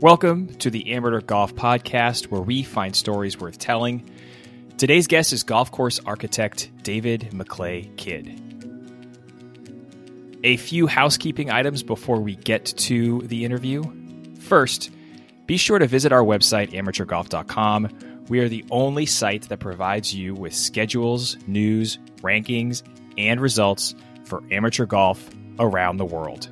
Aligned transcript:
Welcome 0.00 0.54
to 0.56 0.68
the 0.68 0.94
Amateur 0.94 1.20
Golf 1.20 1.54
Podcast, 1.54 2.24
where 2.24 2.40
we 2.40 2.64
find 2.64 2.96
stories 2.96 3.38
worth 3.38 3.58
telling. 3.58 4.10
Today's 4.76 5.06
guest 5.06 5.32
is 5.32 5.44
golf 5.44 5.70
course 5.70 6.00
architect 6.04 6.72
David 6.82 7.30
McLay 7.32 7.96
Kidd. 7.96 8.40
A 10.42 10.56
few 10.56 10.88
housekeeping 10.88 11.50
items 11.50 11.84
before 11.84 12.20
we 12.20 12.34
get 12.34 12.64
to 12.66 13.20
the 13.20 13.44
interview. 13.44 13.84
First, 14.40 14.90
be 15.46 15.56
sure 15.56 15.78
to 15.78 15.86
visit 15.86 16.10
our 16.10 16.24
website, 16.24 16.72
amateurgolf.com. 16.72 18.26
We 18.28 18.40
are 18.40 18.48
the 18.48 18.64
only 18.72 19.06
site 19.06 19.48
that 19.50 19.60
provides 19.60 20.12
you 20.12 20.34
with 20.34 20.52
schedules, 20.52 21.36
news, 21.46 21.98
rankings, 22.22 22.82
and 23.16 23.40
results 23.40 23.94
for 24.24 24.42
amateur 24.50 24.86
golf 24.86 25.30
around 25.60 25.98
the 25.98 26.06
world. 26.06 26.48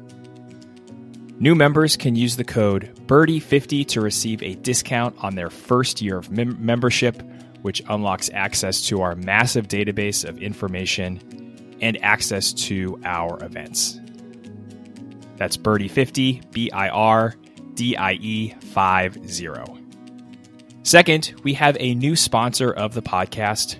New 1.43 1.55
members 1.55 1.97
can 1.97 2.15
use 2.15 2.37
the 2.37 2.45
code 2.45 2.93
BIRDIE50 3.07 3.87
to 3.89 4.03
receive 4.03 4.43
a 4.43 4.57
discount 4.57 5.17
on 5.25 5.37
their 5.37 5.49
first 5.49 6.03
year 6.03 6.19
of 6.19 6.31
mem- 6.31 6.63
membership, 6.63 7.23
which 7.63 7.83
unlocks 7.89 8.29
access 8.35 8.83
to 8.89 9.01
our 9.01 9.15
massive 9.15 9.67
database 9.67 10.29
of 10.29 10.37
information 10.43 11.79
and 11.81 11.97
access 12.05 12.53
to 12.53 13.01
our 13.07 13.43
events. 13.43 13.99
That's 15.37 15.57
Birdie50, 15.57 16.53
B 16.53 16.71
I 16.73 16.91
R 16.91 17.35
D 17.73 17.97
I 17.97 18.13
E 18.21 18.51
50. 18.61 19.81
Second, 20.83 21.35
we 21.43 21.55
have 21.55 21.75
a 21.81 21.95
new 21.95 22.17
sponsor 22.17 22.71
of 22.71 22.93
the 22.93 23.01
podcast, 23.01 23.79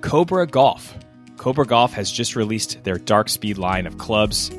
Cobra 0.00 0.46
Golf. 0.46 0.96
Cobra 1.36 1.66
Golf 1.66 1.92
has 1.92 2.10
just 2.10 2.36
released 2.36 2.82
their 2.84 2.96
Dark 2.96 3.28
Speed 3.28 3.58
line 3.58 3.86
of 3.86 3.98
clubs. 3.98 4.50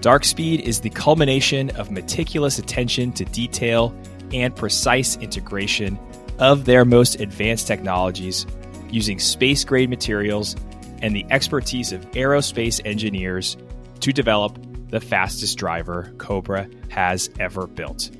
Dark 0.00 0.24
Speed 0.24 0.60
is 0.60 0.80
the 0.80 0.90
culmination 0.90 1.70
of 1.76 1.90
meticulous 1.90 2.58
attention 2.58 3.12
to 3.12 3.24
detail 3.24 3.94
and 4.32 4.54
precise 4.54 5.16
integration 5.16 5.98
of 6.38 6.64
their 6.64 6.84
most 6.84 7.20
advanced 7.20 7.66
technologies 7.66 8.46
using 8.90 9.18
space 9.18 9.64
grade 9.64 9.90
materials 9.90 10.54
and 11.02 11.14
the 11.14 11.26
expertise 11.30 11.92
of 11.92 12.10
aerospace 12.12 12.80
engineers 12.84 13.56
to 14.00 14.12
develop 14.12 14.58
the 14.90 15.00
fastest 15.00 15.58
driver 15.58 16.12
Cobra 16.18 16.68
has 16.90 17.30
ever 17.40 17.66
built. 17.66 18.10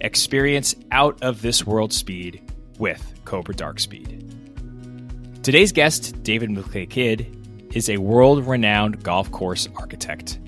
Experience 0.00 0.74
out 0.90 1.20
of 1.22 1.42
this 1.42 1.66
world 1.66 1.92
speed 1.92 2.40
with 2.78 3.20
Cobra 3.24 3.54
Dark 3.54 3.80
Speed. 3.80 4.18
Today's 5.42 5.72
guest, 5.72 6.22
David 6.22 6.50
McLay 6.50 6.88
Kidd, 6.88 7.38
is 7.72 7.88
a 7.88 7.96
world 7.96 8.46
renowned 8.46 9.02
golf 9.02 9.30
course 9.30 9.68
architect. 9.76 10.38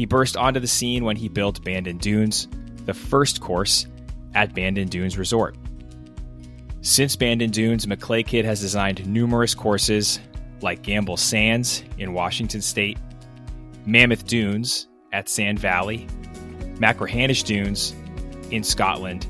He 0.00 0.06
burst 0.06 0.34
onto 0.34 0.60
the 0.60 0.66
scene 0.66 1.04
when 1.04 1.16
he 1.16 1.28
built 1.28 1.62
Bandon 1.62 1.98
Dunes, 1.98 2.48
the 2.86 2.94
first 2.94 3.42
course 3.42 3.86
at 4.34 4.54
Bandon 4.54 4.88
Dunes 4.88 5.18
Resort. 5.18 5.56
Since 6.80 7.16
Bandon 7.16 7.50
Dunes, 7.50 7.84
McLay 7.84 8.26
Kidd 8.26 8.46
has 8.46 8.62
designed 8.62 9.06
numerous 9.06 9.54
courses 9.54 10.18
like 10.62 10.80
Gamble 10.80 11.18
Sands 11.18 11.84
in 11.98 12.14
Washington 12.14 12.62
State, 12.62 12.96
Mammoth 13.84 14.26
Dunes 14.26 14.88
at 15.12 15.28
Sand 15.28 15.58
Valley, 15.58 16.06
Machrihanish 16.78 17.44
Dunes 17.44 17.94
in 18.50 18.64
Scotland, 18.64 19.26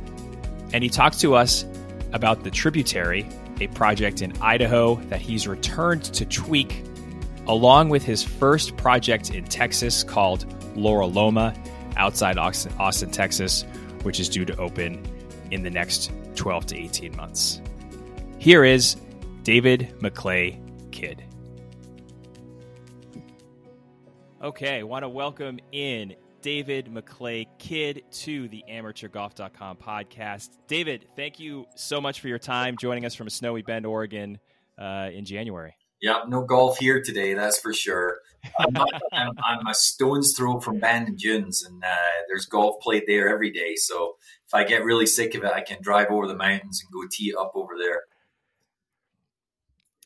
and 0.72 0.84
he 0.84 0.88
talks 0.88 1.18
to 1.18 1.34
us 1.34 1.64
about 2.12 2.44
the 2.44 2.50
Tributary, 2.52 3.26
a 3.60 3.66
project 3.66 4.22
in 4.22 4.40
Idaho 4.40 4.94
that 5.08 5.20
he's 5.20 5.48
returned 5.48 6.04
to 6.04 6.24
tweak, 6.24 6.84
along 7.48 7.88
with 7.88 8.04
his 8.04 8.22
first 8.22 8.76
project 8.76 9.30
in 9.30 9.42
Texas 9.42 10.04
called 10.04 10.46
Loraloma 10.74 11.56
outside 11.96 12.38
Austin, 12.38 12.72
Austin, 12.78 13.10
Texas, 13.10 13.64
which 14.02 14.20
is 14.20 14.28
due 14.28 14.44
to 14.44 14.56
open 14.56 15.02
in 15.50 15.62
the 15.62 15.70
next 15.70 16.10
12 16.36 16.66
to 16.66 16.76
18 16.76 17.16
months. 17.16 17.60
Here 18.38 18.64
is 18.64 18.96
David 19.42 19.94
McLay 20.00 20.58
Kidd. 20.92 21.22
Okay, 24.42 24.82
want 24.82 25.02
to 25.02 25.08
welcome 25.08 25.58
in 25.70 26.14
David 26.40 26.86
McLay 26.86 27.46
Kidd 27.58 28.02
to 28.10 28.48
the 28.48 28.64
AmateurGolf.com 28.70 29.76
podcast. 29.76 30.48
David, 30.66 31.06
thank 31.16 31.38
you 31.38 31.66
so 31.76 32.00
much 32.00 32.20
for 32.20 32.28
your 32.28 32.38
time 32.38 32.76
joining 32.78 33.04
us 33.04 33.14
from 33.14 33.28
snowy 33.28 33.62
Bend, 33.62 33.84
Oregon 33.84 34.38
uh, 34.78 35.10
in 35.12 35.24
January. 35.24 35.74
Yeah, 36.00 36.22
no 36.26 36.42
golf 36.42 36.78
here 36.78 37.02
today, 37.02 37.34
that's 37.34 37.60
for 37.60 37.74
sure. 37.74 38.20
I'm, 38.58 38.76
I'm, 39.12 39.32
I'm, 39.44 39.66
a 39.66 39.74
stone's 39.74 40.34
throw 40.36 40.60
from 40.60 40.78
Bandon 40.78 41.16
Dunes, 41.16 41.62
and 41.62 41.82
uh, 41.82 42.24
there's 42.28 42.46
golf 42.46 42.80
played 42.80 43.04
there 43.06 43.28
every 43.28 43.50
day. 43.50 43.74
So 43.76 44.16
if 44.46 44.54
I 44.54 44.64
get 44.64 44.84
really 44.84 45.06
sick 45.06 45.34
of 45.34 45.44
it, 45.44 45.52
I 45.52 45.60
can 45.60 45.78
drive 45.80 46.08
over 46.10 46.26
the 46.26 46.36
mountains 46.36 46.82
and 46.82 46.92
go 46.92 47.06
tee 47.10 47.34
up 47.38 47.52
over 47.54 47.74
there. 47.78 48.02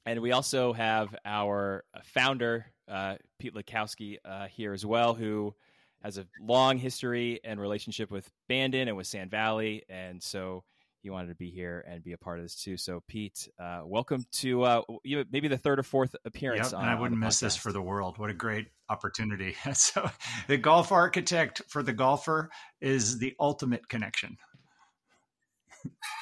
And 0.06 0.20
we 0.20 0.32
also 0.32 0.72
have 0.72 1.14
our 1.24 1.84
founder, 2.04 2.66
uh, 2.88 3.16
Pete 3.38 3.54
Lakowski, 3.54 4.18
uh, 4.24 4.46
here 4.46 4.72
as 4.72 4.84
well, 4.84 5.14
who 5.14 5.54
has 6.02 6.18
a 6.18 6.26
long 6.38 6.76
history 6.76 7.40
and 7.42 7.58
relationship 7.58 8.10
with 8.10 8.30
Bandon 8.46 8.88
and 8.88 8.96
with 8.96 9.06
Sand 9.06 9.30
Valley. 9.30 9.84
And 9.88 10.22
so 10.22 10.64
he 11.04 11.10
wanted 11.10 11.28
to 11.28 11.34
be 11.34 11.50
here 11.50 11.84
and 11.86 12.02
be 12.02 12.14
a 12.14 12.18
part 12.18 12.38
of 12.38 12.46
this 12.46 12.56
too. 12.56 12.78
So, 12.78 13.02
Pete, 13.06 13.46
uh, 13.62 13.82
welcome 13.84 14.24
to 14.32 14.62
uh, 14.62 14.80
maybe 15.04 15.48
the 15.48 15.58
third 15.58 15.78
or 15.78 15.82
fourth 15.82 16.16
appearance. 16.24 16.72
Yep, 16.72 16.78
on, 16.78 16.88
and 16.88 16.90
I 16.90 16.98
wouldn't 16.98 17.20
miss 17.20 17.40
this 17.40 17.54
for 17.54 17.72
the 17.72 17.82
world. 17.82 18.16
What 18.16 18.30
a 18.30 18.34
great 18.34 18.68
opportunity! 18.88 19.54
so, 19.74 20.10
the 20.48 20.56
golf 20.56 20.92
architect 20.92 21.60
for 21.68 21.82
the 21.82 21.92
golfer 21.92 22.48
is 22.80 23.18
the 23.18 23.34
ultimate 23.38 23.86
connection. 23.86 24.38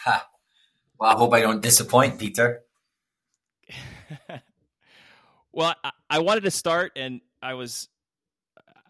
well, 0.04 0.20
I 1.00 1.14
hope 1.14 1.32
I 1.32 1.42
don't 1.42 1.62
disappoint, 1.62 2.18
Peter. 2.18 2.62
well, 5.52 5.76
I, 5.84 5.92
I 6.10 6.18
wanted 6.18 6.42
to 6.42 6.50
start, 6.50 6.90
and 6.96 7.20
I 7.40 7.54
was 7.54 7.88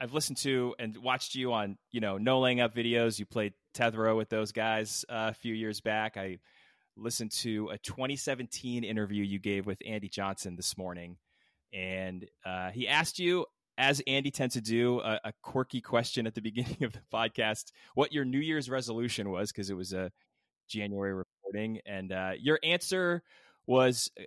I've 0.00 0.14
listened 0.14 0.38
to 0.38 0.74
and 0.78 0.96
watched 0.96 1.34
you 1.34 1.52
on 1.52 1.76
you 1.90 2.00
know 2.00 2.16
no 2.16 2.40
laying 2.40 2.62
up 2.62 2.74
videos. 2.74 3.18
You 3.18 3.26
played 3.26 3.52
Tetherow 3.72 4.16
with 4.16 4.28
those 4.28 4.52
guys 4.52 5.04
uh, 5.08 5.30
a 5.30 5.34
few 5.34 5.54
years 5.54 5.80
back. 5.80 6.16
I 6.16 6.38
listened 6.96 7.30
to 7.30 7.68
a 7.72 7.78
2017 7.78 8.84
interview 8.84 9.24
you 9.24 9.38
gave 9.38 9.66
with 9.66 9.78
Andy 9.86 10.08
Johnson 10.08 10.56
this 10.56 10.76
morning, 10.76 11.16
and 11.72 12.26
uh, 12.44 12.70
he 12.70 12.86
asked 12.86 13.18
you, 13.18 13.46
as 13.78 14.02
Andy 14.06 14.30
tends 14.30 14.54
to 14.54 14.60
do, 14.60 15.00
a, 15.00 15.20
a, 15.24 15.32
quirky 15.42 15.80
question 15.80 16.26
at 16.26 16.34
the 16.34 16.40
beginning 16.42 16.84
of 16.84 16.92
the 16.92 17.00
podcast, 17.12 17.72
what 17.94 18.12
your 18.12 18.24
New 18.24 18.40
Year's 18.40 18.68
resolution 18.68 19.30
was 19.30 19.50
because 19.50 19.70
it 19.70 19.76
was 19.76 19.92
a 19.92 20.12
January 20.68 21.14
recording, 21.14 21.80
and 21.86 22.12
uh, 22.12 22.32
your 22.38 22.58
answer 22.62 23.22
was 23.66 24.10
uh, 24.18 24.24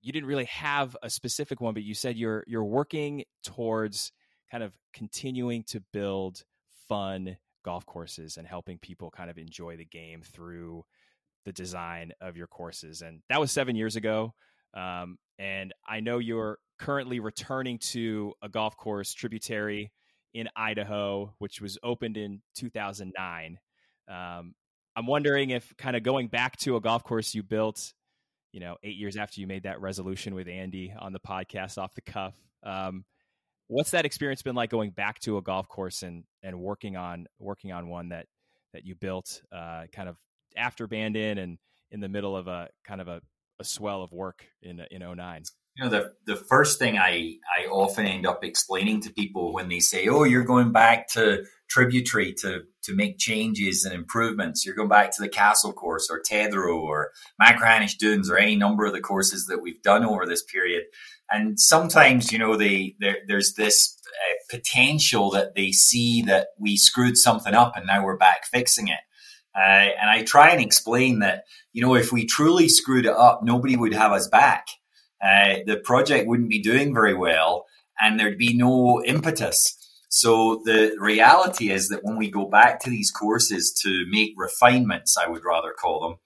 you 0.00 0.12
didn't 0.12 0.28
really 0.28 0.44
have 0.44 0.96
a 1.02 1.10
specific 1.10 1.60
one, 1.60 1.74
but 1.74 1.82
you 1.82 1.94
said 1.94 2.16
you're 2.16 2.44
you're 2.46 2.64
working 2.64 3.24
towards 3.42 4.12
kind 4.50 4.62
of 4.62 4.72
continuing 4.92 5.64
to 5.64 5.80
build 5.92 6.44
fun 6.88 7.36
golf 7.64 7.84
courses 7.86 8.36
and 8.36 8.46
helping 8.46 8.78
people 8.78 9.10
kind 9.10 9.30
of 9.30 9.38
enjoy 9.38 9.76
the 9.76 9.84
game 9.84 10.22
through 10.22 10.84
the 11.44 11.52
design 11.52 12.12
of 12.20 12.36
your 12.36 12.46
courses. 12.46 13.02
And 13.02 13.20
that 13.28 13.40
was 13.40 13.50
seven 13.50 13.76
years 13.76 13.96
ago. 13.96 14.34
Um, 14.74 15.18
and 15.38 15.72
I 15.86 16.00
know 16.00 16.18
you're 16.18 16.58
currently 16.78 17.20
returning 17.20 17.78
to 17.78 18.34
a 18.42 18.48
golf 18.48 18.76
course 18.76 19.12
tributary 19.12 19.92
in 20.32 20.48
Idaho, 20.56 21.34
which 21.38 21.60
was 21.60 21.78
opened 21.82 22.16
in 22.16 22.42
2009. 22.56 23.58
Um, 24.08 24.54
I'm 24.96 25.06
wondering 25.06 25.50
if 25.50 25.76
kind 25.76 25.96
of 25.96 26.02
going 26.02 26.28
back 26.28 26.56
to 26.58 26.76
a 26.76 26.80
golf 26.80 27.04
course 27.04 27.34
you 27.34 27.42
built, 27.42 27.92
you 28.52 28.60
know, 28.60 28.76
eight 28.82 28.96
years 28.96 29.16
after 29.16 29.40
you 29.40 29.46
made 29.46 29.64
that 29.64 29.80
resolution 29.80 30.34
with 30.34 30.48
Andy 30.48 30.94
on 30.98 31.12
the 31.12 31.20
podcast 31.20 31.78
off 31.78 31.94
the 31.94 32.00
cuff. 32.00 32.34
Um, 32.62 33.04
what's 33.74 33.90
that 33.90 34.04
experience 34.04 34.40
been 34.40 34.54
like 34.54 34.70
going 34.70 34.90
back 34.90 35.18
to 35.18 35.36
a 35.36 35.42
golf 35.42 35.68
course 35.68 36.04
and 36.04 36.22
and 36.44 36.58
working 36.58 36.96
on 36.96 37.26
working 37.40 37.72
on 37.72 37.88
one 37.88 38.10
that 38.10 38.26
that 38.72 38.84
you 38.84 38.94
built 38.94 39.42
uh, 39.52 39.84
kind 39.92 40.08
of 40.08 40.16
after 40.56 40.86
Bandon 40.86 41.38
and 41.38 41.58
in 41.90 42.00
the 42.00 42.08
middle 42.08 42.36
of 42.36 42.46
a 42.46 42.68
kind 42.84 43.00
of 43.00 43.08
a, 43.08 43.20
a 43.60 43.64
swell 43.64 44.02
of 44.02 44.12
work 44.12 44.46
in 44.62 44.80
in 44.90 45.00
09? 45.00 45.42
You 45.76 45.84
know, 45.84 45.90
the 45.90 46.12
the 46.24 46.36
first 46.36 46.78
thing 46.78 46.98
I 46.98 47.38
I 47.58 47.66
often 47.66 48.06
end 48.06 48.26
up 48.26 48.44
explaining 48.44 49.00
to 49.02 49.12
people 49.12 49.52
when 49.52 49.68
they 49.68 49.80
say, 49.80 50.06
"Oh, 50.06 50.22
you're 50.22 50.44
going 50.44 50.70
back 50.70 51.08
to 51.10 51.44
Tributary 51.68 52.32
to 52.34 52.62
to 52.84 52.94
make 52.94 53.18
changes 53.18 53.84
and 53.84 53.92
improvements. 53.92 54.64
You're 54.64 54.76
going 54.76 54.88
back 54.88 55.10
to 55.16 55.22
the 55.22 55.28
Castle 55.28 55.72
course 55.72 56.08
or 56.10 56.22
Tetherow 56.22 56.80
or 56.80 57.10
Machrihanish 57.42 57.96
Dunes 57.96 58.30
or 58.30 58.36
any 58.36 58.54
number 58.54 58.84
of 58.84 58.92
the 58.92 59.00
courses 59.00 59.46
that 59.46 59.62
we've 59.62 59.82
done 59.82 60.04
over 60.04 60.26
this 60.26 60.44
period." 60.44 60.84
And 61.30 61.58
sometimes, 61.58 62.32
you 62.32 62.38
know, 62.38 62.56
they 62.56 62.96
there's 63.26 63.54
this 63.54 63.98
uh, 64.06 64.34
potential 64.56 65.30
that 65.30 65.54
they 65.54 65.72
see 65.72 66.22
that 66.22 66.48
we 66.58 66.76
screwed 66.76 67.16
something 67.16 67.54
up 67.54 67.76
and 67.76 67.86
now 67.86 68.04
we're 68.04 68.16
back 68.16 68.44
fixing 68.46 68.88
it. 68.88 69.00
Uh, 69.56 69.90
and 70.00 70.10
I 70.10 70.22
try 70.22 70.50
and 70.50 70.60
explain 70.60 71.20
that, 71.20 71.44
you 71.72 71.82
know, 71.82 71.94
if 71.94 72.12
we 72.12 72.26
truly 72.26 72.68
screwed 72.68 73.06
it 73.06 73.16
up, 73.16 73.42
nobody 73.42 73.76
would 73.76 73.94
have 73.94 74.12
us 74.12 74.28
back. 74.28 74.66
Uh, 75.24 75.56
the 75.66 75.76
project 75.76 76.28
wouldn't 76.28 76.50
be 76.50 76.60
doing 76.60 76.92
very 76.92 77.14
well 77.14 77.66
and 78.00 78.18
there'd 78.18 78.38
be 78.38 78.56
no 78.56 79.02
impetus. 79.04 79.76
So 80.08 80.62
the 80.64 80.96
reality 81.00 81.70
is 81.70 81.88
that 81.88 82.04
when 82.04 82.16
we 82.16 82.30
go 82.30 82.46
back 82.46 82.80
to 82.80 82.90
these 82.90 83.10
courses 83.10 83.72
to 83.82 84.04
make 84.10 84.34
refinements, 84.36 85.16
I 85.16 85.28
would 85.28 85.44
rather 85.44 85.72
call 85.72 86.00
them, 86.00 86.18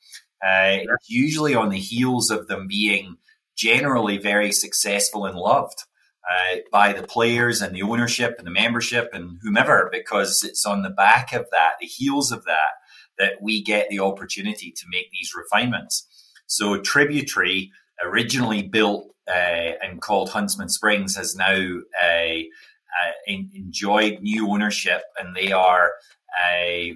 uh, 0.47 0.85
usually 1.07 1.55
on 1.55 1.71
the 1.71 1.79
heels 1.79 2.31
of 2.31 2.49
them 2.49 2.67
being 2.69 3.17
generally 3.59 4.17
very 4.17 4.53
successful 4.53 5.27
and 5.27 5.37
loved 5.37 5.83
uh, 6.31 6.57
by 6.71 6.93
the 6.93 7.07
players 7.07 7.61
and 7.61 7.75
the 7.75 7.83
ownership 7.83 8.37
and 8.39 8.47
the 8.47 8.53
membership 8.53 9.11
and 9.13 9.39
whomever, 9.43 9.89
because 9.93 10.43
it's 10.45 10.65
on 10.65 10.83
the 10.83 10.91
back 10.91 11.33
of 11.33 11.47
that, 11.51 11.73
the 11.81 11.87
heels 11.87 12.31
of 12.31 12.45
that, 12.45 12.77
that 13.19 13.43
we 13.43 13.63
get 13.63 13.89
the 13.91 13.99
opportunity 13.99 14.71
to 14.71 14.85
make 14.91 15.11
these 15.11 15.33
refinements. 15.35 16.07
So 16.47 16.81
Tributary, 16.81 17.73
originally 18.05 18.63
built 18.63 19.09
uh, 19.29 19.73
and 19.83 20.01
called 20.01 20.31
Huntsman 20.31 20.69
Springs, 20.69 21.17
has 21.17 21.35
now 21.35 21.81
uh, 22.03 22.39
uh 22.39 23.13
enjoyed 23.27 24.21
new 24.21 24.49
ownership, 24.49 25.03
and 25.19 25.35
they 25.35 25.53
are 25.53 25.93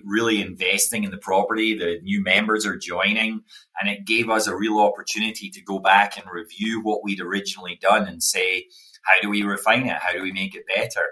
really 0.04 0.40
investing 0.40 1.04
in 1.04 1.10
the 1.10 1.18
property. 1.18 1.76
The 1.76 2.00
new 2.02 2.22
members 2.22 2.64
are 2.66 2.76
joining, 2.76 3.42
and 3.80 3.90
it 3.90 4.06
gave 4.06 4.30
us 4.30 4.46
a 4.46 4.56
real 4.56 4.78
opportunity 4.78 5.50
to 5.50 5.62
go 5.62 5.78
back 5.78 6.16
and 6.16 6.26
review 6.32 6.80
what 6.82 7.02
we'd 7.02 7.20
originally 7.20 7.78
done 7.80 8.06
and 8.06 8.22
say, 8.22 8.66
how 9.04 9.20
do 9.20 9.28
we 9.28 9.42
refine 9.42 9.86
it? 9.86 9.98
How 10.00 10.12
do 10.12 10.22
we 10.22 10.32
make 10.32 10.54
it 10.54 10.64
better? 10.74 11.06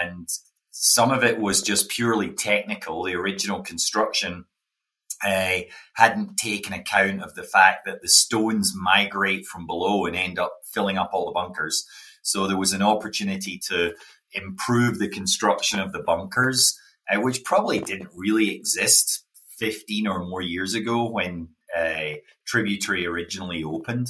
And 0.00 0.28
some 0.70 1.10
of 1.10 1.24
it 1.24 1.38
was 1.38 1.60
just 1.60 1.90
purely 1.90 2.30
technical. 2.30 3.02
The 3.02 3.14
original 3.14 3.62
construction 3.62 4.44
uh, 5.24 5.60
hadn't 5.94 6.36
taken 6.36 6.72
account 6.72 7.22
of 7.22 7.34
the 7.34 7.42
fact 7.42 7.84
that 7.84 8.00
the 8.02 8.08
stones 8.08 8.72
migrate 8.74 9.46
from 9.46 9.66
below 9.66 10.06
and 10.06 10.16
end 10.16 10.38
up 10.38 10.52
filling 10.64 10.98
up 10.98 11.10
all 11.12 11.26
the 11.26 11.32
bunkers. 11.32 11.84
So 12.22 12.46
there 12.46 12.56
was 12.56 12.72
an 12.72 12.82
opportunity 12.82 13.60
to 13.68 13.94
improve 14.32 14.98
the 14.98 15.08
construction 15.08 15.78
of 15.78 15.92
the 15.92 16.02
bunkers, 16.02 16.78
which 17.16 17.44
probably 17.44 17.78
didn't 17.78 18.10
really 18.14 18.54
exist 18.54 19.24
15 19.58 20.06
or 20.06 20.24
more 20.24 20.42
years 20.42 20.74
ago 20.74 21.08
when 21.08 21.48
uh, 21.76 22.14
Tributary 22.46 23.06
originally 23.06 23.62
opened. 23.62 24.08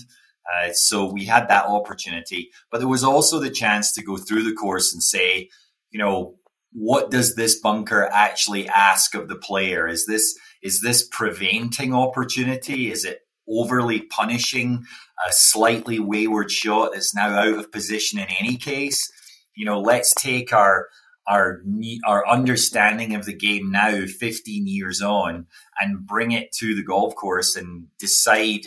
Uh, 0.52 0.72
so 0.72 1.10
we 1.10 1.24
had 1.24 1.48
that 1.48 1.66
opportunity, 1.66 2.50
but 2.70 2.78
there 2.78 2.88
was 2.88 3.04
also 3.04 3.38
the 3.38 3.50
chance 3.50 3.92
to 3.92 4.02
go 4.02 4.16
through 4.16 4.42
the 4.42 4.54
course 4.54 4.92
and 4.92 5.02
say, 5.02 5.48
you 5.90 5.98
know, 5.98 6.36
what 6.72 7.10
does 7.10 7.34
this 7.34 7.60
bunker 7.60 8.08
actually 8.12 8.68
ask 8.68 9.14
of 9.14 9.28
the 9.28 9.36
player? 9.36 9.86
Is 9.86 10.06
this 10.06 10.36
is 10.62 10.80
this 10.80 11.06
preventing 11.06 11.94
opportunity? 11.94 12.90
Is 12.90 13.04
it 13.04 13.20
overly 13.48 14.02
punishing 14.02 14.84
a 15.28 15.32
slightly 15.32 15.98
wayward 15.98 16.50
shot 16.50 16.92
that's 16.92 17.14
now 17.14 17.28
out 17.28 17.58
of 17.58 17.72
position 17.72 18.18
in 18.18 18.28
any 18.40 18.56
case? 18.56 19.10
You 19.54 19.66
know, 19.66 19.80
let's 19.80 20.14
take 20.14 20.52
our 20.52 20.88
our 21.28 21.62
our 22.06 22.26
understanding 22.28 23.14
of 23.14 23.24
the 23.26 23.32
game 23.32 23.70
now 23.70 24.06
15 24.06 24.66
years 24.66 25.00
on 25.00 25.46
and 25.80 26.06
bring 26.06 26.32
it 26.32 26.52
to 26.52 26.74
the 26.74 26.82
golf 26.82 27.14
course 27.14 27.56
and 27.56 27.86
decide 27.98 28.66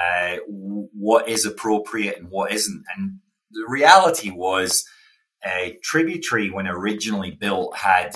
uh, 0.00 0.36
what 0.46 1.28
is 1.28 1.44
appropriate 1.44 2.18
and 2.18 2.30
what 2.30 2.52
isn't. 2.52 2.84
And 2.96 3.18
the 3.50 3.66
reality 3.68 4.30
was, 4.30 4.84
uh, 5.44 5.70
Tributary, 5.82 6.50
when 6.50 6.66
originally 6.66 7.30
built, 7.30 7.76
had 7.76 8.12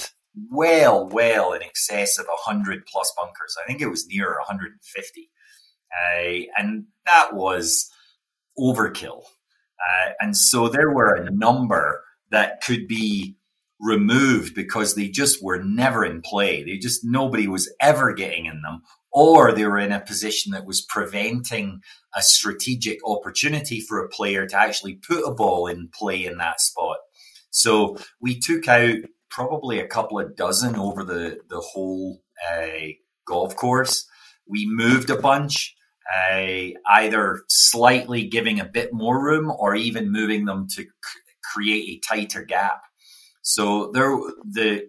well, 0.51 1.07
well 1.09 1.53
in 1.53 1.63
excess 1.63 2.19
of 2.19 2.27
100 2.27 2.87
plus 2.87 3.13
bunkers. 3.17 3.57
I 3.63 3.67
think 3.67 3.81
it 3.81 3.89
was 3.89 4.07
near 4.07 4.37
150. 4.39 5.31
Uh, 5.93 6.47
and 6.59 6.85
that 7.07 7.35
was 7.35 7.91
overkill. 8.59 9.23
Uh, 9.79 10.13
and 10.21 10.37
so 10.37 10.69
there 10.69 10.91
were 10.91 11.15
a 11.15 11.31
number 11.31 12.03
that 12.31 12.63
could 12.63 12.89
be 12.89 13.37
removed 13.81 14.55
because 14.55 14.95
they 14.95 15.09
just 15.09 15.43
were 15.43 15.63
never 15.63 16.05
in 16.05 16.23
play. 16.23 16.65
They 16.65 16.79
just, 16.79 17.05
nobody 17.05 17.47
was 17.47 17.73
ever 17.81 18.13
getting 18.15 18.47
in 18.47 18.63
them 18.63 18.83
or 19.17 19.51
they 19.51 19.65
were 19.65 19.79
in 19.79 19.93
a 19.93 20.01
position 20.01 20.53
that 20.53 20.67
was 20.67 20.83
preventing 20.83 21.81
a 22.15 22.23
strategic 22.23 22.99
opportunity 23.07 23.81
for 23.81 23.99
a 23.99 24.09
player 24.11 24.47
to 24.47 24.57
actually 24.57 24.95
put 24.95 25.27
a 25.27 25.33
ball 25.33 25.67
in 25.67 25.89
play 25.89 26.27
in 26.27 26.37
that 26.37 26.61
spot. 26.61 26.99
So 27.49 27.97
we 28.21 28.39
took 28.39 28.69
out 28.69 28.97
probably 29.31 29.81
a 29.81 29.87
couple 29.87 30.21
of 30.21 30.37
dozen 30.37 30.77
over 30.77 31.03
the, 31.03 31.39
the 31.49 31.61
whole 31.61 32.21
uh, 32.47 32.89
golf 33.27 33.57
course. 33.57 34.07
We 34.47 34.67
moved 34.69 35.09
a 35.09 35.17
bunch, 35.17 35.75
uh, 36.15 36.73
either 36.87 37.41
slightly 37.49 38.29
giving 38.29 38.61
a 38.61 38.67
bit 38.67 38.93
more 38.93 39.23
room 39.25 39.51
or 39.51 39.75
even 39.75 40.13
moving 40.13 40.45
them 40.45 40.69
to 40.69 40.83
c- 40.83 40.89
create 41.43 41.89
a 41.89 42.07
tighter 42.07 42.45
gap. 42.45 42.83
So 43.47 43.93
there, 43.93 44.11
the 44.45 44.89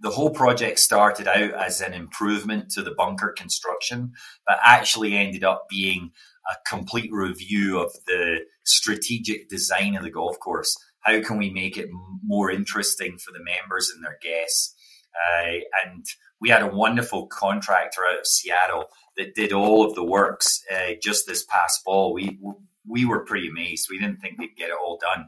the 0.00 0.08
whole 0.08 0.30
project 0.30 0.78
started 0.78 1.28
out 1.28 1.52
as 1.52 1.82
an 1.82 1.92
improvement 1.92 2.70
to 2.70 2.82
the 2.82 2.94
bunker 2.96 3.34
construction, 3.36 4.12
but 4.46 4.58
actually 4.64 5.14
ended 5.14 5.44
up 5.44 5.66
being 5.68 6.12
a 6.50 6.56
complete 6.66 7.10
review 7.12 7.78
of 7.78 7.92
the 8.06 8.46
strategic 8.64 9.50
design 9.50 9.94
of 9.94 10.04
the 10.04 10.10
golf 10.10 10.38
course. 10.40 10.74
How 11.00 11.20
can 11.20 11.36
we 11.36 11.50
make 11.50 11.76
it 11.76 11.90
more 12.24 12.50
interesting 12.50 13.18
for 13.18 13.30
the 13.32 13.44
members 13.44 13.90
and 13.94 14.02
their 14.02 14.18
guests? 14.22 14.74
Uh, 15.14 15.58
and 15.84 16.06
we 16.40 16.48
had 16.48 16.62
a 16.62 16.74
wonderful 16.74 17.26
contractor 17.26 18.00
out 18.08 18.20
of 18.20 18.26
Seattle 18.26 18.86
that 19.18 19.34
did 19.34 19.52
all 19.52 19.84
of 19.84 19.94
the 19.94 20.04
works 20.04 20.62
uh, 20.74 20.92
just 21.02 21.26
this 21.26 21.44
past 21.44 21.82
fall. 21.84 22.14
We 22.14 22.38
we 22.86 23.04
were 23.04 23.26
pretty 23.26 23.48
amazed. 23.48 23.88
We 23.90 23.98
didn't 23.98 24.22
think 24.22 24.38
they'd 24.38 24.56
get 24.56 24.70
it 24.70 24.76
all 24.82 24.98
done, 24.98 25.26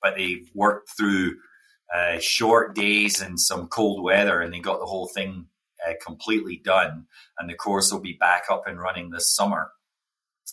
but 0.00 0.16
they 0.16 0.44
worked 0.54 0.96
through 0.96 1.34
uh, 1.94 2.18
short 2.20 2.74
days 2.74 3.20
and 3.20 3.38
some 3.38 3.68
cold 3.68 4.02
weather, 4.02 4.40
and 4.40 4.52
they 4.52 4.60
got 4.60 4.80
the 4.80 4.86
whole 4.86 5.08
thing 5.08 5.46
uh, 5.86 5.92
completely 6.04 6.60
done. 6.64 7.06
And 7.38 7.48
the 7.48 7.54
course 7.54 7.92
will 7.92 8.00
be 8.00 8.16
back 8.18 8.44
up 8.50 8.66
and 8.66 8.80
running 8.80 9.10
this 9.10 9.34
summer, 9.34 9.72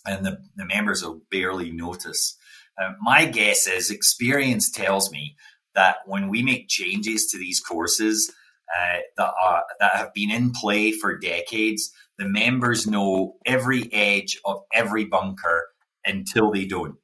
and 0.06 0.24
the, 0.24 0.38
the 0.56 0.66
members 0.66 1.02
will 1.02 1.22
barely 1.30 1.70
notice. 1.70 2.36
Uh, 2.80 2.92
my 3.00 3.26
guess 3.26 3.66
is 3.66 3.90
experience 3.90 4.70
tells 4.70 5.10
me 5.10 5.36
that 5.74 5.96
when 6.06 6.28
we 6.28 6.42
make 6.42 6.68
changes 6.68 7.26
to 7.26 7.38
these 7.38 7.60
courses 7.60 8.32
uh, 8.78 8.98
that 9.16 9.32
are 9.42 9.64
that 9.80 9.94
have 9.94 10.14
been 10.14 10.30
in 10.30 10.52
play 10.52 10.92
for 10.92 11.18
decades, 11.18 11.92
the 12.18 12.26
members 12.26 12.86
know 12.86 13.36
every 13.46 13.92
edge 13.92 14.38
of 14.44 14.62
every 14.72 15.04
bunker 15.04 15.68
until 16.04 16.50
they 16.50 16.64
don't. 16.64 16.96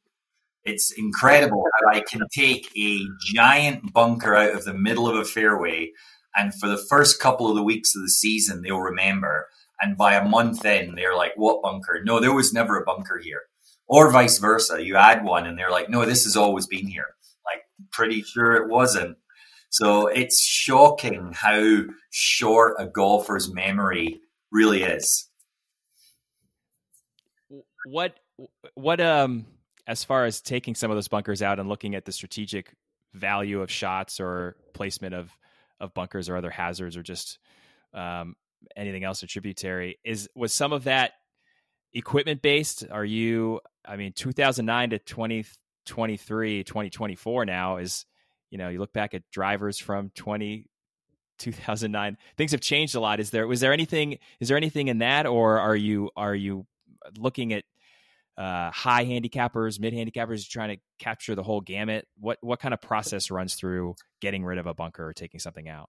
It's 0.66 0.92
incredible 0.92 1.64
how 1.80 1.96
I 1.96 2.00
can 2.00 2.22
take 2.32 2.70
a 2.76 2.98
giant 3.24 3.92
bunker 3.92 4.34
out 4.34 4.52
of 4.52 4.64
the 4.64 4.74
middle 4.74 5.08
of 5.08 5.16
a 5.16 5.24
fairway, 5.24 5.92
and 6.34 6.52
for 6.54 6.68
the 6.68 6.84
first 6.90 7.20
couple 7.20 7.48
of 7.48 7.54
the 7.54 7.62
weeks 7.62 7.94
of 7.94 8.02
the 8.02 8.10
season, 8.10 8.62
they'll 8.62 8.80
remember. 8.80 9.46
And 9.80 9.96
by 9.96 10.14
a 10.14 10.28
month 10.28 10.64
in, 10.64 10.96
they're 10.96 11.16
like, 11.16 11.32
"What 11.37 11.62
bunker? 11.62 12.02
No, 12.04 12.18
there 12.18 12.35
was 12.35 12.52
never 12.52 12.76
a 12.76 12.85
bunker 12.85 13.18
here." 13.18 13.42
Or 13.87 14.11
vice 14.11 14.38
versa. 14.38 14.85
You 14.85 14.96
add 14.96 15.25
one, 15.25 15.46
and 15.46 15.56
they're 15.56 15.70
like, 15.70 15.88
"No, 15.88 16.04
this 16.04 16.25
has 16.25 16.37
always 16.37 16.66
been 16.66 16.88
here." 16.88 17.14
Like, 17.44 17.62
pretty 17.92 18.23
sure 18.23 18.54
it 18.56 18.68
wasn't. 18.68 19.18
So 19.70 20.08
it's 20.08 20.42
shocking 20.42 21.32
how 21.32 21.82
short 22.11 22.76
a 22.78 22.87
golfer's 22.87 23.52
memory 23.52 24.20
really 24.50 24.82
is. 24.82 25.28
What 27.85 28.18
what 28.75 29.00
um 29.00 29.46
as 29.87 30.05
far 30.05 30.25
as 30.25 30.40
taking 30.40 30.75
some 30.75 30.90
of 30.90 30.97
those 30.97 31.09
bunkers 31.09 31.43
out 31.43 31.59
and 31.59 31.69
looking 31.69 31.95
at 31.95 32.05
the 32.05 32.12
strategic 32.12 32.75
value 33.14 33.62
of 33.62 33.71
shots 33.71 34.21
or 34.21 34.57
placement 34.75 35.14
of 35.14 35.31
of 35.78 35.93
bunkers 35.95 36.28
or 36.28 36.37
other 36.37 36.50
hazards 36.50 36.97
or 36.97 37.02
just 37.02 37.38
um, 37.93 38.35
anything 38.76 39.05
else 39.05 39.23
a 39.23 39.26
tributary 39.26 39.99
is 40.05 40.28
was 40.35 40.52
some 40.52 40.73
of 40.73 40.85
that 40.85 41.12
equipment 41.93 42.43
based? 42.43 42.85
Are 42.90 43.05
you 43.05 43.61
i 43.85 43.97
mean 43.97 44.12
2009 44.12 44.90
to 44.90 44.99
2023 44.99 46.64
2024 46.64 47.45
now 47.45 47.76
is 47.76 48.05
you 48.50 48.59
know 48.59 48.69
you 48.69 48.78
look 48.81 48.93
back 48.93 49.14
at 49.14 49.23
drivers 49.31 49.78
from 49.78 50.11
20 50.14 50.66
2009 51.38 52.16
things 52.37 52.52
have 52.52 52.61
changed 52.61 52.95
a 52.95 53.00
lot. 53.00 53.21
Is 53.21 53.31
there 53.31 53.47
was 53.47 53.61
there 53.61 53.73
anything 53.73 54.19
is 54.40 54.49
there 54.49 54.57
anything 54.57 54.88
in 54.88 54.99
that 54.99 55.26
or 55.26 55.59
are 55.61 55.76
you 55.76 56.11
are 56.16 56.35
you 56.35 56.66
looking 57.19 57.52
at 57.52 57.64
uh, 58.38 58.71
high 58.71 59.05
handicappers, 59.05 59.81
mid 59.81 59.95
handicappers, 59.95 60.49
trying 60.49 60.76
to 60.76 60.83
capture 60.99 61.35
the 61.35 61.43
whole 61.43 61.61
gamut? 61.61 62.07
What 62.19 62.38
what 62.40 62.61
kind 62.61 62.75
of 62.75 62.81
process 62.81 63.31
runs 63.31 63.55
through 63.55 63.95
getting 64.21 64.45
rid 64.45 64.59
of 64.59 64.66
a 64.66 64.75
bunker 64.75 65.07
or 65.07 65.12
taking 65.12 65.40
something 65.40 65.69
out? 65.69 65.88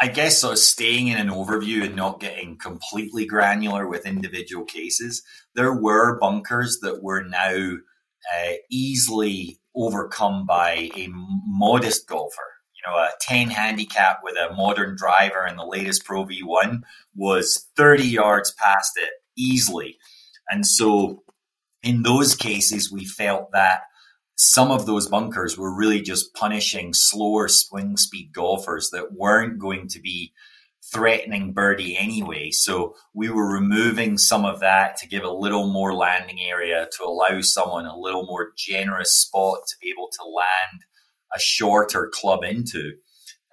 I 0.00 0.08
guess 0.08 0.38
sort 0.38 0.54
of 0.54 0.58
staying 0.58 1.08
in 1.08 1.18
an 1.18 1.28
overview 1.28 1.84
and 1.84 1.96
not 1.96 2.20
getting 2.20 2.56
completely 2.58 3.26
granular 3.26 3.86
with 3.86 4.06
individual 4.06 4.64
cases. 4.64 5.22
There 5.54 5.74
were 5.74 6.18
bunkers 6.18 6.78
that 6.82 7.02
were 7.02 7.22
now 7.22 7.76
uh, 8.34 8.52
easily 8.70 9.60
overcome 9.74 10.46
by 10.46 10.90
a 10.96 11.08
modest 11.10 12.08
golfer. 12.08 12.42
You 12.74 12.90
know, 12.90 12.98
a 12.98 13.10
10 13.20 13.48
handicap 13.48 14.20
with 14.22 14.36
a 14.36 14.54
modern 14.54 14.96
driver 14.96 15.44
and 15.44 15.58
the 15.58 15.66
latest 15.66 16.04
Pro 16.04 16.24
V1 16.24 16.82
was 17.14 17.68
30 17.76 18.04
yards 18.04 18.52
past 18.52 18.92
it 18.96 19.10
easily. 19.36 19.98
And 20.50 20.66
so 20.66 21.22
in 21.86 22.02
those 22.02 22.34
cases, 22.34 22.90
we 22.90 23.04
felt 23.04 23.52
that 23.52 23.82
some 24.34 24.70
of 24.70 24.86
those 24.86 25.08
bunkers 25.08 25.56
were 25.56 25.74
really 25.74 26.02
just 26.02 26.34
punishing 26.34 26.92
slower 26.92 27.48
swing 27.48 27.96
speed 27.96 28.32
golfers 28.34 28.90
that 28.90 29.12
weren't 29.12 29.58
going 29.58 29.88
to 29.88 30.00
be 30.00 30.32
threatening 30.92 31.52
birdie 31.52 31.96
anyway. 31.96 32.50
So 32.50 32.94
we 33.14 33.30
were 33.30 33.46
removing 33.46 34.18
some 34.18 34.44
of 34.44 34.60
that 34.60 34.96
to 34.98 35.08
give 35.08 35.22
a 35.22 35.30
little 35.30 35.72
more 35.72 35.94
landing 35.94 36.40
area 36.40 36.88
to 36.98 37.04
allow 37.04 37.40
someone 37.40 37.86
a 37.86 37.98
little 37.98 38.26
more 38.26 38.52
generous 38.56 39.16
spot 39.16 39.60
to 39.68 39.76
be 39.80 39.90
able 39.90 40.08
to 40.12 40.24
land 40.24 40.82
a 41.34 41.40
shorter 41.40 42.10
club 42.12 42.44
into. 42.44 42.94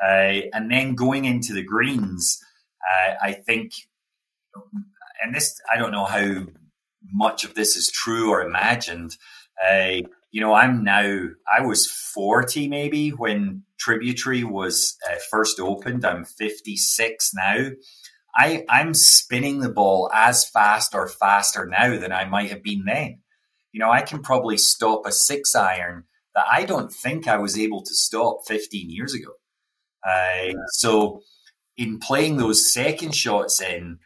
Uh, 0.03 0.49
and 0.53 0.69
then 0.71 0.95
going 0.95 1.25
into 1.25 1.53
the 1.53 1.63
greens, 1.63 2.39
uh, 2.91 3.13
I 3.21 3.33
think, 3.33 3.73
and 5.23 5.33
this, 5.33 5.55
I 5.73 5.77
don't 5.77 5.91
know 5.91 6.05
how 6.05 6.45
much 7.13 7.43
of 7.43 7.53
this 7.53 7.75
is 7.75 7.91
true 7.91 8.31
or 8.31 8.41
imagined. 8.41 9.17
Uh, 9.65 10.01
you 10.31 10.41
know, 10.41 10.53
I'm 10.53 10.83
now, 10.83 11.27
I 11.57 11.61
was 11.63 11.87
40 11.87 12.67
maybe 12.67 13.09
when 13.09 13.63
Tributary 13.79 14.43
was 14.43 14.97
uh, 15.09 15.15
first 15.29 15.59
opened. 15.59 16.03
I'm 16.03 16.25
56 16.25 17.31
now. 17.35 17.69
I, 18.35 18.65
I'm 18.67 18.95
spinning 18.95 19.59
the 19.59 19.69
ball 19.69 20.09
as 20.11 20.49
fast 20.49 20.95
or 20.95 21.07
faster 21.07 21.67
now 21.67 21.99
than 21.99 22.11
I 22.11 22.25
might 22.25 22.49
have 22.49 22.63
been 22.63 22.83
then. 22.85 23.19
You 23.71 23.79
know, 23.79 23.91
I 23.91 24.01
can 24.01 24.21
probably 24.23 24.57
stop 24.57 25.05
a 25.05 25.11
six 25.11 25.55
iron 25.55 26.05
that 26.33 26.45
I 26.51 26.63
don't 26.65 26.91
think 26.91 27.27
I 27.27 27.37
was 27.37 27.57
able 27.57 27.83
to 27.83 27.93
stop 27.93 28.39
15 28.47 28.89
years 28.89 29.13
ago. 29.13 29.33
Uh, 30.07 30.53
so, 30.71 31.21
in 31.77 31.99
playing 31.99 32.37
those 32.37 32.73
second 32.73 33.15
shots 33.15 33.61
in, 33.61 33.99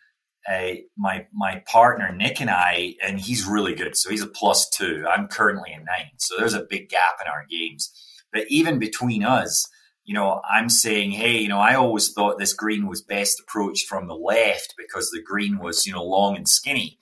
uh, 0.51 0.75
my 0.97 1.25
my 1.33 1.61
partner 1.67 2.13
Nick 2.15 2.39
and 2.39 2.49
I, 2.49 2.95
and 3.03 3.19
he's 3.19 3.45
really 3.45 3.75
good. 3.75 3.97
So 3.97 4.09
he's 4.09 4.23
a 4.23 4.27
plus 4.27 4.69
two. 4.69 5.05
I'm 5.09 5.27
currently 5.27 5.71
a 5.73 5.77
nine. 5.77 6.11
So 6.17 6.35
there's 6.37 6.53
a 6.53 6.67
big 6.69 6.89
gap 6.89 7.17
in 7.21 7.27
our 7.29 7.45
games. 7.49 7.91
But 8.31 8.45
even 8.49 8.79
between 8.79 9.23
us, 9.23 9.67
you 10.05 10.13
know, 10.13 10.41
I'm 10.49 10.69
saying, 10.69 11.11
hey, 11.11 11.37
you 11.37 11.49
know, 11.49 11.59
I 11.59 11.75
always 11.75 12.13
thought 12.13 12.39
this 12.39 12.53
green 12.53 12.87
was 12.87 13.01
best 13.01 13.41
approached 13.41 13.87
from 13.87 14.07
the 14.07 14.15
left 14.15 14.73
because 14.77 15.11
the 15.11 15.21
green 15.21 15.59
was, 15.59 15.85
you 15.85 15.91
know, 15.91 16.03
long 16.03 16.37
and 16.37 16.47
skinny. 16.47 16.97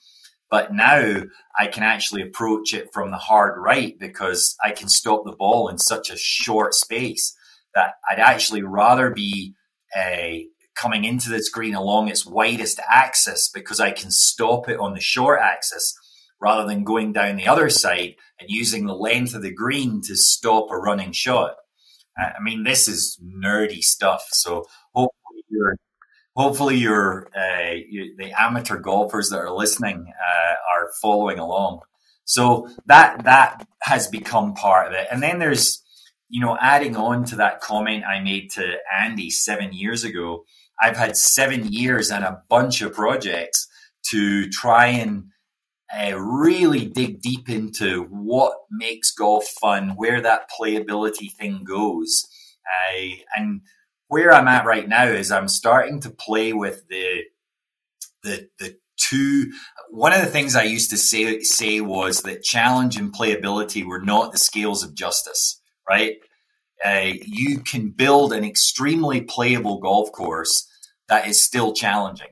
But 0.49 0.73
now 0.73 1.23
I 1.59 1.67
can 1.67 1.83
actually 1.83 2.23
approach 2.23 2.73
it 2.73 2.89
from 2.93 3.11
the 3.11 3.17
hard 3.17 3.61
right 3.61 3.97
because 3.99 4.55
I 4.63 4.71
can 4.71 4.89
stop 4.89 5.23
the 5.23 5.35
ball 5.35 5.69
in 5.69 5.77
such 5.77 6.09
a 6.09 6.17
short 6.17 6.73
space 6.73 7.35
that 7.75 7.95
I'd 8.09 8.19
actually 8.19 8.63
rather 8.63 9.11
be 9.11 9.53
a 9.95 10.47
coming 10.75 11.05
into 11.05 11.29
this 11.29 11.49
green 11.49 11.75
along 11.75 12.09
its 12.09 12.25
widest 12.25 12.79
axis 12.89 13.49
because 13.53 13.79
I 13.79 13.91
can 13.91 14.11
stop 14.11 14.69
it 14.69 14.79
on 14.79 14.93
the 14.93 14.99
short 14.99 15.39
axis 15.41 15.93
rather 16.41 16.67
than 16.67 16.83
going 16.83 17.13
down 17.13 17.37
the 17.37 17.47
other 17.47 17.69
side 17.69 18.15
and 18.39 18.49
using 18.49 18.85
the 18.85 18.93
length 18.93 19.33
of 19.33 19.41
the 19.41 19.53
green 19.53 20.01
to 20.01 20.15
stop 20.15 20.69
a 20.69 20.77
running 20.77 21.11
shot. 21.11 21.55
I 22.17 22.41
mean, 22.41 22.63
this 22.63 22.87
is 22.87 23.19
nerdy 23.23 23.81
stuff. 23.81 24.23
So 24.31 24.65
hopefully 24.93 25.43
you're, 25.49 25.75
hopefully 26.35 26.77
you're, 26.77 27.27
uh, 27.35 27.73
you, 27.89 28.15
the 28.17 28.31
amateur 28.39 28.77
golfers 28.79 29.29
that 29.29 29.39
are 29.39 29.51
listening 29.51 30.05
uh, 30.07 30.53
are 30.77 30.91
following 31.01 31.39
along. 31.39 31.81
So 32.25 32.69
that 32.87 33.23
that 33.25 33.67
has 33.83 34.07
become 34.07 34.53
part 34.53 34.87
of 34.87 34.93
it. 34.93 35.07
And 35.11 35.21
then 35.21 35.39
there's, 35.39 35.83
you 36.29 36.41
know, 36.41 36.57
adding 36.59 36.95
on 36.95 37.25
to 37.25 37.35
that 37.37 37.61
comment 37.61 38.03
I 38.05 38.19
made 38.19 38.51
to 38.51 38.77
Andy 38.91 39.29
seven 39.29 39.73
years 39.73 40.03
ago 40.03 40.45
I've 40.81 40.97
had 40.97 41.17
seven 41.17 41.71
years 41.71 42.11
and 42.11 42.23
a 42.23 42.41
bunch 42.49 42.81
of 42.81 42.93
projects 42.93 43.67
to 44.11 44.49
try 44.49 44.87
and 44.87 45.25
uh, 45.95 46.17
really 46.17 46.85
dig 46.85 47.21
deep 47.21 47.49
into 47.49 48.03
what 48.03 48.53
makes 48.71 49.11
golf 49.11 49.45
fun, 49.61 49.91
where 49.95 50.21
that 50.21 50.49
playability 50.49 51.31
thing 51.31 51.63
goes. 51.63 52.27
Uh, 52.65 53.07
and 53.35 53.61
where 54.07 54.33
I'm 54.33 54.47
at 54.47 54.65
right 54.65 54.87
now 54.87 55.05
is 55.05 55.31
I'm 55.31 55.47
starting 55.47 56.01
to 56.01 56.09
play 56.09 56.53
with 56.53 56.87
the 56.89 57.23
the 58.23 58.49
the 58.59 58.77
two. 58.97 59.51
One 59.89 60.13
of 60.13 60.21
the 60.21 60.27
things 60.27 60.55
I 60.55 60.63
used 60.63 60.89
to 60.89 60.97
say 60.97 61.39
say 61.41 61.81
was 61.81 62.21
that 62.23 62.43
challenge 62.43 62.97
and 62.97 63.13
playability 63.13 63.85
were 63.85 64.01
not 64.01 64.31
the 64.31 64.37
scales 64.37 64.83
of 64.83 64.95
justice, 64.95 65.61
right? 65.87 66.15
Uh, 66.85 67.13
you 67.25 67.59
can 67.59 67.89
build 67.89 68.31
an 68.31 68.43
extremely 68.43 69.21
playable 69.21 69.79
golf 69.79 70.11
course 70.11 70.69
that 71.09 71.27
is 71.27 71.43
still 71.43 71.73
challenging. 71.73 72.27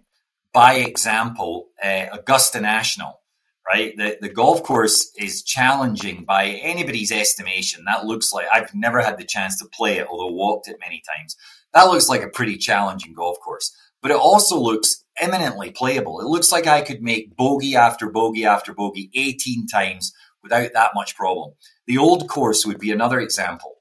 By 0.54 0.76
example, 0.76 1.70
uh, 1.84 2.06
Augusta 2.12 2.62
National, 2.62 3.20
right? 3.68 3.98
The, 3.98 4.20
the 4.22 4.30
golf 4.30 4.62
course 4.62 5.12
is 5.18 5.42
challenging 5.42 6.24
by 6.24 6.46
anybody's 6.50 7.12
estimation. 7.12 7.86
That 7.86 8.06
looks 8.06 8.32
like 8.32 8.46
I've 8.54 8.76
never 8.76 9.02
had 9.02 9.18
the 9.18 9.26
chance 9.26 9.58
to 9.58 9.66
play 9.66 9.98
it, 9.98 10.08
although 10.08 10.32
walked 10.32 10.68
it 10.68 10.78
many 10.80 11.02
times. 11.18 11.36
That 11.74 11.86
looks 11.86 12.08
like 12.08 12.22
a 12.22 12.30
pretty 12.30 12.58
challenging 12.58 13.16
golf 13.16 13.40
course, 13.40 13.76
but 14.04 14.12
it 14.12 14.18
also 14.18 14.60
looks 14.60 15.04
eminently 15.20 15.72
playable. 15.72 16.20
It 16.22 16.28
looks 16.28 16.52
like 16.52 16.68
I 16.68 16.82
could 16.82 17.02
make 17.02 17.36
bogey 17.36 17.76
after 17.76 18.08
bogey 18.08 18.46
after 18.46 18.72
bogey 18.72 19.10
18 19.16 19.66
times 19.66 20.14
without 20.44 20.74
that 20.74 20.92
much 20.94 21.16
problem. 21.16 21.54
The 21.88 21.98
old 21.98 22.30
course 22.30 22.68
would 22.68 22.80
be 22.80 22.92
another 22.92 23.20
example. 23.20 23.78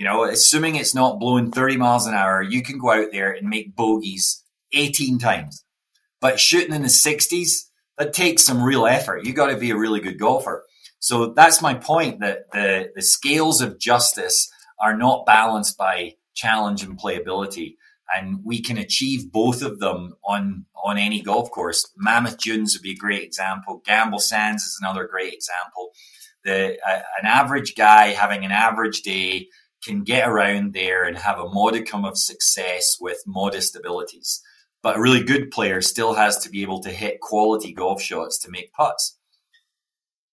You 0.00 0.06
know, 0.06 0.24
assuming 0.24 0.76
it's 0.76 0.94
not 0.94 1.20
blowing 1.20 1.50
30 1.50 1.76
miles 1.76 2.06
an 2.06 2.14
hour, 2.14 2.40
you 2.40 2.62
can 2.62 2.78
go 2.78 2.90
out 2.90 3.12
there 3.12 3.32
and 3.32 3.50
make 3.50 3.76
bogeys 3.76 4.42
18 4.72 5.18
times. 5.18 5.62
But 6.22 6.40
shooting 6.40 6.74
in 6.74 6.80
the 6.80 6.88
60s, 6.88 7.66
that 7.98 8.14
takes 8.14 8.42
some 8.42 8.62
real 8.62 8.86
effort. 8.86 9.26
You 9.26 9.34
got 9.34 9.48
to 9.48 9.58
be 9.58 9.72
a 9.72 9.76
really 9.76 10.00
good 10.00 10.18
golfer. 10.18 10.64
So 11.00 11.34
that's 11.34 11.60
my 11.60 11.74
point 11.74 12.20
that 12.20 12.50
the, 12.50 12.90
the 12.94 13.02
scales 13.02 13.60
of 13.60 13.78
justice 13.78 14.50
are 14.82 14.96
not 14.96 15.26
balanced 15.26 15.76
by 15.76 16.14
challenge 16.32 16.82
and 16.82 16.98
playability. 16.98 17.74
And 18.16 18.38
we 18.42 18.62
can 18.62 18.78
achieve 18.78 19.30
both 19.30 19.60
of 19.60 19.80
them 19.80 20.14
on, 20.24 20.64
on 20.82 20.96
any 20.96 21.20
golf 21.20 21.50
course. 21.50 21.86
Mammoth 21.98 22.38
Dunes 22.38 22.74
would 22.74 22.82
be 22.82 22.92
a 22.92 22.96
great 22.96 23.22
example. 23.22 23.82
Gamble 23.84 24.18
Sands 24.18 24.62
is 24.62 24.78
another 24.80 25.06
great 25.06 25.34
example. 25.34 25.90
The, 26.42 26.78
uh, 26.88 27.02
an 27.20 27.26
average 27.26 27.74
guy 27.74 28.12
having 28.12 28.46
an 28.46 28.50
average 28.50 29.02
day 29.02 29.48
can 29.84 30.04
get 30.04 30.28
around 30.28 30.74
there 30.74 31.04
and 31.04 31.16
have 31.16 31.38
a 31.38 31.48
modicum 31.48 32.04
of 32.04 32.18
success 32.18 32.96
with 33.00 33.22
modest 33.26 33.76
abilities. 33.76 34.42
But 34.82 34.96
a 34.96 35.00
really 35.00 35.22
good 35.22 35.50
player 35.50 35.82
still 35.82 36.14
has 36.14 36.38
to 36.38 36.50
be 36.50 36.62
able 36.62 36.80
to 36.80 36.90
hit 36.90 37.20
quality 37.20 37.72
golf 37.72 38.00
shots 38.00 38.38
to 38.38 38.50
make 38.50 38.72
putts. 38.72 39.18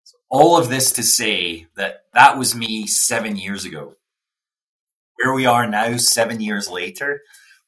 So 0.05 0.17
all 0.31 0.57
of 0.57 0.69
this 0.69 0.93
to 0.93 1.03
say 1.03 1.67
that 1.77 2.05
that 2.13 2.39
was 2.39 2.55
me 2.55 2.87
seven 2.87 3.37
years 3.37 3.65
ago. 3.65 3.95
Where 5.17 5.35
we 5.35 5.47
are 5.47 5.69
now, 5.69 5.97
seven 5.99 6.41
years 6.41 6.69
later, 6.69 7.23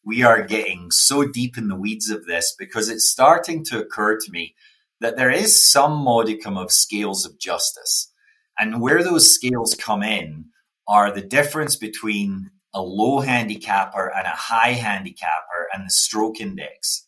we 0.04 0.22
are 0.22 0.42
getting 0.42 0.90
so 0.90 1.26
deep 1.26 1.56
in 1.56 1.68
the 1.68 1.76
weeds 1.76 2.10
of 2.10 2.26
this 2.26 2.54
because 2.58 2.88
it's 2.88 3.08
starting 3.08 3.64
to 3.66 3.80
occur 3.80 4.18
to 4.18 4.30
me 4.30 4.54
that 5.00 5.16
there 5.16 5.30
is 5.30 5.70
some 5.70 5.92
modicum 5.92 6.56
of 6.56 6.72
scales 6.72 7.24
of 7.24 7.38
justice. 7.38 8.12
And 8.58 8.80
where 8.80 9.02
those 9.02 9.32
scales 9.32 9.74
come 9.74 10.02
in 10.02 10.46
are 10.88 11.10
the 11.10 11.22
difference 11.22 11.76
between 11.76 12.50
a 12.74 12.82
low 12.82 13.20
handicapper 13.20 14.12
and 14.14 14.26
a 14.26 14.30
high 14.30 14.72
handicapper 14.72 15.68
and 15.72 15.86
the 15.86 15.90
stroke 15.90 16.40
index, 16.40 17.06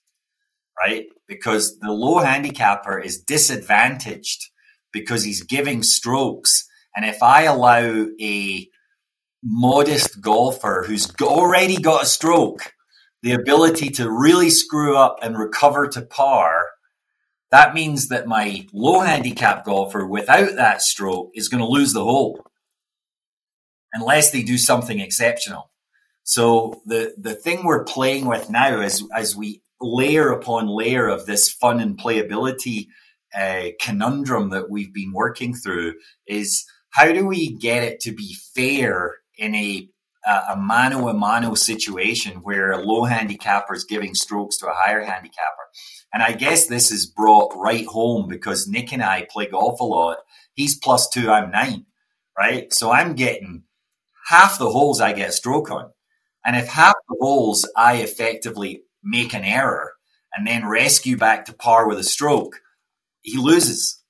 right? 0.78 1.06
Because 1.26 1.78
the 1.80 1.92
low 1.92 2.18
handicapper 2.18 2.98
is 2.98 3.20
disadvantaged 3.20 4.50
because 4.92 5.24
he's 5.24 5.42
giving 5.42 5.82
strokes. 5.82 6.66
And 6.94 7.04
if 7.04 7.22
I 7.22 7.42
allow 7.42 8.06
a 8.20 8.68
modest 9.42 10.20
golfer 10.20 10.84
who's 10.86 11.12
already 11.20 11.76
got 11.76 12.04
a 12.04 12.06
stroke 12.06 12.72
the 13.22 13.32
ability 13.32 13.90
to 13.90 14.10
really 14.10 14.50
screw 14.50 14.96
up 14.96 15.18
and 15.20 15.36
recover 15.36 15.88
to 15.88 16.02
par, 16.02 16.68
that 17.50 17.74
means 17.74 18.08
that 18.08 18.26
my 18.26 18.66
low 18.72 19.00
handicap 19.00 19.64
golfer 19.64 20.06
without 20.06 20.54
that 20.56 20.80
stroke 20.80 21.30
is 21.34 21.48
going 21.48 21.60
to 21.60 21.68
lose 21.68 21.92
the 21.92 22.04
hole 22.04 22.44
unless 23.96 24.30
they 24.30 24.42
do 24.42 24.58
something 24.58 25.00
exceptional. 25.00 25.70
So 26.22 26.82
the 26.86 27.14
the 27.16 27.34
thing 27.34 27.64
we're 27.64 27.84
playing 27.84 28.26
with 28.26 28.50
now 28.50 28.80
as 28.80 29.02
as 29.14 29.36
we 29.36 29.62
layer 29.80 30.30
upon 30.30 30.66
layer 30.68 31.08
of 31.08 31.26
this 31.26 31.50
fun 31.50 31.80
and 31.80 31.98
playability 31.98 32.86
uh, 33.36 33.68
conundrum 33.80 34.50
that 34.50 34.70
we've 34.70 34.92
been 34.92 35.12
working 35.12 35.54
through 35.54 35.94
is 36.26 36.64
how 36.90 37.12
do 37.12 37.26
we 37.26 37.56
get 37.56 37.82
it 37.82 38.00
to 38.00 38.12
be 38.12 38.36
fair 38.54 39.16
in 39.36 39.54
a 39.54 39.88
a 40.48 40.56
mano 40.56 41.08
a 41.08 41.14
mano 41.14 41.54
situation 41.54 42.38
where 42.42 42.72
a 42.72 42.78
low 42.82 43.04
handicapper 43.04 43.74
is 43.74 43.84
giving 43.84 44.14
strokes 44.14 44.56
to 44.58 44.66
a 44.66 44.74
higher 44.74 45.04
handicapper. 45.04 45.66
And 46.12 46.22
I 46.22 46.32
guess 46.32 46.66
this 46.66 46.90
is 46.90 47.06
brought 47.06 47.54
right 47.56 47.86
home 47.86 48.26
because 48.28 48.66
Nick 48.66 48.92
and 48.92 49.04
I 49.04 49.28
play 49.30 49.46
golf 49.46 49.78
a 49.78 49.84
lot. 49.84 50.18
He's 50.54 50.78
plus 50.78 51.08
two, 51.08 51.30
I'm 51.30 51.50
nine, 51.50 51.86
right? 52.36 52.72
So 52.72 52.90
I'm 52.90 53.14
getting 53.14 53.64
half 54.26 54.58
the 54.58 54.70
holes 54.70 55.00
I 55.00 55.12
get 55.12 55.30
a 55.30 55.32
stroke 55.32 55.70
on. 55.70 55.90
And 56.44 56.56
if 56.56 56.68
half 56.68 56.94
the 57.08 57.16
holes 57.20 57.68
I 57.76 57.96
effectively 57.96 58.82
make 59.02 59.34
an 59.34 59.44
error 59.44 59.92
and 60.36 60.46
then 60.46 60.66
rescue 60.66 61.16
back 61.16 61.46
to 61.46 61.52
par 61.52 61.88
with 61.88 61.98
a 61.98 62.04
stroke, 62.04 62.60
he 63.22 63.38
loses. 63.38 64.02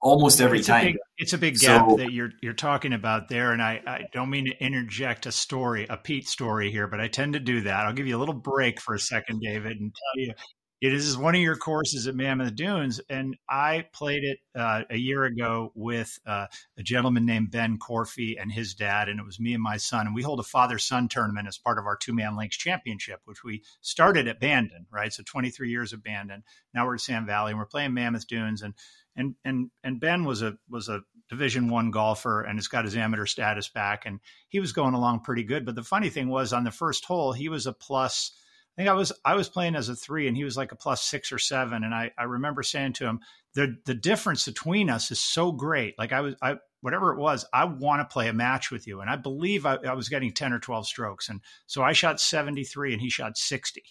almost 0.00 0.40
every 0.40 0.58
it's 0.58 0.68
time. 0.68 0.82
A 0.82 0.86
big, 0.86 0.96
it's 1.16 1.32
a 1.32 1.38
big 1.38 1.58
gap 1.58 1.88
so, 1.88 1.96
that 1.96 2.12
you're 2.12 2.30
you're 2.42 2.52
talking 2.52 2.92
about 2.92 3.28
there, 3.28 3.52
and 3.52 3.62
I, 3.62 3.80
I 3.86 4.00
don't 4.12 4.30
mean 4.30 4.46
to 4.46 4.64
interject 4.64 5.26
a 5.26 5.32
story, 5.32 5.86
a 5.88 5.96
Pete 5.96 6.28
story 6.28 6.70
here, 6.70 6.86
but 6.86 7.00
I 7.00 7.08
tend 7.08 7.32
to 7.34 7.40
do 7.40 7.62
that. 7.62 7.86
I'll 7.86 7.92
give 7.92 8.06
you 8.06 8.16
a 8.16 8.20
little 8.20 8.34
break 8.34 8.80
for 8.80 8.94
a 8.94 9.00
second, 9.00 9.40
David, 9.40 9.78
and 9.78 9.92
tell 9.94 10.22
you 10.22 10.32
it 10.80 10.92
is 10.92 11.18
one 11.18 11.34
of 11.34 11.40
your 11.40 11.56
courses 11.56 12.06
at 12.06 12.14
Mammoth 12.14 12.54
Dunes, 12.54 13.00
and 13.10 13.36
I 13.48 13.86
played 13.92 14.22
it 14.22 14.38
uh, 14.54 14.82
a 14.88 14.96
year 14.96 15.24
ago 15.24 15.72
with 15.74 16.18
uh, 16.24 16.46
a 16.78 16.82
gentleman 16.82 17.26
named 17.26 17.50
Ben 17.50 17.78
Corfy 17.78 18.40
and 18.40 18.52
his 18.52 18.74
dad, 18.74 19.08
and 19.08 19.18
it 19.18 19.26
was 19.26 19.40
me 19.40 19.54
and 19.54 19.62
my 19.62 19.76
son, 19.76 20.06
and 20.06 20.14
we 20.14 20.22
hold 20.22 20.38
a 20.38 20.44
father-son 20.44 21.08
tournament 21.08 21.48
as 21.48 21.58
part 21.58 21.78
of 21.78 21.86
our 21.86 21.96
two-man 21.96 22.36
links 22.36 22.56
championship, 22.56 23.20
which 23.24 23.42
we 23.42 23.64
started 23.80 24.28
at 24.28 24.38
Bandon, 24.38 24.86
right? 24.92 25.12
So 25.12 25.24
23 25.26 25.68
years 25.68 25.92
of 25.92 26.04
Bandon. 26.04 26.44
Now 26.72 26.86
we're 26.86 26.94
at 26.94 27.00
Sand 27.00 27.26
Valley, 27.26 27.50
and 27.50 27.58
we're 27.58 27.66
playing 27.66 27.94
Mammoth 27.94 28.28
Dunes, 28.28 28.62
and 28.62 28.74
and 29.16 29.34
and 29.44 29.70
and 29.82 30.00
Ben 30.00 30.24
was 30.24 30.42
a 30.42 30.58
was 30.70 30.88
a 30.88 31.02
Division 31.28 31.68
One 31.68 31.90
golfer 31.90 32.42
and 32.42 32.56
has 32.56 32.68
got 32.68 32.84
his 32.84 32.96
amateur 32.96 33.26
status 33.26 33.68
back, 33.68 34.06
and 34.06 34.20
he 34.48 34.60
was 34.60 34.72
going 34.72 34.94
along 34.94 35.20
pretty 35.20 35.42
good. 35.42 35.66
But 35.66 35.74
the 35.74 35.82
funny 35.82 36.08
thing 36.08 36.28
was, 36.28 36.52
on 36.52 36.62
the 36.62 36.70
first 36.70 37.04
hole, 37.04 37.32
he 37.32 37.48
was 37.48 37.66
a 37.66 37.72
plus 37.72 38.32
I 38.78 38.82
think 38.82 38.90
I 38.90 38.94
was 38.94 39.12
I 39.24 39.34
was 39.34 39.48
playing 39.48 39.74
as 39.74 39.88
a 39.88 39.96
three 39.96 40.28
and 40.28 40.36
he 40.36 40.44
was 40.44 40.56
like 40.56 40.70
a 40.70 40.76
plus 40.76 41.02
six 41.02 41.32
or 41.32 41.38
seven. 41.38 41.82
And 41.82 41.92
I, 41.92 42.12
I 42.16 42.24
remember 42.24 42.62
saying 42.62 42.92
to 42.94 43.06
him, 43.06 43.18
the 43.54 43.76
the 43.86 43.94
difference 43.94 44.44
between 44.44 44.88
us 44.88 45.10
is 45.10 45.18
so 45.18 45.50
great. 45.50 45.98
Like 45.98 46.12
I 46.12 46.20
was 46.20 46.36
I 46.40 46.58
whatever 46.80 47.12
it 47.12 47.18
was, 47.18 47.44
I 47.52 47.64
want 47.64 48.00
to 48.00 48.12
play 48.12 48.28
a 48.28 48.32
match 48.32 48.70
with 48.70 48.86
you. 48.86 49.00
And 49.00 49.10
I 49.10 49.16
believe 49.16 49.66
I, 49.66 49.78
I 49.84 49.94
was 49.94 50.08
getting 50.08 50.32
10 50.32 50.52
or 50.52 50.60
12 50.60 50.86
strokes. 50.86 51.28
And 51.28 51.40
so 51.66 51.82
I 51.82 51.92
shot 51.92 52.20
73 52.20 52.92
and 52.92 53.02
he 53.02 53.10
shot 53.10 53.36
60. 53.36 53.82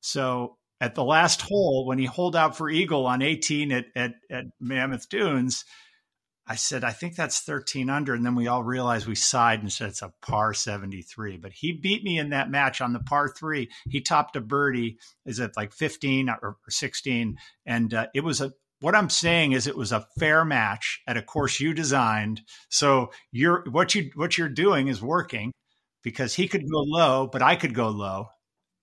So 0.00 0.56
at 0.80 0.94
the 0.94 1.02
last 1.02 1.42
hole, 1.42 1.84
when 1.86 1.98
he 1.98 2.06
holed 2.06 2.36
out 2.36 2.56
for 2.56 2.70
Eagle 2.70 3.06
on 3.06 3.22
18 3.22 3.72
at, 3.72 3.86
at, 3.96 4.12
at 4.30 4.44
Mammoth 4.60 5.08
Dunes, 5.08 5.64
I 6.50 6.56
said, 6.56 6.82
I 6.82 6.90
think 6.90 7.14
that's 7.14 7.42
13 7.42 7.88
under. 7.88 8.12
And 8.12 8.26
then 8.26 8.34
we 8.34 8.48
all 8.48 8.64
realized 8.64 9.06
we 9.06 9.14
sighed 9.14 9.60
and 9.60 9.72
said 9.72 9.90
it's 9.90 10.02
a 10.02 10.12
par 10.20 10.52
73. 10.52 11.36
But 11.36 11.52
he 11.52 11.70
beat 11.70 12.02
me 12.02 12.18
in 12.18 12.30
that 12.30 12.50
match 12.50 12.80
on 12.80 12.92
the 12.92 12.98
par 12.98 13.28
three. 13.28 13.70
He 13.88 14.00
topped 14.00 14.34
a 14.34 14.40
birdie, 14.40 14.98
is 15.24 15.38
it 15.38 15.52
like 15.56 15.72
15 15.72 16.28
or 16.28 16.56
16? 16.68 17.38
And 17.66 17.94
uh, 17.94 18.08
it 18.16 18.24
was 18.24 18.40
a, 18.40 18.52
what 18.80 18.96
I'm 18.96 19.10
saying 19.10 19.52
is 19.52 19.68
it 19.68 19.76
was 19.76 19.92
a 19.92 20.04
fair 20.18 20.44
match 20.44 21.00
at 21.06 21.16
a 21.16 21.22
course 21.22 21.60
you 21.60 21.72
designed. 21.72 22.40
So 22.68 23.12
you're, 23.30 23.62
what 23.70 23.94
you, 23.94 24.10
what 24.16 24.36
you're 24.36 24.48
doing 24.48 24.88
is 24.88 25.00
working 25.00 25.52
because 26.02 26.34
he 26.34 26.48
could 26.48 26.62
go 26.62 26.80
low, 26.80 27.28
but 27.30 27.42
I 27.42 27.54
could 27.54 27.74
go 27.74 27.90
low. 27.90 28.26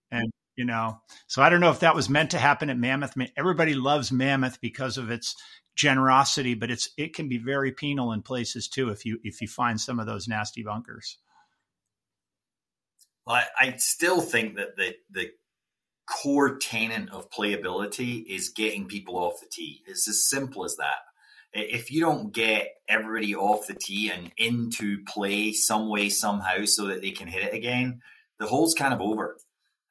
And, 0.09 0.31
you 0.55 0.63
know, 0.63 1.01
so 1.27 1.41
I 1.41 1.50
don't 1.50 1.59
know 1.59 1.71
if 1.71 1.81
that 1.81 1.95
was 1.95 2.09
meant 2.09 2.31
to 2.31 2.38
happen 2.38 2.69
at 2.69 2.77
Mammoth. 2.77 3.13
Everybody 3.36 3.74
loves 3.74 4.09
Mammoth 4.09 4.62
because 4.62 4.97
of 4.97 5.12
its 5.12 5.36
generosity, 5.77 6.55
but 6.55 6.69
it's 6.69 6.89
it 6.98 7.15
can 7.15 7.29
be 7.29 7.38
very 7.38 7.72
penal 7.72 8.12
in 8.12 8.22
places 8.22 8.67
too 8.67 8.89
if 8.89 9.05
you 9.05 9.19
if 9.24 9.41
you 9.41 9.48
find 9.48 9.79
some 9.79 10.00
of 10.00 10.05
those 10.05 10.27
nasty 10.27 10.63
bunkers. 10.63 11.17
Well, 13.25 13.38
I, 13.38 13.67
I 13.67 13.77
still 13.77 14.19
think 14.19 14.57
that 14.57 14.75
the 14.75 14.96
the 15.12 15.31
core 16.10 16.57
tenet 16.57 17.10
of 17.12 17.29
playability 17.29 18.25
is 18.25 18.50
getting 18.50 18.88
people 18.88 19.17
off 19.17 19.39
the 19.39 19.48
tee. 19.50 19.84
It's 19.88 20.07
as 20.07 20.27
simple 20.27 20.65
as 20.65 20.75
that. 20.77 21.00
If 21.53 21.91
you 21.91 22.01
don't 22.01 22.34
get 22.34 22.75
everybody 22.89 23.36
off 23.36 23.67
the 23.67 23.74
tee 23.74 24.12
and 24.13 24.31
into 24.38 25.03
play 25.05 25.53
some 25.53 25.89
way 25.89 26.10
somehow 26.10 26.65
so 26.65 26.88
that 26.88 27.01
they 27.01 27.12
can 27.12 27.27
hit 27.27 27.43
it 27.43 27.53
again, 27.53 28.01
the 28.39 28.48
hole's 28.48 28.74
kind 28.74 28.93
of 28.93 29.01
over. 29.01 29.38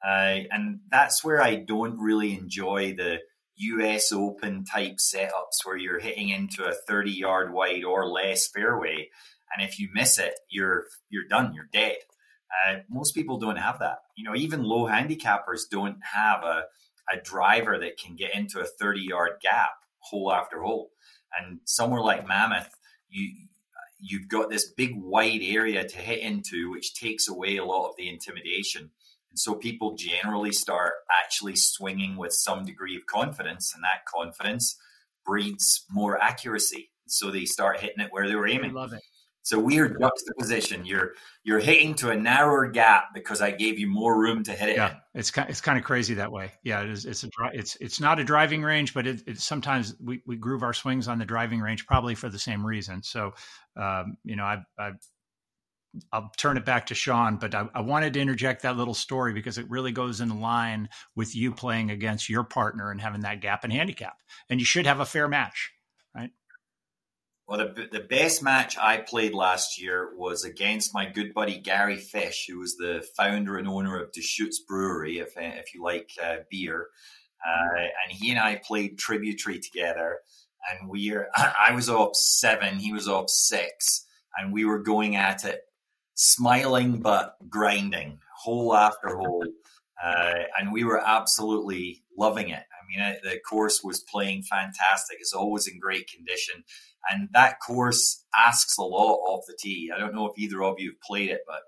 Uh, 0.05 0.41
and 0.51 0.79
that's 0.89 1.23
where 1.23 1.41
I 1.41 1.55
don't 1.55 1.99
really 1.99 2.33
enjoy 2.33 2.93
the 2.93 3.19
US 3.57 4.11
Open 4.11 4.63
type 4.63 4.97
setups 4.97 5.65
where 5.65 5.77
you're 5.77 5.99
hitting 5.99 6.29
into 6.29 6.63
a 6.63 6.73
30 6.73 7.11
yard 7.11 7.53
wide 7.53 7.83
or 7.83 8.07
less 8.07 8.47
fairway. 8.47 9.09
And 9.55 9.67
if 9.67 9.79
you 9.79 9.89
miss 9.93 10.19
it, 10.19 10.35
you're 10.49 10.85
you're 11.09 11.27
done. 11.27 11.53
You're 11.53 11.69
dead. 11.71 11.97
Uh, 12.67 12.77
most 12.89 13.13
people 13.13 13.37
don't 13.37 13.57
have 13.57 13.79
that. 13.79 13.99
You 14.15 14.23
know, 14.23 14.35
even 14.35 14.63
low 14.63 14.87
handicappers 14.87 15.63
don't 15.69 15.97
have 16.01 16.43
a, 16.43 16.65
a 17.11 17.17
driver 17.21 17.77
that 17.79 17.97
can 17.97 18.15
get 18.15 18.35
into 18.35 18.59
a 18.59 18.65
30 18.65 19.01
yard 19.01 19.31
gap 19.41 19.71
hole 19.99 20.31
after 20.31 20.61
hole. 20.61 20.91
And 21.37 21.59
somewhere 21.65 22.01
like 22.01 22.27
Mammoth, 22.27 22.69
you 23.09 23.31
you've 23.99 24.27
got 24.27 24.49
this 24.49 24.69
big 24.69 24.91
wide 24.95 25.41
area 25.41 25.87
to 25.87 25.97
hit 25.97 26.19
into, 26.19 26.71
which 26.71 26.93
takes 26.93 27.27
away 27.27 27.57
a 27.57 27.65
lot 27.65 27.89
of 27.89 27.95
the 27.97 28.09
intimidation. 28.09 28.91
So 29.37 29.55
people 29.55 29.95
generally 29.95 30.51
start 30.51 30.93
actually 31.23 31.55
swinging 31.55 32.17
with 32.17 32.33
some 32.33 32.65
degree 32.65 32.95
of 32.95 33.05
confidence, 33.05 33.73
and 33.73 33.83
that 33.83 34.05
confidence 34.05 34.77
breeds 35.25 35.85
more 35.89 36.21
accuracy. 36.21 36.89
So 37.07 37.31
they 37.31 37.45
start 37.45 37.79
hitting 37.79 37.99
it 37.99 38.11
where 38.11 38.27
they 38.27 38.35
were 38.35 38.47
aiming. 38.47 38.71
I 38.71 38.73
love 38.73 38.93
it. 38.93 39.01
It's 39.47 39.53
a 39.53 39.59
weird 39.59 39.95
juxtaposition. 40.01 40.85
You're 40.85 41.13
you're 41.45 41.59
hitting 41.59 41.95
to 41.95 42.09
a 42.09 42.17
narrower 42.17 42.67
gap 42.67 43.13
because 43.13 43.41
I 43.41 43.51
gave 43.51 43.79
you 43.79 43.87
more 43.87 44.19
room 44.19 44.43
to 44.43 44.51
hit 44.51 44.69
it. 44.69 44.75
Yeah, 44.75 44.89
in. 44.89 44.97
it's 45.13 45.31
kind 45.31 45.49
it's 45.49 45.61
kind 45.61 45.79
of 45.79 45.85
crazy 45.85 46.15
that 46.15 46.33
way. 46.33 46.51
Yeah, 46.63 46.81
it 46.81 46.89
is. 46.89 47.05
It's 47.05 47.23
a 47.23 47.29
it's 47.53 47.77
it's 47.79 48.01
not 48.01 48.19
a 48.19 48.25
driving 48.25 48.61
range, 48.61 48.93
but 48.93 49.07
it, 49.07 49.23
it 49.25 49.39
sometimes 49.39 49.95
we, 50.03 50.21
we 50.25 50.35
groove 50.35 50.63
our 50.63 50.73
swings 50.73 51.07
on 51.07 51.17
the 51.17 51.23
driving 51.23 51.61
range 51.61 51.87
probably 51.87 52.13
for 52.13 52.27
the 52.27 52.37
same 52.37 52.65
reason. 52.65 53.03
So, 53.03 53.35
um, 53.77 54.17
you 54.25 54.35
know, 54.35 54.43
I 54.43 54.63
I 54.77 54.91
I'll 56.11 56.31
turn 56.37 56.57
it 56.57 56.65
back 56.65 56.87
to 56.87 56.95
Sean, 56.95 57.37
but 57.37 57.53
I, 57.53 57.67
I, 57.73 57.81
wanted 57.81 58.13
to 58.13 58.19
interject 58.19 58.63
that 58.63 58.77
little 58.77 58.93
story 58.93 59.33
because 59.33 59.57
it 59.57 59.69
really 59.69 59.91
goes 59.91 60.21
in 60.21 60.39
line 60.39 60.89
with 61.15 61.35
you 61.35 61.51
playing 61.51 61.91
against 61.91 62.29
your 62.29 62.43
partner 62.43 62.91
and 62.91 62.99
having 63.01 63.21
that 63.21 63.41
gap 63.41 63.63
in 63.65 63.71
handicap. 63.71 64.17
And 64.49 64.59
you 64.59 64.65
should 64.65 64.85
have 64.85 64.99
a 64.99 65.05
fair 65.05 65.27
match, 65.27 65.71
right? 66.15 66.31
Well, 67.47 67.59
the, 67.59 67.87
the 67.91 68.01
best 68.01 68.43
match 68.43 68.77
I 68.77 68.97
played 68.97 69.33
last 69.33 69.81
year 69.81 70.11
was 70.15 70.43
against 70.43 70.93
my 70.93 71.05
good 71.05 71.33
buddy 71.33 71.59
Gary 71.59 71.97
Fish, 71.97 72.47
who 72.49 72.59
was 72.59 72.75
the 72.75 73.05
founder 73.15 73.57
and 73.57 73.67
owner 73.67 74.01
of 74.01 74.11
Deschutes 74.11 74.59
Brewery, 74.59 75.19
if, 75.19 75.33
if 75.37 75.73
you 75.73 75.83
like 75.83 76.11
uh, 76.21 76.37
beer. 76.49 76.87
Uh, 77.45 77.79
and 77.79 78.11
he 78.11 78.31
and 78.31 78.39
I 78.39 78.55
played 78.55 78.97
Tributary 78.97 79.59
together. 79.59 80.19
And 80.69 80.89
we 80.89 81.15
I 81.35 81.71
was 81.73 81.89
up 81.89 82.15
seven, 82.15 82.77
he 82.77 82.91
was 82.91 83.07
up 83.07 83.29
six, 83.29 84.05
and 84.37 84.51
we 84.51 84.65
were 84.65 84.79
going 84.79 85.15
at 85.15 85.45
it 85.45 85.61
smiling 86.17 86.99
but 86.99 87.35
grinding 87.47 88.19
hole 88.35 88.75
after 88.75 89.15
hole. 89.15 89.45
Uh, 89.99 90.43
and 90.59 90.71
we 90.71 90.83
were 90.83 91.01
absolutely 91.03 92.03
loving 92.15 92.49
it. 92.49 92.59
I 92.61 92.85
mean, 92.87 92.99
it, 92.99 93.21
the 93.23 93.39
course 93.39 93.81
was 93.83 94.01
playing 94.01 94.43
fantastic. 94.43 95.17
It's 95.19 95.33
always 95.33 95.67
in 95.67 95.79
great 95.79 96.07
condition. 96.07 96.63
And 97.09 97.29
that 97.33 97.59
course 97.65 98.23
asks 98.37 98.77
a 98.77 98.83
lot 98.83 99.15
off 99.27 99.45
the 99.47 99.57
tee. 99.59 99.89
I 99.91 99.97
don't 99.97 100.13
know 100.13 100.27
if 100.27 100.37
either 100.37 100.61
of 100.61 100.75
you 100.77 100.91
have 100.91 101.01
played 101.01 101.31
it, 101.31 101.41
but 101.47 101.61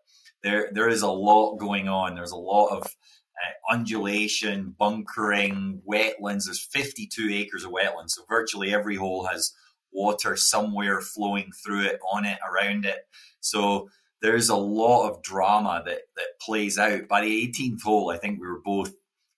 there 0.43 0.69
there 0.71 0.89
is 0.89 1.01
a 1.01 1.09
lot 1.09 1.57
going 1.57 1.87
on. 1.87 2.13
There's 2.13 2.29
a 2.29 2.37
lot 2.37 2.67
of 2.67 2.83
uh, 2.83 3.73
undulation, 3.73 4.75
bunkering, 4.77 5.81
wetlands. 5.89 6.45
There's 6.45 6.63
52 6.63 7.29
acres 7.33 7.63
of 7.63 7.71
wetlands. 7.71 8.11
So 8.11 8.21
virtually 8.29 8.73
every 8.73 8.95
hole 8.95 9.25
has 9.25 9.53
water 9.91 10.35
somewhere 10.35 11.01
flowing 11.01 11.51
through 11.65 11.85
it, 11.85 11.99
on 12.11 12.25
it, 12.25 12.37
around 12.47 12.85
it. 12.85 13.07
So 13.39 13.89
there's 14.21 14.49
a 14.49 14.55
lot 14.55 15.09
of 15.09 15.23
drama 15.23 15.81
that 15.85 16.01
that 16.15 16.39
plays 16.41 16.77
out. 16.77 17.07
By 17.07 17.21
the 17.21 17.47
18th 17.47 17.81
hole, 17.83 18.11
I 18.11 18.17
think 18.17 18.39
we 18.39 18.47
were 18.47 18.61
both 18.63 18.93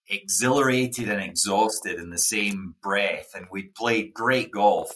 exhilarated 0.10 1.10
and 1.10 1.22
exhausted 1.22 2.00
in 2.00 2.10
the 2.10 2.18
same 2.18 2.76
breath, 2.82 3.30
and 3.36 3.48
we 3.52 3.64
played 3.64 4.14
great 4.14 4.52
golf, 4.52 4.92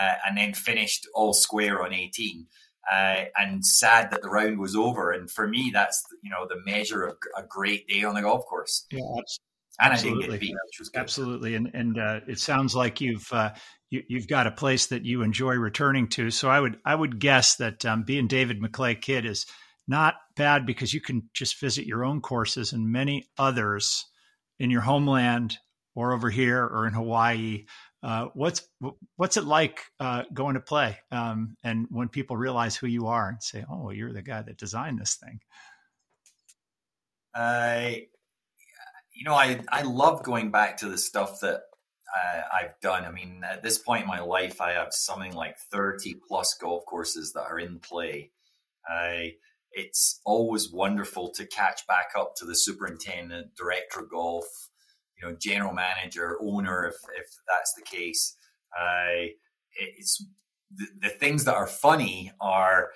uh, 0.00 0.14
and 0.26 0.36
then 0.36 0.54
finished 0.54 1.06
all 1.14 1.32
square 1.32 1.82
on 1.82 1.92
18. 1.92 2.46
Uh, 2.92 3.24
and 3.38 3.64
sad 3.64 4.10
that 4.10 4.20
the 4.20 4.28
round 4.28 4.58
was 4.58 4.76
over. 4.76 5.10
And 5.10 5.30
for 5.30 5.48
me, 5.48 5.70
that's 5.72 6.04
you 6.22 6.30
know 6.30 6.46
the 6.46 6.60
measure 6.70 7.02
of 7.04 7.16
a 7.36 7.42
great 7.42 7.88
day 7.88 8.04
on 8.04 8.14
the 8.14 8.20
golf 8.20 8.44
course. 8.44 8.86
Yeah, 8.90 9.00
and 9.80 9.92
absolutely. 9.92 10.18
I 10.18 10.26
didn't 10.26 10.32
get 10.32 10.40
beat, 10.40 10.56
which 10.66 10.78
was 10.78 10.88
good. 10.90 11.00
Absolutely, 11.00 11.54
and 11.54 11.70
and 11.74 11.98
uh, 11.98 12.20
it 12.28 12.38
sounds 12.38 12.76
like 12.76 13.00
you've 13.00 13.26
uh, 13.32 13.52
you, 14.08 14.18
have 14.18 14.28
got 14.28 14.46
a 14.46 14.52
place 14.52 14.86
that 14.88 15.04
you 15.04 15.22
enjoy 15.22 15.54
returning 15.54 16.08
to. 16.08 16.30
So 16.30 16.48
I 16.48 16.60
would 16.60 16.78
I 16.84 16.94
would 16.94 17.18
guess 17.18 17.56
that 17.56 17.84
um, 17.84 18.02
being 18.02 18.26
David 18.26 18.60
McLay 18.60 19.00
Kidd 19.00 19.26
is 19.26 19.46
not 19.86 20.14
bad 20.36 20.66
because 20.66 20.94
you 20.94 21.00
can 21.00 21.28
just 21.34 21.60
visit 21.60 21.86
your 21.86 22.04
own 22.04 22.20
courses 22.20 22.72
and 22.72 22.90
many 22.90 23.28
others 23.38 24.06
in 24.58 24.70
your 24.70 24.80
homeland 24.80 25.58
or 25.94 26.12
over 26.12 26.30
here 26.30 26.62
or 26.64 26.86
in 26.86 26.94
Hawaii. 26.94 27.64
Uh, 28.02 28.28
what's 28.34 28.62
what's 29.16 29.36
it 29.36 29.44
like 29.44 29.80
uh, 29.98 30.24
going 30.32 30.54
to 30.54 30.60
play 30.60 30.98
um, 31.10 31.56
and 31.64 31.86
when 31.90 32.08
people 32.08 32.36
realize 32.36 32.76
who 32.76 32.86
you 32.86 33.06
are 33.06 33.28
and 33.30 33.42
say, 33.42 33.64
"Oh, 33.70 33.90
you're 33.90 34.12
the 34.12 34.22
guy 34.22 34.42
that 34.42 34.58
designed 34.58 34.98
this 34.98 35.16
thing." 35.16 35.40
I, 37.34 38.06
you 39.14 39.24
know, 39.24 39.34
I 39.34 39.60
I 39.68 39.82
love 39.82 40.22
going 40.22 40.50
back 40.50 40.78
to 40.78 40.88
the 40.88 40.98
stuff 40.98 41.40
that 41.40 41.62
uh, 42.14 42.42
I've 42.52 42.78
done. 42.80 43.04
I 43.04 43.10
mean, 43.10 43.42
at 43.44 43.62
this 43.62 43.78
point 43.78 44.02
in 44.02 44.08
my 44.08 44.20
life, 44.20 44.60
I 44.60 44.72
have 44.72 44.92
something 44.92 45.32
like 45.32 45.58
30 45.58 46.16
plus 46.28 46.54
golf 46.60 46.84
courses 46.86 47.32
that 47.32 47.42
are 47.50 47.58
in 47.58 47.80
play. 47.80 48.30
I, 48.88 49.34
it's 49.72 50.20
always 50.24 50.70
wonderful 50.70 51.30
to 51.32 51.46
catch 51.46 51.86
back 51.86 52.10
up 52.16 52.34
to 52.36 52.44
the 52.44 52.54
superintendent, 52.54 53.56
director 53.56 54.00
of 54.00 54.10
golf, 54.10 54.44
you 55.20 55.28
know, 55.28 55.36
general 55.40 55.72
manager, 55.72 56.36
owner, 56.40 56.86
if, 56.86 56.94
if 57.18 57.26
that's 57.48 57.74
the 57.74 57.82
case. 57.82 58.36
I, 58.72 59.30
it's 59.76 60.24
the, 60.74 60.86
the 61.00 61.08
things 61.08 61.44
that 61.44 61.54
are 61.54 61.66
funny 61.66 62.32
are, 62.40 62.90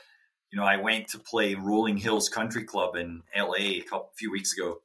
you 0.52 0.58
know, 0.58 0.64
I 0.64 0.76
went 0.76 1.08
to 1.08 1.18
play 1.18 1.54
Rolling 1.54 1.96
Hills 1.96 2.28
Country 2.28 2.64
Club 2.64 2.94
in 2.94 3.22
LA 3.36 3.56
a 3.56 3.80
couple 3.80 4.10
few 4.16 4.30
weeks 4.30 4.56
ago. 4.56 4.78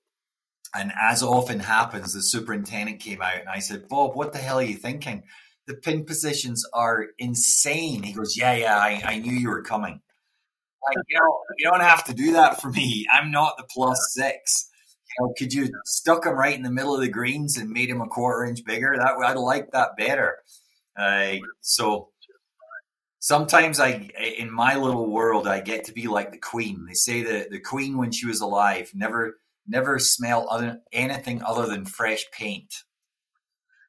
And 0.76 0.92
as 1.00 1.22
often 1.22 1.60
happens, 1.60 2.14
the 2.14 2.22
superintendent 2.22 3.00
came 3.00 3.22
out 3.22 3.40
and 3.40 3.50
I 3.50 3.60
said, 3.60 3.88
Bob, 3.88 4.16
what 4.16 4.34
the 4.34 4.40
hell 4.40 4.60
are 4.60 4.64
you 4.64 4.76
thinking? 4.76 5.24
The 5.68 5.76
pin 5.76 6.04
positions 6.06 6.66
are 6.74 7.08
insane. 7.20 8.04
He 8.04 8.14
goes, 8.14 8.36
Yeah, 8.36 8.56
yeah, 8.56 8.78
I, 8.78 9.02
I 9.06 9.20
knew 9.20 9.34
you 9.34 9.50
were 9.50 9.62
coming. 9.62 10.02
Like, 10.86 10.98
you 11.08 11.20
know, 11.20 11.40
you 11.58 11.70
don't 11.70 11.82
have 11.82 12.04
to 12.06 12.14
do 12.14 12.34
that 12.34 12.62
for 12.62 12.70
me. 12.70 13.06
I'm 13.12 13.32
not 13.32 13.58
the 13.58 13.66
plus 13.70 14.14
six. 14.14 14.70
You 15.08 15.28
know, 15.28 15.34
could 15.38 15.54
you 15.54 15.70
stuck 15.86 16.26
him 16.26 16.34
right 16.34 16.56
in 16.56 16.64
the 16.64 16.72
middle 16.72 16.96
of 16.96 17.02
the 17.02 17.08
greens 17.08 17.58
and 17.58 17.70
made 17.70 17.90
him 17.90 18.02
a 18.02 18.08
quarter 18.08 18.44
inch 18.44 18.66
bigger? 18.66 18.96
That 18.98 19.16
I'd 19.24 19.38
like 19.38 19.72
that 19.72 19.96
better. 19.98 20.38
Uh, 20.98 21.36
so 21.62 22.10
sometimes 23.20 23.80
I, 23.80 24.10
in 24.38 24.52
my 24.52 24.76
little 24.76 25.10
world, 25.10 25.48
I 25.48 25.62
get 25.62 25.86
to 25.86 25.94
be 25.94 26.08
like 26.08 26.32
the 26.32 26.38
queen. 26.38 26.86
They 26.88 26.94
say 26.94 27.24
that 27.24 27.52
the 27.52 27.60
queen, 27.60 27.98
when 27.98 28.12
she 28.12 28.26
was 28.26 28.42
alive, 28.42 28.92
never 28.94 29.40
never 29.68 30.00
smell 30.00 30.48
other, 30.50 30.82
anything 30.92 31.42
other 31.44 31.66
than 31.68 31.86
fresh 31.86 32.26
paint 32.32 32.74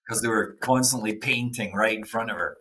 because 0.07 0.23
they 0.23 0.29
were 0.29 0.57
constantly 0.61 1.15
painting 1.15 1.75
right 1.75 1.97
in 1.97 2.05
front 2.05 2.31
of 2.31 2.37
her. 2.37 2.59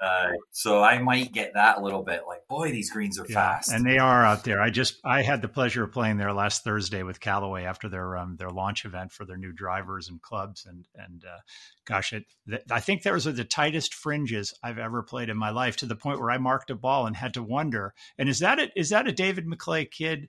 Uh, 0.00 0.28
so 0.52 0.80
I 0.80 0.98
might 0.98 1.32
get 1.32 1.54
that 1.54 1.78
a 1.78 1.82
little 1.82 2.04
bit 2.04 2.22
like, 2.26 2.46
boy, 2.48 2.70
these 2.70 2.92
greens 2.92 3.18
are 3.18 3.26
yeah, 3.28 3.34
fast, 3.34 3.72
and 3.72 3.84
they 3.84 3.98
are 3.98 4.24
out 4.24 4.44
there. 4.44 4.60
I 4.60 4.70
just 4.70 5.00
I 5.04 5.22
had 5.22 5.42
the 5.42 5.48
pleasure 5.48 5.82
of 5.82 5.92
playing 5.92 6.18
there 6.18 6.32
last 6.32 6.62
Thursday 6.62 7.02
with 7.02 7.18
Callaway 7.18 7.64
after 7.64 7.88
their 7.88 8.16
um, 8.16 8.36
their 8.36 8.50
launch 8.50 8.84
event 8.84 9.10
for 9.10 9.24
their 9.24 9.36
new 9.36 9.52
drivers 9.52 10.08
and 10.08 10.22
clubs, 10.22 10.66
and 10.66 10.86
and 10.94 11.24
uh, 11.24 11.40
gosh, 11.84 12.12
it 12.12 12.26
I 12.70 12.78
think 12.78 13.02
those 13.02 13.26
are 13.26 13.32
the 13.32 13.44
tightest 13.44 13.92
fringes 13.92 14.54
I've 14.62 14.78
ever 14.78 15.02
played 15.02 15.30
in 15.30 15.36
my 15.36 15.50
life 15.50 15.76
to 15.78 15.86
the 15.86 15.96
point 15.96 16.20
where 16.20 16.30
I 16.30 16.38
marked 16.38 16.70
a 16.70 16.76
ball 16.76 17.08
and 17.08 17.16
had 17.16 17.34
to 17.34 17.42
wonder, 17.42 17.92
and 18.16 18.28
is 18.28 18.38
that 18.38 18.60
a, 18.60 18.70
is 18.78 18.90
that 18.90 19.08
a 19.08 19.12
David 19.12 19.46
McLay 19.46 19.90
Kidd? 19.90 20.28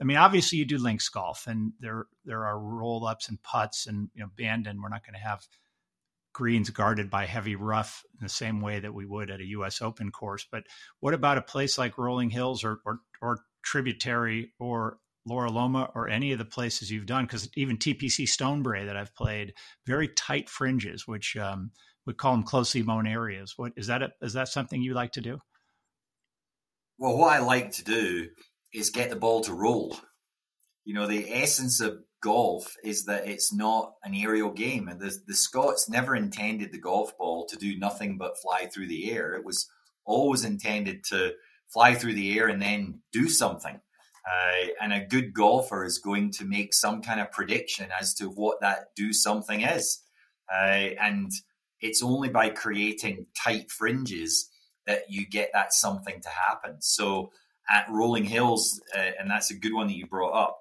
I 0.00 0.04
mean, 0.04 0.16
obviously 0.16 0.58
you 0.58 0.64
do 0.64 0.78
links 0.78 1.08
golf, 1.08 1.46
and 1.46 1.72
there 1.78 2.06
there 2.24 2.46
are 2.46 2.58
roll 2.58 3.06
ups 3.06 3.28
and 3.28 3.42
putts, 3.42 3.86
and 3.86 4.08
you 4.14 4.22
know, 4.22 4.30
Bandon. 4.36 4.80
We're 4.80 4.88
not 4.88 5.04
going 5.04 5.14
to 5.14 5.20
have 5.20 5.46
greens 6.32 6.70
guarded 6.70 7.10
by 7.10 7.26
heavy 7.26 7.54
rough 7.54 8.02
in 8.18 8.24
the 8.24 8.30
same 8.30 8.60
way 8.60 8.80
that 8.80 8.94
we 8.94 9.04
would 9.04 9.30
at 9.30 9.40
a 9.40 9.46
U.S. 9.46 9.82
Open 9.82 10.10
course. 10.10 10.46
But 10.50 10.64
what 11.00 11.12
about 11.12 11.38
a 11.38 11.42
place 11.42 11.76
like 11.76 11.98
Rolling 11.98 12.30
Hills 12.30 12.64
or 12.64 12.80
or, 12.86 13.00
or 13.20 13.40
Tributary 13.62 14.52
or 14.58 14.98
Loraloma 15.28 15.90
or 15.94 16.08
any 16.08 16.32
of 16.32 16.38
the 16.38 16.46
places 16.46 16.90
you've 16.90 17.06
done? 17.06 17.24
Because 17.24 17.50
even 17.54 17.76
TPC 17.76 18.26
Stonebrae 18.26 18.86
that 18.86 18.96
I've 18.96 19.14
played, 19.14 19.52
very 19.86 20.08
tight 20.08 20.48
fringes, 20.48 21.06
which 21.06 21.36
um, 21.36 21.72
we 22.06 22.14
call 22.14 22.32
them 22.32 22.42
closely 22.42 22.82
mown 22.82 23.06
areas. 23.06 23.54
What 23.56 23.72
is 23.76 23.88
that? 23.88 24.02
A, 24.02 24.10
is 24.22 24.32
that 24.32 24.48
something 24.48 24.80
you 24.80 24.94
like 24.94 25.12
to 25.12 25.20
do? 25.20 25.40
Well, 26.98 27.18
what 27.18 27.32
I 27.32 27.38
like 27.40 27.72
to 27.72 27.84
do 27.84 28.28
is 28.72 28.90
get 28.90 29.10
the 29.10 29.16
ball 29.16 29.40
to 29.42 29.54
roll. 29.54 29.96
You 30.84 30.94
know, 30.94 31.06
the 31.06 31.32
essence 31.32 31.80
of 31.80 32.00
golf 32.22 32.76
is 32.84 33.04
that 33.04 33.28
it's 33.28 33.52
not 33.52 33.94
an 34.04 34.14
aerial 34.14 34.50
game. 34.50 34.88
And 34.88 35.00
the, 35.00 35.14
the 35.26 35.34
Scots 35.34 35.88
never 35.88 36.14
intended 36.14 36.72
the 36.72 36.80
golf 36.80 37.16
ball 37.16 37.46
to 37.46 37.56
do 37.56 37.78
nothing 37.78 38.18
but 38.18 38.38
fly 38.38 38.66
through 38.66 38.88
the 38.88 39.10
air. 39.10 39.34
It 39.34 39.44
was 39.44 39.68
always 40.04 40.44
intended 40.44 41.04
to 41.04 41.32
fly 41.68 41.94
through 41.94 42.14
the 42.14 42.38
air 42.38 42.48
and 42.48 42.60
then 42.60 43.00
do 43.12 43.28
something. 43.28 43.80
Uh, 44.26 44.66
and 44.80 44.92
a 44.92 45.06
good 45.06 45.32
golfer 45.32 45.84
is 45.84 45.98
going 45.98 46.30
to 46.30 46.44
make 46.44 46.74
some 46.74 47.00
kind 47.00 47.20
of 47.20 47.32
prediction 47.32 47.88
as 47.98 48.12
to 48.14 48.26
what 48.26 48.60
that 48.60 48.88
do 48.94 49.12
something 49.12 49.62
is. 49.62 50.02
Uh, 50.52 50.90
and 51.00 51.30
it's 51.80 52.02
only 52.02 52.28
by 52.28 52.50
creating 52.50 53.26
tight 53.42 53.70
fringes 53.70 54.50
that 54.86 55.04
you 55.08 55.26
get 55.26 55.50
that 55.54 55.72
something 55.72 56.20
to 56.20 56.28
happen. 56.28 56.76
So 56.80 57.30
at 57.70 57.86
Rolling 57.90 58.24
Hills, 58.24 58.80
uh, 58.96 59.10
and 59.18 59.30
that's 59.30 59.50
a 59.50 59.54
good 59.54 59.72
one 59.72 59.86
that 59.86 59.96
you 59.96 60.06
brought 60.06 60.32
up 60.32 60.60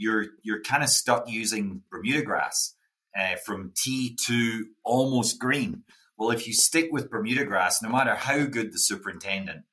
you're 0.00 0.28
you're 0.42 0.62
kind 0.62 0.82
of 0.82 0.88
stuck 0.88 1.28
using 1.28 1.82
Bermuda 1.90 2.22
grass 2.22 2.74
uh, 3.16 3.36
from 3.44 3.72
tee 3.76 4.16
to 4.26 4.66
almost 4.82 5.38
green. 5.38 5.84
Well, 6.16 6.30
if 6.30 6.46
you 6.46 6.54
stick 6.54 6.88
with 6.90 7.10
Bermuda 7.10 7.44
grass, 7.44 7.82
no 7.82 7.90
matter 7.90 8.14
how 8.14 8.46
good 8.46 8.72
the 8.72 8.78
superintendent, 8.78 9.64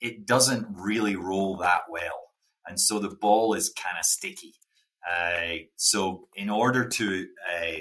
it 0.00 0.26
doesn't 0.26 0.66
really 0.70 1.16
roll 1.16 1.58
that 1.58 1.82
well, 1.90 2.30
and 2.66 2.80
so 2.80 2.98
the 2.98 3.14
ball 3.20 3.52
is 3.52 3.74
kind 3.76 3.96
of 3.98 4.06
sticky. 4.06 4.54
Uh, 5.06 5.64
so, 5.76 6.28
in 6.34 6.48
order 6.48 6.88
to 6.88 7.26
uh, 7.54 7.76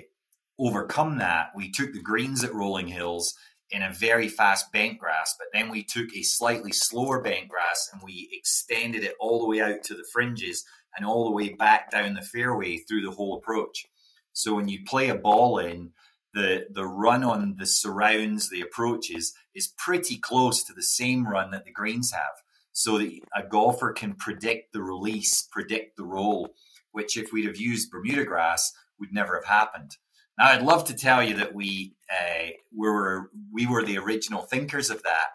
overcome 0.60 1.19
that, 1.19 1.52
we 1.56 1.71
took 1.71 1.93
the 1.93 2.02
greens 2.02 2.43
at 2.43 2.54
Rolling 2.54 2.89
Hills 2.89 3.34
in 3.74 3.82
a 3.82 3.92
very 3.92 4.28
fast 4.28 4.72
bent 4.72 5.00
grass, 5.00 5.36
but 5.38 5.48
then 5.52 5.70
we 5.70 5.84
took 5.84 6.16
a 6.16 6.22
slightly 6.22 6.72
slower 6.72 7.22
bent 7.22 7.48
grass 7.50 7.90
and 7.92 8.02
we 8.04 8.30
extended 8.32 9.04
it 9.04 9.16
all 9.20 9.42
the 9.42 9.48
way 9.48 9.62
out 9.62 9.84
to 9.84 9.96
the 9.96 10.06
fringes 10.14 10.64
and 10.96 11.06
all 11.06 11.26
the 11.26 11.32
way 11.32 11.50
back 11.50 11.90
down 11.90 12.14
the 12.14 12.22
fairway 12.22 12.78
through 12.78 13.02
the 13.02 13.12
whole 13.12 13.36
approach. 13.36 13.88
So 14.32 14.54
when 14.54 14.68
you 14.68 14.86
play 14.86 15.10
a 15.10 15.16
ball 15.16 15.58
in, 15.58 15.92
the 16.34 16.66
the 16.72 16.86
run 16.86 17.24
on 17.24 17.56
the 17.58 17.66
surrounds, 17.66 18.50
the 18.50 18.62
approaches 18.62 19.34
is 19.54 19.74
pretty 19.78 20.18
close 20.18 20.64
to 20.64 20.74
the 20.74 20.84
same 20.84 21.28
run 21.28 21.52
that 21.52 21.66
the 21.66 21.72
greens 21.72 22.12
have. 22.12 22.42
So 22.72 22.98
that 22.98 23.20
a 23.36 23.44
golfer 23.44 23.92
can 23.92 24.16
predict 24.16 24.74
the 24.74 24.82
release, 24.82 25.48
predict 25.52 25.96
the 25.96 26.06
roll, 26.06 26.56
which 26.92 27.18
if 27.18 27.32
we'd 27.32 27.46
have 27.46 27.58
used 27.58 27.92
Bermuda 27.92 28.26
grass 28.26 28.74
would 29.00 29.14
never 29.14 29.36
have 29.36 29.46
happened. 29.46 29.98
Now 30.38 30.48
I'd 30.52 30.63
love 30.63 30.86
to 30.86 30.96
tell 30.96 31.24
you 31.24 31.36
that 31.38 31.54
we 31.54 31.96
uh, 32.12 32.50
we 32.76 32.89
were 32.89 33.32
we 33.52 33.67
were 33.67 33.84
the 33.84 33.98
original 33.98 34.41
thinkers 34.41 34.89
of 34.89 35.04
that, 35.04 35.28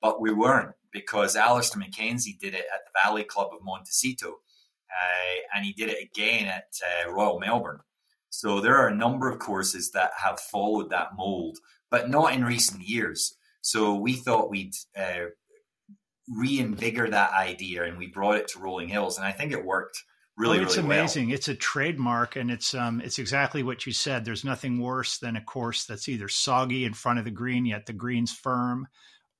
but 0.00 0.20
we 0.20 0.32
weren't 0.32 0.72
because 0.92 1.36
Alister 1.36 1.78
MacKenzie 1.78 2.38
did 2.38 2.54
it 2.54 2.66
at 2.72 2.80
the 2.84 3.00
Valley 3.02 3.24
Club 3.24 3.48
of 3.52 3.64
Montecito 3.64 4.36
uh, 4.94 5.40
and 5.54 5.64
he 5.64 5.72
did 5.72 5.90
it 5.90 6.02
again 6.02 6.46
at 6.46 6.68
uh, 6.82 7.10
Royal 7.10 7.40
Melbourne. 7.40 7.80
So 8.30 8.60
there 8.60 8.76
are 8.76 8.88
a 8.88 8.94
number 8.94 9.30
of 9.30 9.38
courses 9.38 9.90
that 9.92 10.10
have 10.22 10.40
followed 10.40 10.90
that 10.90 11.16
mold, 11.16 11.58
but 11.90 12.10
not 12.10 12.32
in 12.32 12.44
recent 12.44 12.82
years. 12.82 13.36
So 13.60 13.94
we 13.94 14.14
thought 14.14 14.50
we'd 14.50 14.74
uh, 14.96 15.26
reinvigor 16.28 17.10
that 17.10 17.32
idea, 17.32 17.84
and 17.84 17.96
we 17.96 18.08
brought 18.08 18.36
it 18.36 18.48
to 18.48 18.58
Rolling 18.58 18.88
Hills, 18.88 19.16
and 19.16 19.26
I 19.26 19.32
think 19.32 19.52
it 19.52 19.64
worked 19.64 20.02
really. 20.36 20.58
it's 20.58 20.76
really 20.76 20.86
amazing. 20.86 21.28
Well. 21.28 21.34
It's 21.34 21.48
a 21.48 21.54
trademark, 21.54 22.36
and 22.36 22.50
it's 22.50 22.74
um, 22.74 23.00
it's 23.00 23.18
exactly 23.18 23.62
what 23.62 23.86
you 23.86 23.92
said. 23.92 24.24
There's 24.24 24.44
nothing 24.44 24.80
worse 24.80 25.18
than 25.18 25.36
a 25.36 25.40
course 25.40 25.84
that's 25.84 26.08
either 26.08 26.28
soggy 26.28 26.84
in 26.84 26.94
front 26.94 27.18
of 27.18 27.24
the 27.24 27.30
green, 27.30 27.66
yet 27.66 27.86
the 27.86 27.92
green's 27.92 28.32
firm, 28.32 28.88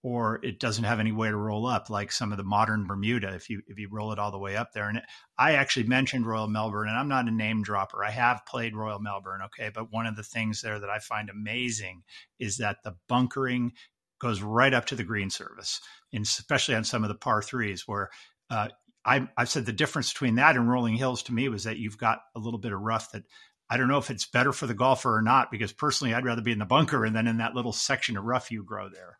or 0.02 0.38
it 0.44 0.60
doesn't 0.60 0.84
have 0.84 1.00
any 1.00 1.12
way 1.12 1.28
to 1.28 1.36
roll 1.36 1.66
up 1.66 1.88
like 1.88 2.12
some 2.12 2.30
of 2.30 2.38
the 2.38 2.44
modern 2.44 2.86
Bermuda 2.86 3.34
if 3.34 3.48
you 3.48 3.62
if 3.66 3.78
you 3.78 3.88
roll 3.90 4.12
it 4.12 4.18
all 4.18 4.30
the 4.30 4.38
way 4.38 4.56
up 4.56 4.72
there. 4.72 4.88
And 4.88 4.98
it, 4.98 5.04
I 5.38 5.52
actually 5.52 5.86
mentioned 5.86 6.26
Royal 6.26 6.46
Melbourne, 6.46 6.88
and 6.88 6.98
I'm 6.98 7.08
not 7.08 7.26
a 7.26 7.30
name 7.30 7.62
dropper. 7.62 8.04
I 8.04 8.10
have 8.10 8.46
played 8.46 8.76
Royal 8.76 9.00
Melbourne, 9.00 9.40
okay, 9.46 9.70
but 9.74 9.90
one 9.90 10.06
of 10.06 10.16
the 10.16 10.22
things 10.22 10.60
there 10.60 10.78
that 10.78 10.90
I 10.90 10.98
find 10.98 11.30
amazing 11.30 12.02
is 12.38 12.58
that 12.58 12.78
the 12.84 12.96
bunkering 13.08 13.72
goes 14.20 14.42
right 14.42 14.72
up 14.72 14.86
to 14.86 14.94
the 14.94 15.04
green 15.04 15.30
surface, 15.30 15.80
and 16.12 16.22
especially 16.22 16.74
on 16.74 16.84
some 16.84 17.02
of 17.02 17.08
the 17.08 17.16
par 17.16 17.42
threes 17.42 17.82
where. 17.86 18.10
Uh, 18.50 18.68
I, 19.04 19.28
I've 19.36 19.48
said 19.48 19.66
the 19.66 19.72
difference 19.72 20.12
between 20.12 20.36
that 20.36 20.56
and 20.56 20.68
rolling 20.68 20.96
hills 20.96 21.22
to 21.24 21.34
me 21.34 21.48
was 21.48 21.64
that 21.64 21.76
you've 21.76 21.98
got 21.98 22.22
a 22.34 22.38
little 22.38 22.58
bit 22.58 22.72
of 22.72 22.80
rough 22.80 23.12
that 23.12 23.24
I 23.68 23.76
don't 23.76 23.88
know 23.88 23.98
if 23.98 24.10
it's 24.10 24.26
better 24.26 24.52
for 24.52 24.66
the 24.66 24.74
golfer 24.74 25.16
or 25.16 25.22
not, 25.22 25.50
because 25.50 25.72
personally, 25.72 26.14
I'd 26.14 26.24
rather 26.24 26.42
be 26.42 26.52
in 26.52 26.58
the 26.58 26.64
bunker 26.64 27.04
and 27.04 27.16
then 27.16 27.26
in 27.26 27.38
that 27.38 27.54
little 27.54 27.72
section 27.72 28.16
of 28.16 28.24
rough 28.24 28.50
you 28.50 28.62
grow 28.62 28.88
there. 28.88 29.16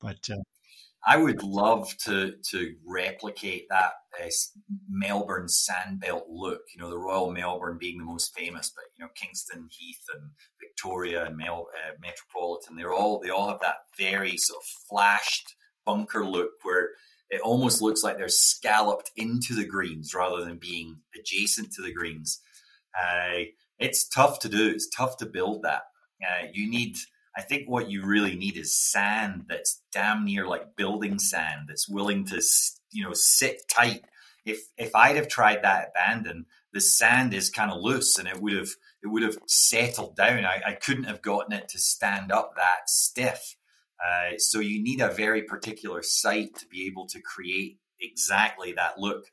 But 0.00 0.18
uh, 0.30 0.36
I 1.06 1.16
would 1.16 1.42
love 1.42 1.96
to 2.04 2.34
to 2.50 2.74
replicate 2.86 3.66
that 3.70 3.92
uh, 4.22 4.28
Melbourne 4.88 5.46
sandbelt 5.46 6.24
look. 6.28 6.60
You 6.74 6.82
know, 6.82 6.90
the 6.90 6.98
Royal 6.98 7.32
Melbourne 7.32 7.78
being 7.78 7.98
the 7.98 8.04
most 8.04 8.36
famous, 8.36 8.70
but 8.74 8.84
you 8.96 9.04
know, 9.04 9.10
Kingston 9.14 9.68
Heath 9.70 10.04
and 10.14 10.30
Victoria 10.60 11.26
and 11.26 11.36
Mel, 11.36 11.68
uh, 11.74 11.94
Metropolitan, 12.00 12.76
they're 12.76 12.92
all 12.92 13.20
they 13.20 13.30
all 13.30 13.48
have 13.48 13.60
that 13.60 13.76
very 13.96 14.36
sort 14.36 14.60
of 14.62 14.66
flashed 14.88 15.54
bunker 15.84 16.24
look 16.24 16.50
where 16.62 16.90
it 17.30 17.40
almost 17.40 17.82
looks 17.82 18.02
like 18.02 18.16
they're 18.16 18.28
scalloped 18.28 19.10
into 19.16 19.54
the 19.54 19.66
greens 19.66 20.14
rather 20.14 20.44
than 20.44 20.58
being 20.58 20.98
adjacent 21.18 21.72
to 21.72 21.82
the 21.82 21.92
greens. 21.92 22.40
Uh, 22.98 23.44
it's 23.78 24.08
tough 24.08 24.40
to 24.40 24.48
do. 24.48 24.68
It's 24.68 24.88
tough 24.88 25.18
to 25.18 25.26
build 25.26 25.62
that. 25.62 25.82
Uh, 26.22 26.46
you 26.52 26.70
need 26.70 26.96
I 27.36 27.42
think 27.42 27.68
what 27.68 27.88
you 27.88 28.04
really 28.04 28.34
need 28.34 28.56
is 28.56 28.74
sand 28.74 29.44
that's 29.48 29.80
damn 29.92 30.24
near 30.24 30.44
like 30.44 30.74
building 30.74 31.20
sand 31.20 31.66
that's 31.68 31.88
willing 31.88 32.24
to 32.26 32.42
you 32.90 33.04
know 33.04 33.12
sit 33.12 33.62
tight. 33.68 34.02
If 34.44 34.62
if 34.76 34.94
I'd 34.96 35.14
have 35.14 35.28
tried 35.28 35.62
that 35.62 35.82
at 35.82 35.94
Bandon, 35.94 36.46
the 36.72 36.80
sand 36.80 37.32
is 37.34 37.48
kind 37.48 37.70
of 37.70 37.80
loose 37.80 38.18
and 38.18 38.26
it 38.26 38.42
would 38.42 38.54
have 38.54 38.70
it 39.04 39.06
would 39.06 39.22
have 39.22 39.38
settled 39.46 40.16
down. 40.16 40.44
I, 40.44 40.60
I 40.66 40.72
couldn't 40.72 41.04
have 41.04 41.22
gotten 41.22 41.52
it 41.52 41.68
to 41.68 41.78
stand 41.78 42.32
up 42.32 42.56
that 42.56 42.88
stiff. 42.88 43.54
Uh, 44.04 44.38
so 44.38 44.60
you 44.60 44.82
need 44.82 45.00
a 45.00 45.08
very 45.08 45.42
particular 45.42 46.02
site 46.02 46.54
to 46.56 46.66
be 46.66 46.86
able 46.86 47.06
to 47.06 47.20
create 47.20 47.78
exactly 48.00 48.72
that 48.72 48.98
look. 48.98 49.24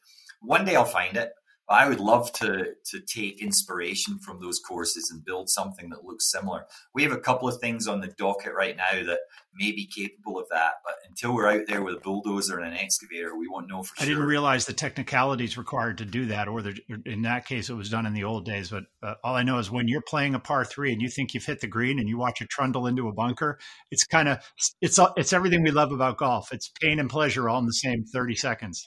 One 0.41 0.65
day 0.65 0.75
I'll 0.75 0.85
find 0.85 1.15
it. 1.17 1.31
I 1.67 1.89
would 1.89 1.99
love 1.99 2.31
to 2.33 2.73
to 2.91 2.99
take 2.99 3.41
inspiration 3.41 4.19
from 4.19 4.39
those 4.39 4.59
courses 4.59 5.09
and 5.11 5.25
build 5.25 5.49
something 5.49 5.89
that 5.89 6.03
looks 6.03 6.29
similar. 6.29 6.65
We 6.93 7.01
have 7.03 7.11
a 7.11 7.19
couple 7.19 7.47
of 7.47 7.59
things 7.59 7.87
on 7.87 8.01
the 8.01 8.07
docket 8.07 8.53
right 8.53 8.77
now 8.77 9.03
that 9.03 9.19
may 9.55 9.71
be 9.71 9.87
capable 9.87 10.37
of 10.39 10.47
that, 10.49 10.73
but 10.83 10.95
until 11.07 11.33
we're 11.33 11.49
out 11.49 11.65
there 11.67 11.81
with 11.81 11.95
a 11.95 11.99
bulldozer 11.99 12.59
and 12.59 12.71
an 12.71 12.77
excavator, 12.77 13.35
we 13.35 13.47
won't 13.47 13.67
know 13.67 13.81
for 13.81 13.93
I 13.97 14.03
sure. 14.03 14.11
I 14.11 14.13
didn't 14.13 14.27
realize 14.27 14.65
the 14.65 14.73
technicalities 14.73 15.57
required 15.57 15.97
to 15.99 16.05
do 16.05 16.25
that, 16.27 16.47
or 16.47 16.61
the, 16.61 16.77
in 17.05 17.23
that 17.23 17.45
case, 17.45 17.69
it 17.69 17.73
was 17.73 17.89
done 17.89 18.05
in 18.05 18.13
the 18.13 18.25
old 18.25 18.45
days. 18.45 18.69
But 18.69 18.83
uh, 19.01 19.15
all 19.23 19.35
I 19.35 19.43
know 19.43 19.57
is 19.57 19.71
when 19.71 19.87
you're 19.87 20.01
playing 20.01 20.35
a 20.35 20.39
par 20.39 20.65
three 20.65 20.91
and 20.93 21.01
you 21.01 21.09
think 21.09 21.33
you've 21.33 21.45
hit 21.45 21.61
the 21.61 21.67
green 21.67 21.99
and 21.99 22.07
you 22.07 22.17
watch 22.17 22.41
it 22.41 22.49
trundle 22.49 22.85
into 22.85 23.07
a 23.07 23.13
bunker, 23.13 23.57
it's 23.89 24.03
kind 24.03 24.29
of 24.29 24.37
it's 24.81 24.99
it's 25.17 25.33
everything 25.33 25.63
we 25.63 25.71
love 25.71 25.91
about 25.91 26.17
golf. 26.17 26.51
It's 26.51 26.69
pain 26.81 26.99
and 26.99 27.09
pleasure 27.09 27.49
all 27.49 27.59
in 27.59 27.65
the 27.65 27.73
same 27.73 28.03
thirty 28.03 28.35
seconds. 28.35 28.85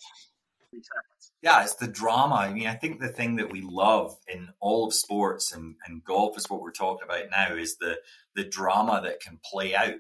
30 0.71 0.83
seconds 0.83 1.08
yeah, 1.42 1.62
it's 1.62 1.74
the 1.77 1.87
drama. 1.87 2.37
I 2.37 2.53
mean, 2.53 2.66
I 2.66 2.74
think 2.74 3.01
the 3.01 3.09
thing 3.09 3.37
that 3.37 3.53
we 3.53 3.61
love 3.61 4.16
in 4.33 4.48
all 4.61 4.87
of 4.87 4.94
sports 4.94 5.53
and, 5.53 5.77
and 5.87 6.03
golf 6.05 6.37
is 6.37 6.51
what 6.51 6.61
we're 6.61 6.72
talking 6.72 7.05
about 7.05 7.31
now 7.31 7.55
is 7.55 7.77
the 7.77 7.98
the 8.35 8.44
drama 8.44 9.01
that 9.05 9.20
can 9.20 9.38
play 9.44 9.74
out. 9.74 9.94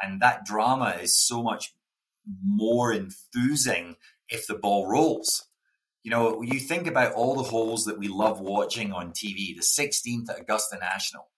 And 0.00 0.20
that 0.20 0.44
drama 0.44 0.98
is 1.00 1.18
so 1.18 1.42
much 1.42 1.74
more 2.44 2.92
enthusing 2.92 3.96
if 4.28 4.46
the 4.46 4.54
ball 4.54 4.86
rolls. 4.86 5.48
You 6.02 6.10
know, 6.10 6.42
you 6.42 6.60
think 6.60 6.86
about 6.86 7.14
all 7.14 7.34
the 7.34 7.42
holes 7.42 7.84
that 7.86 7.98
we 7.98 8.08
love 8.08 8.40
watching 8.40 8.92
on 8.92 9.10
TV, 9.10 9.56
the 9.56 9.62
16th 9.62 10.30
at 10.30 10.40
Augusta 10.40 10.78
National. 10.78 11.28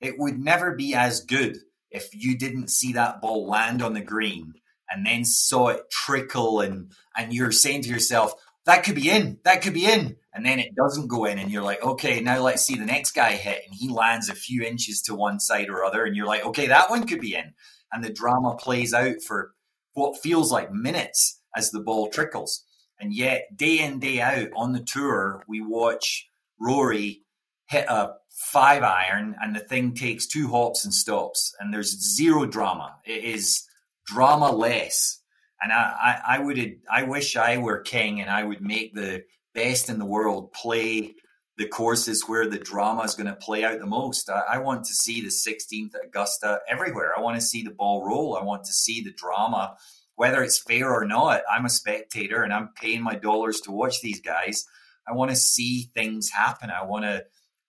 It 0.00 0.18
would 0.18 0.38
never 0.38 0.74
be 0.74 0.94
as 0.94 1.24
good 1.24 1.58
if 1.90 2.14
you 2.14 2.36
didn't 2.36 2.68
see 2.68 2.92
that 2.94 3.20
ball 3.20 3.46
land 3.46 3.82
on 3.82 3.94
the 3.94 4.00
green 4.00 4.54
and 4.90 5.06
then 5.06 5.24
saw 5.24 5.68
it 5.68 5.90
trickle 5.90 6.60
and 6.60 6.92
and 7.16 7.32
you're 7.32 7.52
saying 7.52 7.82
to 7.82 7.88
yourself, 7.88 8.34
that 8.66 8.84
could 8.84 8.94
be 8.94 9.10
in, 9.10 9.38
that 9.44 9.62
could 9.62 9.74
be 9.74 9.86
in. 9.86 10.16
And 10.32 10.46
then 10.46 10.60
it 10.60 10.76
doesn't 10.76 11.08
go 11.08 11.24
in, 11.24 11.38
and 11.38 11.50
you're 11.50 11.62
like, 11.62 11.82
okay, 11.82 12.20
now 12.20 12.40
let's 12.40 12.62
see 12.62 12.76
the 12.76 12.84
next 12.84 13.12
guy 13.12 13.32
hit. 13.32 13.62
And 13.66 13.74
he 13.74 13.88
lands 13.88 14.28
a 14.28 14.34
few 14.34 14.62
inches 14.62 15.02
to 15.02 15.14
one 15.14 15.40
side 15.40 15.68
or 15.68 15.84
other, 15.84 16.04
and 16.04 16.14
you're 16.14 16.26
like, 16.26 16.44
okay, 16.44 16.68
that 16.68 16.88
one 16.88 17.06
could 17.06 17.20
be 17.20 17.34
in. 17.34 17.54
And 17.92 18.04
the 18.04 18.12
drama 18.12 18.56
plays 18.56 18.94
out 18.94 19.16
for 19.26 19.52
what 19.94 20.20
feels 20.20 20.52
like 20.52 20.72
minutes 20.72 21.40
as 21.56 21.70
the 21.70 21.80
ball 21.80 22.10
trickles. 22.10 22.64
And 23.00 23.12
yet, 23.12 23.56
day 23.56 23.80
in, 23.80 23.98
day 23.98 24.20
out 24.20 24.50
on 24.54 24.72
the 24.72 24.84
tour, 24.84 25.42
we 25.48 25.60
watch 25.60 26.28
Rory 26.60 27.24
hit 27.66 27.86
a 27.88 28.14
five 28.30 28.82
iron, 28.82 29.34
and 29.42 29.56
the 29.56 29.60
thing 29.60 29.94
takes 29.94 30.26
two 30.26 30.48
hops 30.48 30.84
and 30.84 30.94
stops, 30.94 31.54
and 31.58 31.72
there's 31.72 32.14
zero 32.14 32.46
drama. 32.46 32.96
It 33.04 33.24
is 33.24 33.64
drama 34.06 34.52
less 34.52 35.19
and 35.62 35.72
I, 35.72 36.20
I, 36.26 36.36
I 36.36 36.38
would 36.38 36.80
I 36.90 37.02
wish 37.02 37.36
I 37.36 37.58
were 37.58 37.80
king 37.80 38.20
and 38.20 38.30
I 38.30 38.44
would 38.44 38.62
make 38.62 38.94
the 38.94 39.24
best 39.54 39.88
in 39.90 39.98
the 39.98 40.06
world 40.06 40.52
play 40.52 41.14
the 41.60 41.68
courses 41.68 42.26
where 42.26 42.48
the 42.48 42.58
drama 42.58 43.02
is 43.02 43.14
going 43.14 43.26
to 43.26 43.34
play 43.34 43.64
out 43.64 43.78
the 43.78 43.86
most. 43.86 44.30
I, 44.30 44.40
I, 44.52 44.58
want 44.58 44.84
to 44.84 44.94
see 44.94 45.20
the 45.20 45.28
16th 45.28 45.92
Augusta 46.02 46.60
everywhere. 46.66 47.12
I 47.14 47.20
want 47.20 47.38
to 47.38 47.44
see 47.44 47.62
the 47.62 47.70
ball 47.70 48.06
roll. 48.06 48.34
I 48.34 48.42
want 48.42 48.64
to 48.64 48.72
see 48.72 49.02
the 49.02 49.12
drama, 49.12 49.76
whether 50.14 50.42
it's 50.42 50.62
fair 50.62 50.90
or 50.90 51.04
not. 51.04 51.42
I'm 51.52 51.66
a 51.66 51.70
spectator 51.70 52.42
and 52.42 52.52
I'm 52.52 52.70
paying 52.80 53.02
my 53.02 53.14
dollars 53.14 53.60
to 53.62 53.72
watch 53.72 54.00
these 54.00 54.22
guys. 54.22 54.64
I 55.06 55.12
want 55.12 55.32
to 55.32 55.36
see 55.36 55.90
things 55.92 56.30
happen. 56.30 56.70
I 56.70 56.84
want 56.84 57.04
to. 57.04 57.24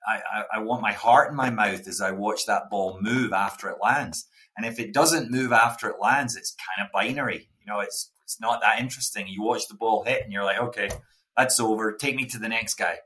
I, 0.07 0.21
I, 0.33 0.43
I 0.53 0.59
want 0.59 0.81
my 0.81 0.93
heart 0.93 1.29
in 1.29 1.35
my 1.35 1.51
mouth 1.51 1.87
as 1.87 2.01
I 2.01 2.09
watch 2.11 2.47
that 2.47 2.71
ball 2.71 2.97
move 3.01 3.33
after 3.33 3.69
it 3.69 3.77
lands. 3.83 4.25
And 4.57 4.65
if 4.65 4.79
it 4.79 4.93
doesn't 4.93 5.29
move 5.29 5.51
after 5.51 5.89
it 5.89 5.97
lands, 6.01 6.35
it's 6.35 6.55
kind 6.55 6.87
of 6.87 6.91
binary 6.91 7.50
you 7.65 7.71
know, 7.71 7.79
it's 7.79 8.11
it's 8.23 8.39
not 8.39 8.61
that 8.61 8.79
interesting. 8.79 9.27
You 9.27 9.43
watch 9.43 9.67
the 9.67 9.75
ball 9.75 10.03
hit 10.03 10.23
and 10.23 10.31
you're 10.31 10.43
like, 10.43 10.59
okay, 10.59 10.89
that's 11.37 11.59
over. 11.59 11.93
Take 11.93 12.15
me 12.15 12.25
to 12.27 12.39
the 12.39 12.49
next 12.49 12.75
guy. 12.75 12.97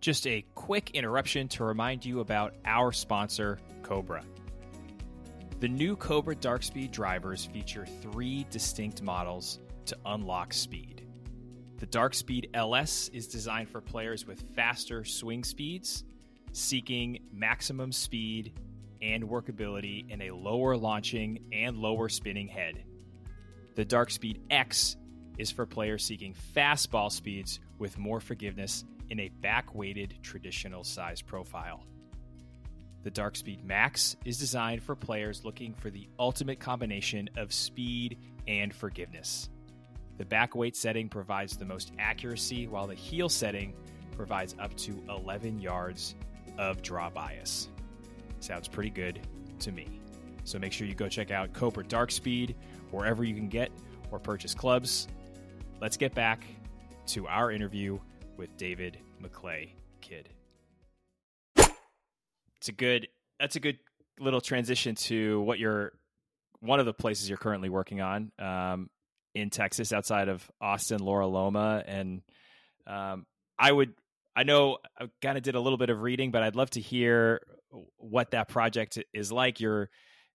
Just 0.00 0.26
a 0.26 0.44
quick 0.54 0.92
interruption 0.92 1.48
to 1.48 1.64
remind 1.64 2.04
you 2.04 2.20
about 2.20 2.54
our 2.64 2.90
sponsor, 2.90 3.58
Cobra. 3.82 4.24
The 5.60 5.68
new 5.68 5.94
Cobra 5.94 6.34
Dark 6.34 6.62
Speed 6.62 6.90
drivers 6.90 7.44
feature 7.44 7.84
three 7.84 8.46
distinct 8.50 9.02
models 9.02 9.58
to 9.84 9.96
unlock 10.06 10.54
speed. 10.54 11.06
The 11.76 11.86
Dark 11.86 12.14
Speed 12.14 12.48
LS 12.54 13.08
is 13.12 13.26
designed 13.26 13.68
for 13.68 13.80
players 13.82 14.26
with 14.26 14.40
faster 14.54 15.04
swing 15.04 15.44
speeds, 15.44 16.04
seeking 16.52 17.18
maximum 17.32 17.92
speed 17.92 18.54
and 19.02 19.24
workability 19.24 20.08
in 20.10 20.22
a 20.22 20.30
lower 20.30 20.76
launching 20.76 21.44
and 21.52 21.76
lower 21.76 22.08
spinning 22.08 22.48
head. 22.48 22.84
The 23.74 23.84
Dark 23.84 24.10
Speed 24.10 24.40
X 24.50 24.96
is 25.38 25.50
for 25.50 25.66
players 25.66 26.04
seeking 26.04 26.34
fastball 26.54 27.10
speeds 27.10 27.60
with 27.78 27.98
more 27.98 28.20
forgiveness 28.20 28.84
in 29.08 29.20
a 29.20 29.28
back 29.28 29.74
weighted 29.74 30.14
traditional 30.22 30.84
size 30.84 31.22
profile. 31.22 31.84
The 33.02 33.10
Dark 33.10 33.36
Speed 33.36 33.64
Max 33.64 34.16
is 34.26 34.38
designed 34.38 34.82
for 34.82 34.94
players 34.94 35.44
looking 35.44 35.72
for 35.72 35.88
the 35.88 36.08
ultimate 36.18 36.60
combination 36.60 37.30
of 37.36 37.52
speed 37.52 38.18
and 38.46 38.74
forgiveness. 38.74 39.48
The 40.18 40.26
back 40.26 40.54
weight 40.54 40.76
setting 40.76 41.08
provides 41.08 41.56
the 41.56 41.64
most 41.64 41.92
accuracy, 41.98 42.66
while 42.66 42.86
the 42.86 42.94
heel 42.94 43.30
setting 43.30 43.72
provides 44.14 44.54
up 44.60 44.76
to 44.76 45.02
11 45.08 45.60
yards 45.60 46.14
of 46.58 46.82
draw 46.82 47.08
bias. 47.08 47.70
Sounds 48.40 48.68
pretty 48.68 48.90
good 48.90 49.20
to 49.60 49.72
me. 49.72 49.86
So 50.44 50.58
make 50.58 50.72
sure 50.72 50.86
you 50.86 50.94
go 50.94 51.08
check 51.08 51.30
out 51.30 51.52
Cobra 51.52 51.84
Dark 51.84 52.10
Speed 52.10 52.56
wherever 52.90 53.22
you 53.22 53.34
can 53.34 53.48
get 53.48 53.70
or 54.10 54.18
purchase 54.18 54.54
clubs. 54.54 55.06
Let's 55.80 55.96
get 55.96 56.14
back 56.14 56.44
to 57.08 57.26
our 57.28 57.50
interview 57.50 57.98
with 58.36 58.56
David 58.56 58.98
McLay 59.22 59.70
Kidd. 60.00 60.28
It's 61.56 62.68
a 62.68 62.72
good 62.72 63.08
that's 63.38 63.56
a 63.56 63.60
good 63.60 63.78
little 64.18 64.40
transition 64.40 64.94
to 64.94 65.40
what 65.42 65.58
you're 65.58 65.92
one 66.60 66.78
of 66.80 66.86
the 66.86 66.92
places 66.92 67.28
you're 67.28 67.38
currently 67.38 67.70
working 67.70 68.00
on 68.00 68.32
um, 68.38 68.90
in 69.34 69.48
Texas 69.50 69.92
outside 69.92 70.28
of 70.28 70.48
Austin, 70.60 71.00
Loraloma. 71.00 71.82
And 71.86 72.22
um, 72.86 73.26
I 73.58 73.72
would 73.72 73.94
I 74.36 74.42
know 74.42 74.78
I 74.98 75.08
kind 75.22 75.36
of 75.36 75.42
did 75.42 75.54
a 75.54 75.60
little 75.60 75.78
bit 75.78 75.90
of 75.90 76.02
reading, 76.02 76.30
but 76.30 76.42
I'd 76.42 76.56
love 76.56 76.70
to 76.70 76.80
hear 76.80 77.40
what 77.96 78.32
that 78.32 78.48
project 78.48 78.98
is 79.12 79.30
like. 79.30 79.60
You're 79.60 79.90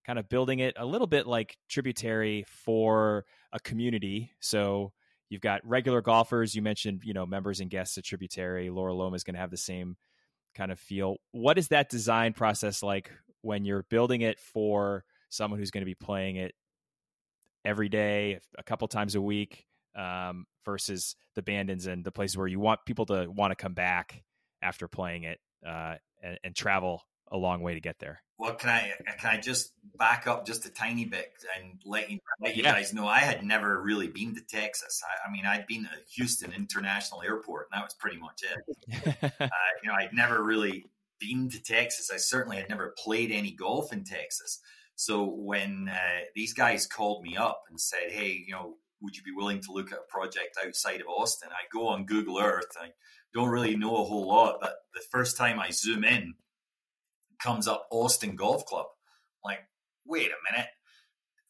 kind 0.05 0.19
of 0.19 0.29
building 0.29 0.59
it 0.59 0.75
a 0.77 0.85
little 0.85 1.07
bit 1.07 1.27
like 1.27 1.57
tributary 1.69 2.45
for 2.47 3.25
a 3.51 3.59
community. 3.59 4.31
So 4.39 4.91
you've 5.29 5.41
got 5.41 5.65
regular 5.65 6.01
golfers. 6.01 6.55
You 6.55 6.61
mentioned, 6.61 7.01
you 7.03 7.13
know, 7.13 7.25
members 7.25 7.59
and 7.59 7.69
guests 7.69 7.97
at 7.97 8.03
tributary. 8.03 8.69
Loraloma 8.69 9.15
is 9.15 9.23
going 9.23 9.33
to 9.33 9.39
have 9.39 9.51
the 9.51 9.57
same 9.57 9.97
kind 10.53 10.71
of 10.71 10.79
feel. 10.79 11.17
What 11.31 11.57
is 11.57 11.69
that 11.69 11.89
design 11.89 12.33
process 12.33 12.83
like 12.83 13.11
when 13.41 13.65
you're 13.65 13.83
building 13.89 14.21
it 14.21 14.39
for 14.39 15.03
someone 15.29 15.59
who's 15.59 15.71
going 15.71 15.81
to 15.81 15.85
be 15.85 15.95
playing 15.95 16.37
it 16.37 16.53
every 17.63 17.89
day, 17.89 18.39
a 18.57 18.63
couple 18.63 18.87
times 18.87 19.15
a 19.15 19.21
week, 19.21 19.65
um, 19.95 20.45
versus 20.63 21.15
the 21.35 21.41
Bandons 21.41 21.87
and 21.87 22.03
the 22.03 22.11
places 22.11 22.37
where 22.37 22.47
you 22.47 22.59
want 22.59 22.85
people 22.85 23.05
to 23.07 23.27
want 23.29 23.51
to 23.51 23.55
come 23.55 23.73
back 23.73 24.23
after 24.61 24.87
playing 24.87 25.23
it 25.23 25.39
uh, 25.65 25.95
and, 26.21 26.39
and 26.43 26.55
travel 26.55 27.01
a 27.31 27.38
long 27.38 27.61
way 27.61 27.73
to 27.73 27.79
get 27.79 27.99
there. 27.99 28.21
Well, 28.38 28.55
can 28.55 28.69
I 28.69 28.91
can 29.17 29.38
I 29.38 29.39
just 29.39 29.71
back 29.97 30.27
up 30.27 30.45
just 30.45 30.65
a 30.65 30.69
tiny 30.69 31.05
bit 31.05 31.31
and 31.57 31.79
let 31.85 32.09
you 32.09 32.19
let 32.41 32.57
you 32.57 32.63
yeah. 32.63 32.73
guys 32.73 32.93
know 32.93 33.07
I 33.07 33.19
had 33.19 33.45
never 33.45 33.81
really 33.81 34.07
been 34.07 34.35
to 34.35 34.41
Texas. 34.41 35.01
I, 35.03 35.29
I, 35.29 35.31
mean, 35.31 35.45
I'd 35.45 35.67
been 35.67 35.83
to 35.83 35.89
Houston 36.15 36.51
International 36.51 37.21
Airport, 37.21 37.67
and 37.71 37.79
that 37.79 37.85
was 37.85 37.93
pretty 37.93 38.17
much 38.17 38.43
it. 38.43 39.33
uh, 39.39 39.47
you 39.81 39.89
know, 39.89 39.95
I'd 39.97 40.13
never 40.13 40.43
really 40.43 40.85
been 41.19 41.49
to 41.49 41.63
Texas. 41.63 42.11
I 42.13 42.17
certainly 42.17 42.57
had 42.57 42.69
never 42.69 42.93
played 42.97 43.31
any 43.31 43.51
golf 43.51 43.93
in 43.93 44.03
Texas. 44.03 44.59
So 44.95 45.23
when 45.23 45.89
uh, 45.89 46.25
these 46.35 46.53
guys 46.53 46.88
called 46.88 47.23
me 47.23 47.38
up 47.38 47.63
and 47.69 47.79
said, 47.79 48.11
"Hey, 48.11 48.43
you 48.45 48.53
know, 48.53 48.75
would 49.01 49.15
you 49.15 49.23
be 49.23 49.31
willing 49.31 49.61
to 49.61 49.71
look 49.71 49.93
at 49.93 49.99
a 49.99 50.11
project 50.11 50.57
outside 50.65 50.99
of 50.99 51.07
Austin?" 51.07 51.49
I 51.51 51.67
go 51.71 51.88
on 51.88 52.05
Google 52.05 52.38
Earth. 52.38 52.75
I 52.77 52.89
don't 53.33 53.49
really 53.49 53.77
know 53.77 53.95
a 53.95 54.03
whole 54.03 54.27
lot, 54.27 54.57
but 54.59 54.75
the 54.93 55.03
first 55.09 55.38
time 55.38 55.57
I 55.57 55.71
zoom 55.71 56.03
in 56.03 56.33
comes 57.45 57.67
up 57.67 57.88
Austin 57.91 58.36
Golf 58.36 58.65
Club. 58.65 58.88
Like, 59.43 59.60
wait 60.05 60.31
a 60.31 60.51
minute. 60.51 60.69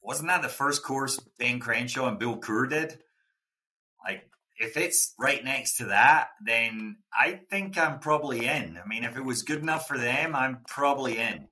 Wasn't 0.03 0.27
that 0.27 0.41
the 0.41 0.49
first 0.49 0.84
course 0.84 1.19
Ben 1.39 1.60
Crenshaw 1.60 2.08
and 2.08 2.19
Bill 2.19 2.38
Coore 2.38 2.69
did? 2.69 2.99
Like, 4.05 4.29
if 4.58 4.77
it's 4.77 5.13
right 5.17 5.43
next 5.43 5.77
to 5.77 5.86
that, 5.86 6.27
then 6.45 6.97
I 7.17 7.39
think 7.49 7.77
I'm 7.77 7.99
probably 7.99 8.45
in. 8.45 8.77
I 8.77 8.88
mean, 8.88 9.03
if 9.05 9.17
it 9.17 9.23
was 9.23 9.43
good 9.43 9.62
enough 9.62 9.88
for 9.88 9.97
them, 9.97 10.36
I'm 10.36 10.60
probably 10.67 11.17
in. 11.17 11.47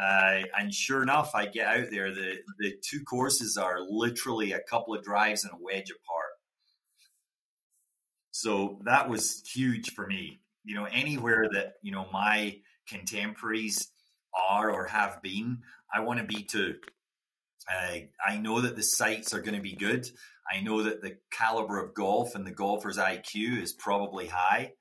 Uh, 0.00 0.42
and 0.58 0.74
sure 0.74 1.02
enough, 1.02 1.34
I 1.34 1.46
get 1.46 1.66
out 1.66 1.90
there. 1.90 2.12
The 2.12 2.36
the 2.58 2.74
two 2.84 3.02
courses 3.04 3.56
are 3.56 3.78
literally 3.80 4.52
a 4.52 4.60
couple 4.60 4.94
of 4.94 5.02
drives 5.02 5.44
and 5.44 5.54
a 5.54 5.62
wedge 5.62 5.90
apart. 5.90 6.32
So 8.30 8.78
that 8.84 9.08
was 9.08 9.42
huge 9.46 9.94
for 9.94 10.06
me. 10.06 10.40
You 10.64 10.74
know, 10.74 10.84
anywhere 10.84 11.48
that 11.54 11.74
you 11.82 11.92
know 11.92 12.06
my 12.12 12.58
contemporaries 12.88 13.88
are 14.48 14.70
or 14.70 14.86
have 14.86 15.22
been. 15.22 15.62
I 15.92 16.00
want 16.00 16.20
to 16.20 16.26
be 16.26 16.42
too. 16.42 16.76
Uh, 17.72 17.98
I 18.24 18.38
know 18.38 18.60
that 18.60 18.76
the 18.76 18.82
sites 18.82 19.34
are 19.34 19.40
going 19.40 19.56
to 19.56 19.62
be 19.62 19.74
good. 19.74 20.08
I 20.50 20.60
know 20.60 20.82
that 20.84 21.02
the 21.02 21.16
caliber 21.32 21.82
of 21.82 21.94
golf 21.94 22.34
and 22.34 22.46
the 22.46 22.52
golfer's 22.52 22.98
IQ 22.98 23.60
is 23.62 23.72
probably 23.72 24.26
high. 24.26 24.72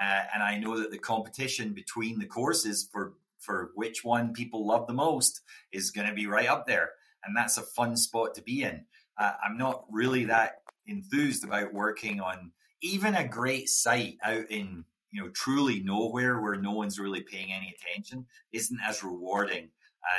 Uh, 0.00 0.22
and 0.32 0.42
I 0.42 0.58
know 0.58 0.78
that 0.78 0.90
the 0.90 0.98
competition 0.98 1.74
between 1.74 2.18
the 2.18 2.26
courses 2.26 2.88
for, 2.90 3.14
for 3.38 3.72
which 3.74 4.04
one 4.04 4.32
people 4.32 4.66
love 4.66 4.86
the 4.86 4.94
most 4.94 5.42
is 5.72 5.90
going 5.90 6.08
to 6.08 6.14
be 6.14 6.26
right 6.26 6.48
up 6.48 6.66
there. 6.66 6.90
And 7.24 7.36
that's 7.36 7.58
a 7.58 7.62
fun 7.62 7.96
spot 7.96 8.34
to 8.36 8.42
be 8.42 8.62
in. 8.62 8.84
Uh, 9.18 9.32
I'm 9.44 9.58
not 9.58 9.84
really 9.90 10.26
that 10.26 10.62
enthused 10.86 11.44
about 11.44 11.74
working 11.74 12.20
on 12.20 12.52
even 12.82 13.14
a 13.14 13.28
great 13.28 13.68
site 13.68 14.16
out 14.24 14.50
in 14.50 14.84
you 15.12 15.22
know 15.22 15.30
truly 15.30 15.80
nowhere 15.80 16.40
where 16.40 16.56
no 16.56 16.72
one's 16.72 16.98
really 16.98 17.22
paying 17.22 17.52
any 17.52 17.74
attention 17.74 18.26
isn't 18.52 18.80
as 18.86 19.02
rewarding 19.02 19.68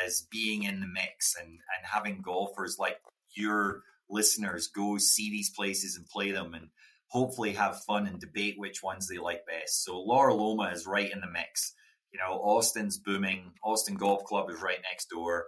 as 0.06 0.27
being 0.30 0.63
in 0.63 0.80
the 0.80 0.88
mix 0.88 1.36
and 1.39 1.49
and 1.49 1.86
having 1.86 2.21
golfers 2.21 2.77
like 2.80 2.97
your 3.34 3.84
listeners 4.10 4.67
go 4.67 4.97
see 4.97 5.32
these 5.32 5.49
places 5.49 5.95
and 5.95 6.08
play 6.08 6.32
them 6.32 6.54
and 6.54 6.67
hopefully 7.08 7.54
have 7.54 7.84
fun 7.84 8.08
and 8.08 8.19
debate 8.19 8.56
which 8.58 8.82
ones 8.82 9.08
they 9.08 9.17
like 9.17 9.45
best. 9.45 9.84
So 9.84 9.93
Loraloma 10.06 10.73
is 10.73 10.88
right 10.88 11.12
in 11.12 11.19
the 11.19 11.27
mix. 11.27 11.73
You 12.13 12.19
know, 12.19 12.39
Austin's 12.39 12.97
booming. 12.97 13.51
Austin 13.63 13.95
Golf 13.95 14.23
Club 14.23 14.49
is 14.49 14.62
right 14.62 14.80
next 14.89 15.10
door. 15.10 15.47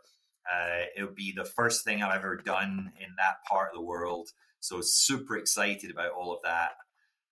Uh, 0.51 0.83
it'll 0.95 1.13
be 1.13 1.33
the 1.35 1.45
first 1.45 1.85
thing 1.85 2.03
I've 2.03 2.17
ever 2.17 2.35
done 2.35 2.91
in 2.99 3.07
that 3.17 3.43
part 3.49 3.69
of 3.69 3.75
the 3.75 3.85
world. 3.85 4.29
So 4.59 4.81
super 4.81 5.37
excited 5.37 5.89
about 5.89 6.11
all 6.11 6.33
of 6.33 6.41
that. 6.43 6.71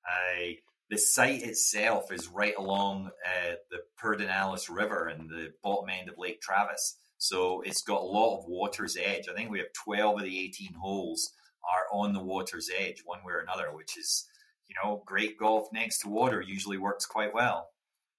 Uh, 0.10 0.54
the 0.92 0.98
site 0.98 1.42
itself 1.42 2.12
is 2.12 2.28
right 2.28 2.54
along 2.58 3.12
uh, 3.26 3.54
the 3.72 3.80
Pedernales 3.98 4.70
River 4.70 5.08
and 5.08 5.30
the 5.30 5.54
bottom 5.64 5.90
end 5.90 6.10
of 6.10 6.18
Lake 6.18 6.42
Travis. 6.42 6.98
So 7.18 7.62
it's 7.62 7.82
got 7.82 8.02
a 8.02 8.06
lot 8.06 8.40
of 8.40 8.46
water's 8.46 8.98
edge. 8.98 9.30
I 9.30 9.34
think 9.34 9.50
we 9.50 9.60
have 9.60 9.72
12 9.86 10.20
of 10.20 10.26
the 10.26 10.40
18 10.40 10.74
holes 10.74 11.32
are 11.64 11.98
on 11.98 12.12
the 12.12 12.20
water's 12.20 12.70
edge, 12.78 13.04
one 13.06 13.20
way 13.24 13.32
or 13.32 13.40
another, 13.40 13.74
which 13.74 13.98
is, 13.98 14.28
you 14.68 14.76
know, 14.84 15.02
great 15.06 15.38
golf 15.38 15.70
next 15.72 16.00
to 16.00 16.10
water 16.10 16.42
usually 16.42 16.78
works 16.78 17.06
quite 17.06 17.34
well. 17.34 17.70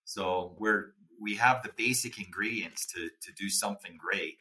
So 0.07 0.57
we're 0.59 0.95
we 1.21 1.35
have 1.35 1.63
the 1.63 1.73
basic 1.77 2.19
ingredients 2.19 2.87
to 2.95 3.11
to 3.21 3.33
do 3.37 3.51
something 3.51 3.99
great. 3.99 4.39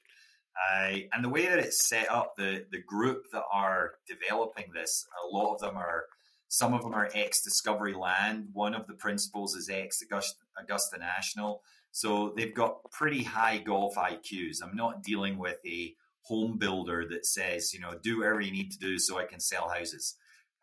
Uh, 0.55 0.99
and 1.11 1.23
the 1.23 1.29
way 1.29 1.47
that 1.47 1.59
it's 1.59 1.87
set 1.89 2.09
up, 2.09 2.37
the 2.37 2.65
the 2.71 2.81
group 2.81 3.25
that 3.33 3.43
are 3.51 3.95
developing 4.07 4.71
this, 4.73 5.05
a 5.21 5.35
lot 5.35 5.53
of 5.53 5.59
them 5.59 5.75
are 5.75 6.05
some 6.51 6.73
of 6.73 6.81
them 6.81 6.93
are 6.93 7.09
ex 7.13 7.41
Discovery 7.41 7.93
Land. 7.93 8.49
One 8.51 8.75
of 8.75 8.85
the 8.85 8.93
principals 8.93 9.55
is 9.55 9.69
ex 9.69 10.03
Augusta, 10.03 10.99
National. 10.99 11.61
So 11.91 12.33
they've 12.35 12.53
got 12.53 12.91
pretty 12.91 13.23
high 13.23 13.59
golf 13.59 13.95
IQs. 13.95 14.57
I'm 14.61 14.75
not 14.75 15.01
dealing 15.01 15.37
with 15.37 15.59
a 15.65 15.95
home 16.23 16.57
builder 16.57 17.07
that 17.09 17.25
says, 17.25 17.73
you 17.73 17.79
know, 17.79 17.93
do 18.03 18.19
whatever 18.19 18.41
you 18.41 18.51
need 18.51 18.69
to 18.71 18.79
do 18.79 18.99
so 18.99 19.17
I 19.17 19.27
can 19.27 19.39
sell 19.39 19.69
houses. 19.69 20.15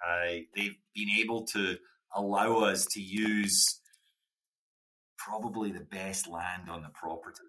Uh, 0.07 0.41
they've 0.55 0.77
been 0.95 1.09
able 1.21 1.47
to 1.55 1.79
allow 2.15 2.59
us 2.59 2.85
to 2.93 3.01
use 3.01 3.81
probably 5.17 5.73
the 5.73 5.81
best 5.81 6.29
land 6.29 6.69
on 6.69 6.83
the 6.83 6.91
property 6.91 7.41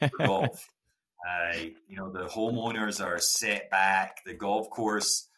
for 0.00 0.18
golf. 0.26 0.68
Uh, 1.24 1.58
you 1.86 1.96
know, 1.96 2.10
the 2.10 2.26
homeowners 2.26 3.00
are 3.00 3.20
set 3.20 3.70
back. 3.70 4.24
The 4.26 4.34
golf 4.34 4.68
course, 4.68 5.28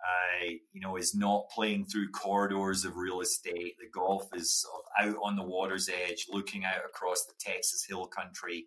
uh, 0.00 0.46
you 0.72 0.80
know, 0.80 0.96
is 0.96 1.14
not 1.14 1.48
playing 1.50 1.84
through 1.84 2.10
corridors 2.10 2.84
of 2.84 2.96
real 2.96 3.20
estate. 3.20 3.74
The 3.78 3.88
golf 3.92 4.28
is 4.34 4.64
out 5.00 5.16
on 5.22 5.36
the 5.36 5.42
water's 5.42 5.88
edge, 5.88 6.26
looking 6.30 6.64
out 6.64 6.84
across 6.86 7.24
the 7.24 7.34
Texas 7.38 7.84
Hill 7.88 8.06
Country. 8.06 8.66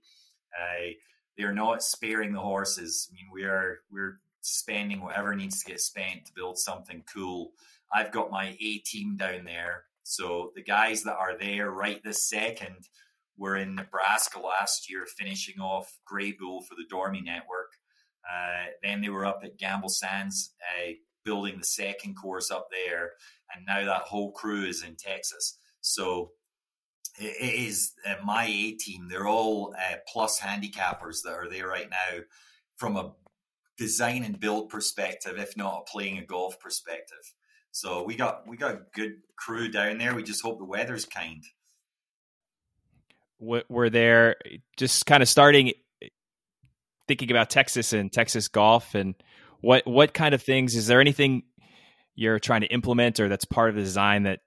Uh, 0.54 0.92
they're 1.38 1.54
not 1.54 1.84
sparing 1.84 2.34
the 2.34 2.40
horses. 2.40 3.10
I 3.10 3.16
mean, 3.16 3.30
we 3.32 3.44
are 3.46 3.80
we're 3.90 4.20
spending 4.42 5.02
whatever 5.02 5.36
needs 5.36 5.64
to 5.64 5.72
get 5.72 5.80
spent 5.80 6.26
to 6.26 6.34
build 6.36 6.58
something 6.58 7.04
cool. 7.14 7.52
I've 7.94 8.12
got 8.12 8.32
my 8.32 8.58
A 8.60 8.78
team 8.80 9.16
down 9.16 9.46
there, 9.46 9.86
so 10.04 10.52
the 10.56 10.64
guys 10.64 11.04
that 11.04 11.16
are 11.16 11.38
there 11.38 11.72
right 11.72 12.02
this 12.04 12.28
second 12.28 12.88
were 13.38 13.56
in 13.56 13.76
Nebraska 13.76 14.40
last 14.40 14.90
year, 14.90 15.06
finishing 15.06 15.60
off 15.62 15.98
Gray 16.06 16.34
Bull 16.34 16.62
for 16.62 16.76
the 16.76 16.86
Dormie 16.94 17.24
Network. 17.24 17.72
Uh, 18.30 18.66
then 18.84 19.02
they 19.02 19.10
were 19.10 19.26
up 19.26 19.42
at 19.44 19.58
Gamble 19.58 19.90
Sands, 19.90 20.54
building 21.24 21.58
the 21.58 21.66
second 21.66 22.16
course 22.16 22.52
up 22.52 22.68
there, 22.72 23.12
and 23.54 23.66
now 23.66 23.86
that 23.86 24.04
whole 24.04 24.32
crew 24.32 24.66
is 24.66 24.84
in 24.84 24.96
Texas. 24.96 25.58
So 25.82 26.32
it 27.20 27.36
is 27.68 27.94
uh, 28.08 28.16
my 28.24 28.46
A 28.46 28.72
team. 28.74 29.08
They're 29.10 29.28
all 29.28 29.76
uh, 29.78 29.98
plus 30.08 30.40
handicappers 30.40 31.24
that 31.24 31.34
are 31.34 31.50
there 31.50 31.68
right 31.68 31.90
now 31.90 32.20
from 32.78 32.98
a 32.98 33.14
design 33.78 34.24
and 34.24 34.40
build 34.40 34.70
perspective, 34.70 35.38
if 35.38 35.58
not 35.58 35.82
a 35.88 35.92
playing 35.92 36.18
a 36.18 36.26
golf 36.26 36.60
perspective. 36.60 37.34
So 37.72 38.04
we 38.04 38.16
got 38.16 38.48
we 38.48 38.58
got 38.58 38.76
a 38.76 38.82
good 38.94 39.22
crew 39.36 39.70
down 39.70 39.98
there. 39.98 40.14
We 40.14 40.24
just 40.24 40.42
hope 40.42 40.60
the 40.60 40.66
weather's 40.66 41.06
kind. 41.06 41.44
We're 43.40 43.90
there 43.90 44.36
just 44.78 45.08
kind 45.08 45.24
of 45.24 45.30
starting 45.30 45.74
thinking 47.08 47.32
about 47.32 47.50
Texas 47.50 47.92
and 47.92 48.12
Texas 48.12 48.48
golf 48.50 48.94
and 48.94 49.16
what 49.62 49.86
what 49.88 50.14
kind 50.14 50.34
of 50.34 50.42
things 50.42 50.76
is 50.76 50.88
there 50.88 51.02
anything 51.02 51.44
you're 52.16 52.40
trying 52.40 52.62
to 52.62 52.68
implement 52.68 53.20
or 53.20 53.30
that's 53.30 53.46
part 53.46 53.70
of 53.70 53.76
the 53.76 53.82
design 53.82 54.24
that 54.24 54.40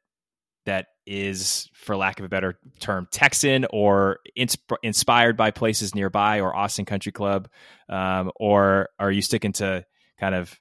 that 0.66 0.86
is, 1.06 1.68
for 1.74 1.96
lack 1.96 2.18
of 2.18 2.24
a 2.24 2.28
better 2.28 2.58
term, 2.80 3.06
Texan 3.10 3.66
or 3.70 4.18
insp- 4.38 4.76
inspired 4.82 5.36
by 5.36 5.50
places 5.50 5.94
nearby 5.94 6.40
or 6.40 6.54
Austin 6.54 6.84
Country 6.84 7.12
Club? 7.12 7.48
Um, 7.88 8.30
or 8.36 8.88
are 8.98 9.10
you 9.10 9.22
sticking 9.22 9.52
to 9.54 9.84
kind 10.18 10.34
of 10.34 10.58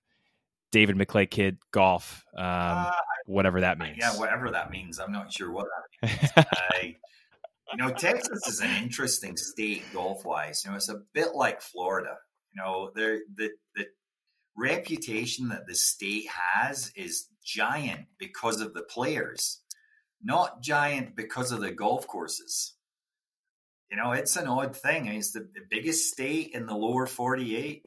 David 0.71 0.97
McLay 0.97 1.29
Kidd 1.29 1.57
golf, 1.71 2.23
um, 2.37 2.45
uh, 2.45 2.91
whatever 3.25 3.61
that 3.61 3.77
means? 3.77 3.97
Yeah, 3.99 4.17
whatever 4.17 4.51
that 4.51 4.71
means. 4.71 4.99
I'm 4.99 5.11
not 5.11 5.31
sure 5.31 5.51
what 5.51 5.67
that 6.01 6.07
means. 6.35 6.47
I, 6.71 6.95
you 7.71 7.77
know, 7.77 7.91
Texas 7.91 8.45
is 8.47 8.59
an 8.59 8.83
interesting 8.83 9.37
state 9.37 9.83
golf 9.93 10.25
wise. 10.25 10.63
You 10.65 10.71
know, 10.71 10.77
it's 10.77 10.89
a 10.89 11.01
bit 11.13 11.29
like 11.33 11.61
Florida. 11.61 12.15
You 12.53 12.61
know, 12.61 12.91
the 12.93 13.21
the 13.35 13.49
the 13.75 13.85
reputation 14.55 15.49
that 15.49 15.67
the 15.67 15.75
state 15.75 16.27
has 16.27 16.91
is 16.95 17.27
giant 17.43 18.05
because 18.17 18.61
of 18.61 18.73
the 18.73 18.83
players 18.83 19.63
not 20.23 20.61
giant 20.61 21.15
because 21.15 21.51
of 21.51 21.61
the 21.61 21.71
golf 21.71 22.07
courses. 22.07 22.73
You 23.91 23.97
know, 23.97 24.13
it's 24.13 24.37
an 24.37 24.47
odd 24.47 24.75
thing. 24.75 25.07
It's 25.07 25.31
the, 25.31 25.41
the 25.41 25.61
biggest 25.69 26.09
state 26.11 26.51
in 26.53 26.65
the 26.65 26.75
lower 26.75 27.05
48. 27.05 27.83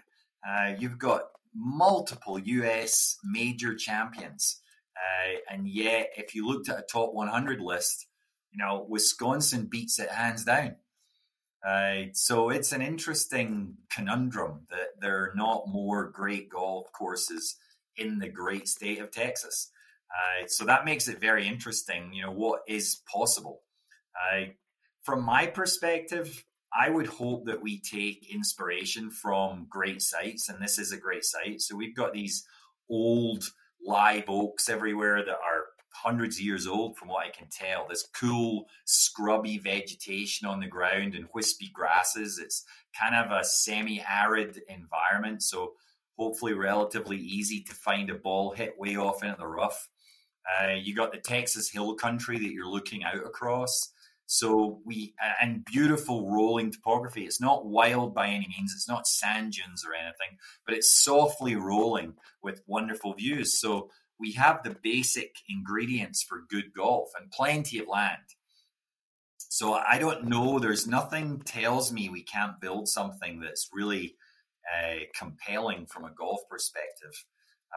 Uh, 0.46 0.72
you've 0.78 0.98
got 0.98 1.22
multiple 1.54 2.38
US 2.38 3.16
major 3.24 3.74
champions. 3.74 4.60
Uh, 4.96 5.38
and 5.50 5.66
yet, 5.66 6.10
if 6.16 6.34
you 6.34 6.46
looked 6.46 6.68
at 6.68 6.78
a 6.78 6.86
top 6.90 7.12
100 7.12 7.60
list, 7.60 8.06
you 8.52 8.58
know, 8.58 8.86
Wisconsin 8.88 9.66
beats 9.70 9.98
it 9.98 10.10
hands 10.10 10.44
down. 10.44 10.76
Uh, 11.66 12.06
so 12.12 12.50
it's 12.50 12.72
an 12.72 12.80
interesting 12.80 13.74
conundrum 13.90 14.60
that 14.70 15.00
there 15.00 15.18
are 15.18 15.32
not 15.34 15.66
more 15.66 16.10
great 16.10 16.48
golf 16.48 16.92
courses 16.92 17.56
in 17.96 18.18
the 18.18 18.28
great 18.28 18.68
state 18.68 19.00
of 19.00 19.10
Texas. 19.10 19.70
Uh, 20.10 20.46
so 20.46 20.64
that 20.64 20.84
makes 20.84 21.08
it 21.08 21.20
very 21.20 21.48
interesting. 21.48 22.12
You 22.12 22.22
know, 22.22 22.32
what 22.32 22.60
is 22.68 23.02
possible? 23.12 23.62
Uh, 24.14 24.46
from 25.02 25.24
my 25.24 25.46
perspective, 25.46 26.44
I 26.78 26.90
would 26.90 27.06
hope 27.06 27.46
that 27.46 27.62
we 27.62 27.80
take 27.80 28.32
inspiration 28.32 29.10
from 29.10 29.66
great 29.68 30.02
sites, 30.02 30.48
and 30.48 30.62
this 30.62 30.78
is 30.78 30.92
a 30.92 30.98
great 30.98 31.24
site. 31.24 31.60
So 31.60 31.74
we've 31.74 31.96
got 31.96 32.12
these 32.12 32.44
old 32.88 33.44
live 33.84 34.24
oaks 34.28 34.68
everywhere 34.68 35.24
that 35.24 35.34
are 35.34 35.55
hundreds 36.02 36.36
of 36.36 36.42
years 36.42 36.66
old, 36.66 36.96
from 36.96 37.08
what 37.08 37.26
I 37.26 37.30
can 37.30 37.48
tell. 37.50 37.86
This 37.88 38.06
cool, 38.14 38.66
scrubby 38.84 39.58
vegetation 39.58 40.46
on 40.46 40.60
the 40.60 40.66
ground 40.66 41.14
and 41.14 41.28
wispy 41.34 41.70
grasses. 41.72 42.38
It's 42.38 42.64
kind 42.98 43.14
of 43.14 43.30
a 43.30 43.44
semi 43.44 44.02
arid 44.08 44.60
environment. 44.68 45.42
So 45.42 45.72
hopefully, 46.18 46.54
relatively 46.54 47.18
easy 47.18 47.62
to 47.62 47.74
find 47.74 48.10
a 48.10 48.14
ball 48.14 48.52
hit 48.52 48.78
way 48.78 48.96
off 48.96 49.22
into 49.22 49.36
the 49.38 49.46
rough. 49.46 49.88
Uh, 50.46 50.74
you 50.74 50.94
got 50.94 51.12
the 51.12 51.18
Texas 51.18 51.70
hill 51.70 51.94
country 51.94 52.38
that 52.38 52.52
you're 52.52 52.68
looking 52.68 53.02
out 53.02 53.26
across. 53.26 53.90
So 54.26 54.80
we 54.84 55.14
and 55.40 55.64
beautiful 55.64 56.32
rolling 56.32 56.72
topography. 56.72 57.24
It's 57.24 57.40
not 57.40 57.66
wild 57.66 58.14
by 58.14 58.28
any 58.28 58.48
means. 58.48 58.72
It's 58.74 58.88
not 58.88 59.06
sand 59.06 59.52
dunes 59.52 59.84
or 59.84 59.94
anything, 59.94 60.38
but 60.64 60.74
it's 60.74 61.02
softly 61.02 61.54
rolling 61.54 62.14
with 62.42 62.62
wonderful 62.66 63.14
views. 63.14 63.58
So 63.58 63.90
we 64.18 64.32
have 64.32 64.62
the 64.62 64.76
basic 64.82 65.36
ingredients 65.48 66.22
for 66.22 66.44
good 66.48 66.72
golf 66.74 67.10
and 67.18 67.30
plenty 67.30 67.78
of 67.78 67.88
land. 67.88 68.22
So 69.38 69.74
I 69.74 69.98
don't 69.98 70.24
know. 70.24 70.58
There's 70.58 70.86
nothing 70.86 71.40
tells 71.44 71.92
me 71.92 72.08
we 72.08 72.22
can't 72.22 72.60
build 72.60 72.88
something 72.88 73.40
that's 73.40 73.68
really 73.72 74.16
uh, 74.66 75.00
compelling 75.18 75.86
from 75.86 76.04
a 76.04 76.12
golf 76.12 76.40
perspective. 76.50 77.24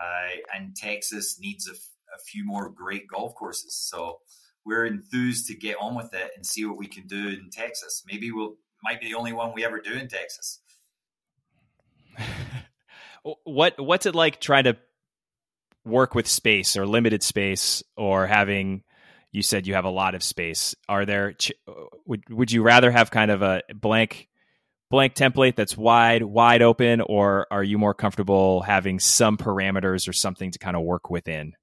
Uh, 0.02 0.38
and 0.56 0.76
Texas 0.76 1.38
needs 1.40 1.68
a 1.68 1.74
a 2.16 2.20
few 2.20 2.46
more 2.46 2.70
great 2.70 3.08
golf 3.08 3.36
courses. 3.36 3.76
So 3.76 4.20
we're 4.66 4.86
enthused 4.86 5.48
to 5.48 5.56
get 5.56 5.78
on 5.80 5.96
with 5.96 6.14
it 6.14 6.32
and 6.36 6.46
see 6.46 6.66
what 6.66 6.78
we 6.78 6.88
can 6.88 7.08
do 7.08 7.30
in 7.30 7.50
Texas. 7.52 8.04
Maybe 8.08 8.32
we'll 8.32 8.56
might 8.84 9.02
be 9.02 9.08
the 9.08 9.16
only 9.16 9.34
one 9.34 9.54
we 9.54 9.66
ever 9.66 9.82
do 9.82 9.94
in 9.94 10.08
Texas. 10.08 10.62
what 13.44 13.80
what's 13.80 14.06
it 14.06 14.16
like 14.16 14.40
trying 14.40 14.66
to 14.66 14.78
work 15.86 16.16
with 16.16 16.28
space 16.28 16.78
or 16.78 16.86
limited 16.86 17.24
space 17.24 17.84
or 17.96 18.28
having 18.28 18.84
you 19.32 19.44
said 19.44 19.68
you 19.68 19.76
have 19.76 19.86
a 19.86 19.90
lot 19.90 20.16
of 20.16 20.24
space. 20.24 20.76
Are 20.88 21.06
there 21.06 21.36
would 22.06 22.24
would 22.30 22.52
you 22.52 22.64
rather 22.64 22.92
have 22.92 23.12
kind 23.12 23.32
of 23.32 23.42
a 23.42 23.62
blank 23.74 24.28
blank 24.90 25.14
template 25.14 25.56
that's 25.56 25.78
wide 25.78 26.24
wide 26.24 26.62
open 26.62 27.02
or 27.02 27.48
are 27.52 27.64
you 27.64 27.78
more 27.78 27.94
comfortable 27.94 28.62
having 28.62 29.00
some 29.00 29.38
parameters 29.38 30.08
or 30.08 30.14
something 30.14 30.52
to 30.52 30.60
kind 30.60 30.76
of 30.76 30.84
work 30.84 31.10
within? 31.10 31.54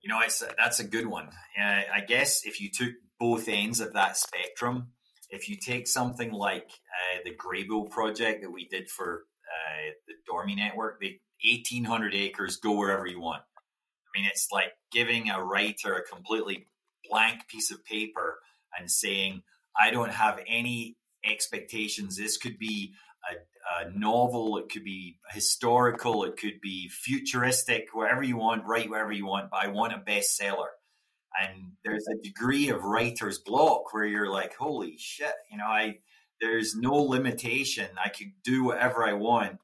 You 0.00 0.08
know 0.08 0.20
it's 0.20 0.42
that's 0.56 0.80
a 0.80 0.84
good 0.84 1.06
one. 1.06 1.28
Uh, 1.60 1.82
i 1.94 2.00
guess 2.06 2.46
if 2.46 2.60
you 2.60 2.70
took 2.72 2.92
both 3.18 3.48
ends 3.48 3.80
of 3.80 3.92
that 3.94 4.16
spectrum 4.16 4.92
if 5.30 5.48
you 5.48 5.56
take 5.56 5.86
something 5.86 6.32
like 6.32 6.70
uh, 6.70 7.18
the 7.24 7.34
Gray 7.34 7.64
Bull 7.64 7.86
project 7.86 8.42
that 8.42 8.50
we 8.50 8.66
did 8.66 8.88
for 8.90 9.24
uh, 9.46 9.90
the 10.06 10.14
Dormie 10.30 10.56
network, 10.56 11.00
the 11.00 11.18
1800 11.44 12.14
acres, 12.14 12.56
go 12.56 12.72
wherever 12.72 13.06
you 13.06 13.20
want. 13.20 13.42
I 13.42 14.18
mean, 14.18 14.28
it's 14.30 14.48
like 14.52 14.72
giving 14.92 15.30
a 15.30 15.42
writer 15.42 15.94
a 15.94 16.02
completely 16.02 16.66
blank 17.08 17.48
piece 17.48 17.70
of 17.70 17.84
paper 17.84 18.38
and 18.78 18.90
saying, 18.90 19.42
I 19.80 19.90
don't 19.90 20.10
have 20.10 20.40
any 20.46 20.96
expectations. 21.24 22.16
This 22.16 22.36
could 22.36 22.58
be 22.58 22.94
a, 23.30 23.86
a, 23.86 23.90
novel, 23.90 24.58
it 24.58 24.70
could 24.70 24.84
be 24.84 25.18
historical, 25.30 26.24
it 26.24 26.36
could 26.36 26.60
be 26.60 26.88
futuristic, 26.88 27.88
whatever 27.92 28.22
you 28.22 28.36
want, 28.36 28.64
write 28.64 28.88
whatever 28.88 29.12
you 29.12 29.26
want, 29.26 29.50
but 29.50 29.64
I 29.64 29.68
want 29.68 29.92
a 29.92 29.98
bestseller. 29.98 30.68
And 31.40 31.72
there's 31.84 32.06
a 32.08 32.22
degree 32.22 32.70
of 32.70 32.82
writer's 32.82 33.38
block 33.38 33.92
where 33.92 34.06
you're 34.06 34.30
like, 34.30 34.56
holy 34.56 34.96
shit, 34.98 35.34
you 35.50 35.58
know, 35.58 35.66
I 35.66 35.98
there's 36.40 36.74
no 36.74 36.94
limitation. 36.94 37.88
I 38.02 38.10
could 38.10 38.32
do 38.44 38.64
whatever 38.64 39.04
I 39.04 39.14
want. 39.14 39.58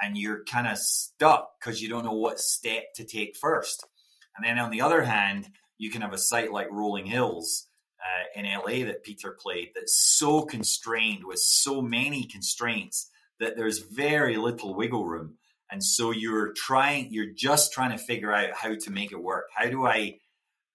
And 0.00 0.16
you're 0.16 0.44
kind 0.44 0.66
of 0.66 0.78
stuck 0.78 1.52
because 1.60 1.80
you 1.80 1.88
don't 1.88 2.04
know 2.04 2.12
what 2.12 2.40
step 2.40 2.94
to 2.96 3.04
take 3.04 3.36
first. 3.36 3.84
And 4.36 4.44
then 4.44 4.58
on 4.58 4.70
the 4.70 4.80
other 4.80 5.02
hand, 5.02 5.50
you 5.78 5.90
can 5.90 6.02
have 6.02 6.12
a 6.12 6.18
site 6.18 6.52
like 6.52 6.70
Rolling 6.70 7.06
Hills 7.06 7.68
uh, 8.00 8.40
in 8.40 8.46
LA 8.46 8.84
that 8.86 9.04
Peter 9.04 9.36
played 9.38 9.70
that's 9.74 9.96
so 9.96 10.42
constrained 10.42 11.24
with 11.24 11.38
so 11.38 11.80
many 11.80 12.24
constraints 12.24 13.10
that 13.40 13.56
there's 13.56 13.78
very 13.78 14.36
little 14.36 14.74
wiggle 14.74 15.04
room. 15.04 15.36
And 15.70 15.82
so 15.82 16.10
you're 16.10 16.52
trying, 16.52 17.08
you're 17.12 17.32
just 17.34 17.72
trying 17.72 17.96
to 17.96 18.04
figure 18.04 18.32
out 18.32 18.54
how 18.54 18.74
to 18.74 18.90
make 18.90 19.12
it 19.12 19.22
work. 19.22 19.46
How 19.54 19.68
do 19.68 19.86
I, 19.86 20.18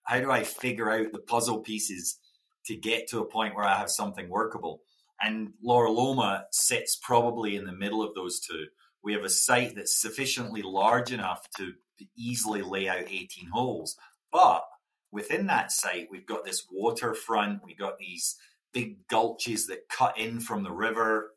how 0.03 0.19
do 0.19 0.31
I 0.31 0.43
figure 0.43 0.89
out 0.89 1.11
the 1.11 1.19
puzzle 1.19 1.59
pieces 1.59 2.17
to 2.65 2.75
get 2.75 3.07
to 3.09 3.19
a 3.19 3.25
point 3.25 3.55
where 3.55 3.65
I 3.65 3.77
have 3.77 3.89
something 3.89 4.27
workable? 4.29 4.81
And 5.21 5.53
Loraloma 5.65 6.43
sits 6.51 6.97
probably 7.01 7.55
in 7.55 7.65
the 7.65 7.71
middle 7.71 8.01
of 8.01 8.15
those 8.15 8.39
two. 8.39 8.65
We 9.07 9.13
have 9.13 9.23
a 9.23 9.29
site 9.29 9.73
that's 9.75 9.95
sufficiently 9.95 10.61
large 10.61 11.13
enough 11.13 11.49
to 11.55 11.71
easily 12.17 12.61
lay 12.61 12.89
out 12.89 13.05
18 13.09 13.47
holes. 13.47 13.95
But 14.33 14.65
within 15.13 15.47
that 15.47 15.71
site, 15.71 16.09
we've 16.11 16.25
got 16.25 16.43
this 16.43 16.65
waterfront, 16.69 17.63
we've 17.63 17.77
got 17.77 17.99
these 17.99 18.35
big 18.73 19.07
gulches 19.07 19.67
that 19.67 19.87
cut 19.87 20.17
in 20.17 20.41
from 20.41 20.63
the 20.63 20.73
river, 20.73 21.35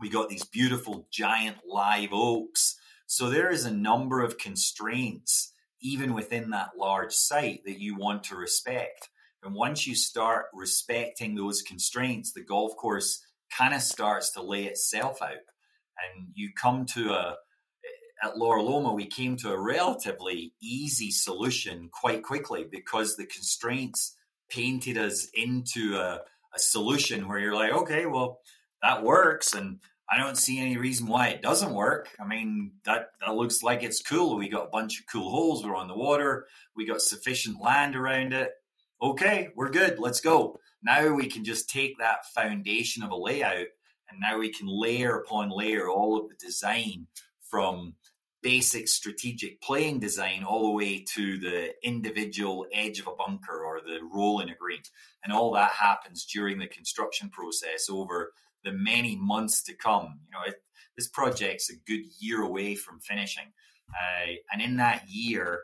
we 0.00 0.08
got 0.08 0.30
these 0.30 0.46
beautiful 0.46 1.06
giant 1.10 1.58
live 1.68 2.08
oaks. 2.10 2.76
So 3.04 3.28
there 3.28 3.50
is 3.50 3.66
a 3.66 3.70
number 3.70 4.22
of 4.22 4.38
constraints, 4.38 5.52
even 5.82 6.14
within 6.14 6.48
that 6.52 6.70
large 6.78 7.12
site, 7.12 7.66
that 7.66 7.80
you 7.80 7.96
want 7.96 8.24
to 8.24 8.34
respect. 8.34 9.10
And 9.42 9.54
once 9.54 9.86
you 9.86 9.94
start 9.94 10.46
respecting 10.54 11.34
those 11.34 11.60
constraints, 11.60 12.32
the 12.32 12.42
golf 12.42 12.74
course 12.76 13.20
kind 13.54 13.74
of 13.74 13.82
starts 13.82 14.30
to 14.30 14.42
lay 14.42 14.64
itself 14.64 15.20
out. 15.20 15.44
And 15.98 16.28
you 16.34 16.50
come 16.54 16.86
to 16.86 17.12
a, 17.12 17.36
at 18.22 18.34
Loraloma, 18.34 18.94
we 18.94 19.06
came 19.06 19.36
to 19.38 19.52
a 19.52 19.60
relatively 19.60 20.54
easy 20.62 21.10
solution 21.10 21.90
quite 21.92 22.22
quickly 22.22 22.66
because 22.70 23.16
the 23.16 23.26
constraints 23.26 24.16
painted 24.50 24.98
us 24.98 25.28
into 25.34 25.96
a, 25.96 26.20
a 26.54 26.58
solution 26.58 27.28
where 27.28 27.38
you're 27.38 27.54
like, 27.54 27.72
okay, 27.72 28.06
well, 28.06 28.40
that 28.82 29.02
works. 29.02 29.54
And 29.54 29.80
I 30.10 30.18
don't 30.18 30.36
see 30.36 30.60
any 30.60 30.76
reason 30.76 31.06
why 31.06 31.28
it 31.28 31.42
doesn't 31.42 31.74
work. 31.74 32.08
I 32.20 32.26
mean, 32.26 32.72
that, 32.84 33.10
that 33.20 33.34
looks 33.34 33.62
like 33.62 33.82
it's 33.82 34.02
cool. 34.02 34.36
We 34.36 34.48
got 34.48 34.66
a 34.66 34.70
bunch 34.70 35.00
of 35.00 35.06
cool 35.10 35.30
holes. 35.30 35.64
We're 35.64 35.76
on 35.76 35.88
the 35.88 35.96
water. 35.96 36.46
We 36.76 36.86
got 36.86 37.00
sufficient 37.00 37.60
land 37.60 37.96
around 37.96 38.32
it 38.32 38.52
okay, 39.04 39.50
we're 39.54 39.70
good, 39.70 39.98
let's 39.98 40.20
go. 40.20 40.58
Now 40.82 41.12
we 41.14 41.26
can 41.26 41.44
just 41.44 41.68
take 41.68 41.98
that 41.98 42.26
foundation 42.34 43.02
of 43.02 43.10
a 43.10 43.16
layout 43.16 43.66
and 44.14 44.20
now 44.20 44.38
we 44.38 44.52
can 44.52 44.68
layer 44.68 45.16
upon 45.16 45.50
layer 45.50 45.88
all 45.88 46.16
of 46.16 46.28
the 46.28 46.36
design 46.36 47.08
from 47.42 47.94
basic 48.42 48.86
strategic 48.86 49.60
playing 49.60 49.98
design 49.98 50.44
all 50.44 50.62
the 50.62 50.70
way 50.74 51.04
to 51.14 51.38
the 51.38 51.72
individual 51.82 52.66
edge 52.72 53.00
of 53.00 53.08
a 53.08 53.14
bunker 53.16 53.64
or 53.64 53.80
the 53.80 53.98
roll 54.12 54.40
in 54.40 54.50
a 54.50 54.54
green. 54.54 54.82
And 55.24 55.32
all 55.32 55.52
that 55.54 55.72
happens 55.72 56.26
during 56.26 56.58
the 56.58 56.66
construction 56.68 57.30
process 57.30 57.88
over 57.90 58.32
the 58.62 58.72
many 58.72 59.16
months 59.16 59.62
to 59.64 59.74
come. 59.74 60.20
You 60.26 60.32
know, 60.32 60.44
it, 60.46 60.62
this 60.96 61.08
project's 61.08 61.70
a 61.70 61.76
good 61.86 62.04
year 62.20 62.42
away 62.42 62.74
from 62.76 63.00
finishing. 63.00 63.52
Uh, 63.90 64.34
and 64.52 64.62
in 64.62 64.76
that 64.76 65.08
year, 65.08 65.62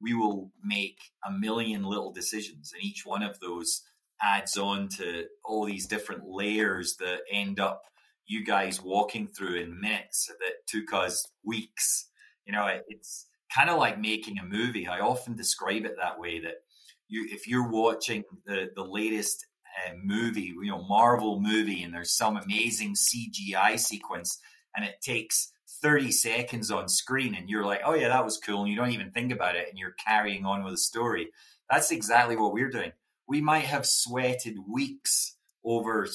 we 0.00 0.14
will 0.14 0.50
make 0.64 0.98
a 1.26 1.30
million 1.30 1.82
little 1.82 2.10
decisions, 2.10 2.72
and 2.72 2.82
each 2.82 3.04
one 3.04 3.22
of 3.22 3.38
those 3.40 3.82
adds 4.22 4.56
on 4.56 4.88
to 4.88 5.24
all 5.44 5.64
these 5.64 5.86
different 5.86 6.22
layers 6.26 6.96
that 6.96 7.20
end 7.30 7.60
up 7.60 7.82
you 8.26 8.44
guys 8.44 8.80
walking 8.80 9.26
through 9.26 9.56
in 9.56 9.80
minutes 9.80 10.28
that 10.28 10.66
took 10.66 10.92
us 10.92 11.26
weeks. 11.44 12.08
You 12.46 12.52
know, 12.52 12.80
it's 12.88 13.26
kind 13.54 13.68
of 13.68 13.78
like 13.78 14.00
making 14.00 14.38
a 14.38 14.44
movie. 14.44 14.86
I 14.86 15.00
often 15.00 15.34
describe 15.34 15.84
it 15.84 15.96
that 15.96 16.18
way 16.18 16.38
that 16.40 16.62
you, 17.08 17.26
if 17.30 17.48
you're 17.48 17.68
watching 17.68 18.22
the, 18.46 18.70
the 18.76 18.84
latest 18.84 19.46
uh, 19.84 19.94
movie, 20.02 20.52
you 20.62 20.66
know, 20.66 20.82
Marvel 20.82 21.40
movie, 21.40 21.82
and 21.82 21.92
there's 21.92 22.12
some 22.12 22.36
amazing 22.36 22.94
CGI 22.94 23.78
sequence, 23.78 24.38
and 24.76 24.84
it 24.84 25.00
takes 25.02 25.52
30 25.82 26.12
seconds 26.12 26.70
on 26.70 26.88
screen 26.88 27.34
and 27.34 27.48
you're 27.48 27.64
like, 27.64 27.80
oh, 27.84 27.94
yeah, 27.94 28.08
that 28.08 28.24
was 28.24 28.38
cool. 28.38 28.60
And 28.60 28.70
you 28.70 28.76
don't 28.76 28.92
even 28.92 29.10
think 29.10 29.32
about 29.32 29.56
it 29.56 29.68
and 29.68 29.78
you're 29.78 29.94
carrying 30.04 30.44
on 30.44 30.62
with 30.62 30.74
the 30.74 30.78
story. 30.78 31.30
That's 31.70 31.90
exactly 31.90 32.36
what 32.36 32.52
we're 32.52 32.70
doing. 32.70 32.92
We 33.30 33.40
might 33.40 33.64
have 33.64 33.86
sweated 33.86 34.56
weeks 34.68 35.36
over 35.64 36.08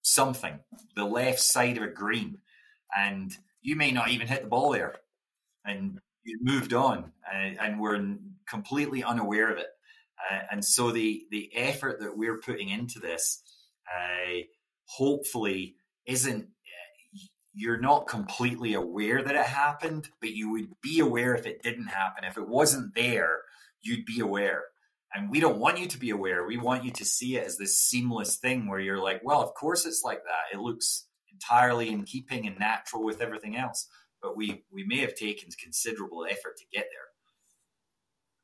something, 0.00 0.58
the 0.96 1.04
left 1.04 1.38
side 1.38 1.76
of 1.76 1.82
a 1.82 1.88
green, 1.88 2.38
and 2.96 3.36
you 3.60 3.76
may 3.76 3.90
not 3.90 4.08
even 4.08 4.26
hit 4.26 4.40
the 4.40 4.48
ball 4.48 4.72
there. 4.72 4.96
And 5.66 5.98
you 6.24 6.38
moved 6.40 6.72
on 6.72 7.12
and, 7.30 7.60
and 7.60 7.78
we're 7.78 8.16
completely 8.48 9.04
unaware 9.04 9.52
of 9.52 9.58
it. 9.58 9.68
Uh, 10.30 10.40
and 10.50 10.64
so 10.64 10.92
the, 10.92 11.24
the 11.30 11.50
effort 11.54 12.00
that 12.00 12.16
we're 12.16 12.38
putting 12.38 12.70
into 12.70 12.98
this, 12.98 13.42
uh, 13.86 14.38
hopefully, 14.86 15.76
isn't 16.06 16.48
you're 17.52 17.80
not 17.80 18.06
completely 18.06 18.72
aware 18.74 19.22
that 19.22 19.34
it 19.34 19.44
happened, 19.44 20.08
but 20.20 20.30
you 20.30 20.50
would 20.52 20.68
be 20.80 21.00
aware 21.00 21.34
if 21.34 21.44
it 21.44 21.62
didn't 21.62 21.88
happen. 21.88 22.24
If 22.24 22.38
it 22.38 22.48
wasn't 22.48 22.94
there, 22.94 23.40
you'd 23.82 24.06
be 24.06 24.20
aware. 24.20 24.62
And 25.12 25.30
we 25.30 25.40
don't 25.40 25.58
want 25.58 25.78
you 25.78 25.88
to 25.88 25.98
be 25.98 26.10
aware. 26.10 26.46
We 26.46 26.56
want 26.56 26.84
you 26.84 26.92
to 26.92 27.04
see 27.04 27.36
it 27.36 27.44
as 27.44 27.56
this 27.56 27.80
seamless 27.80 28.36
thing 28.36 28.68
where 28.68 28.78
you're 28.78 29.02
like, 29.02 29.22
well, 29.24 29.42
of 29.42 29.54
course 29.54 29.84
it's 29.84 30.04
like 30.04 30.22
that. 30.24 30.56
It 30.56 30.60
looks 30.60 31.06
entirely 31.32 31.88
in 31.90 32.04
keeping 32.04 32.46
and 32.46 32.58
natural 32.58 33.04
with 33.04 33.20
everything 33.20 33.56
else. 33.56 33.88
But 34.22 34.36
we 34.36 34.64
we 34.70 34.84
may 34.84 34.98
have 34.98 35.14
taken 35.14 35.48
considerable 35.60 36.26
effort 36.28 36.58
to 36.58 36.64
get 36.72 36.86
there. 36.92 37.09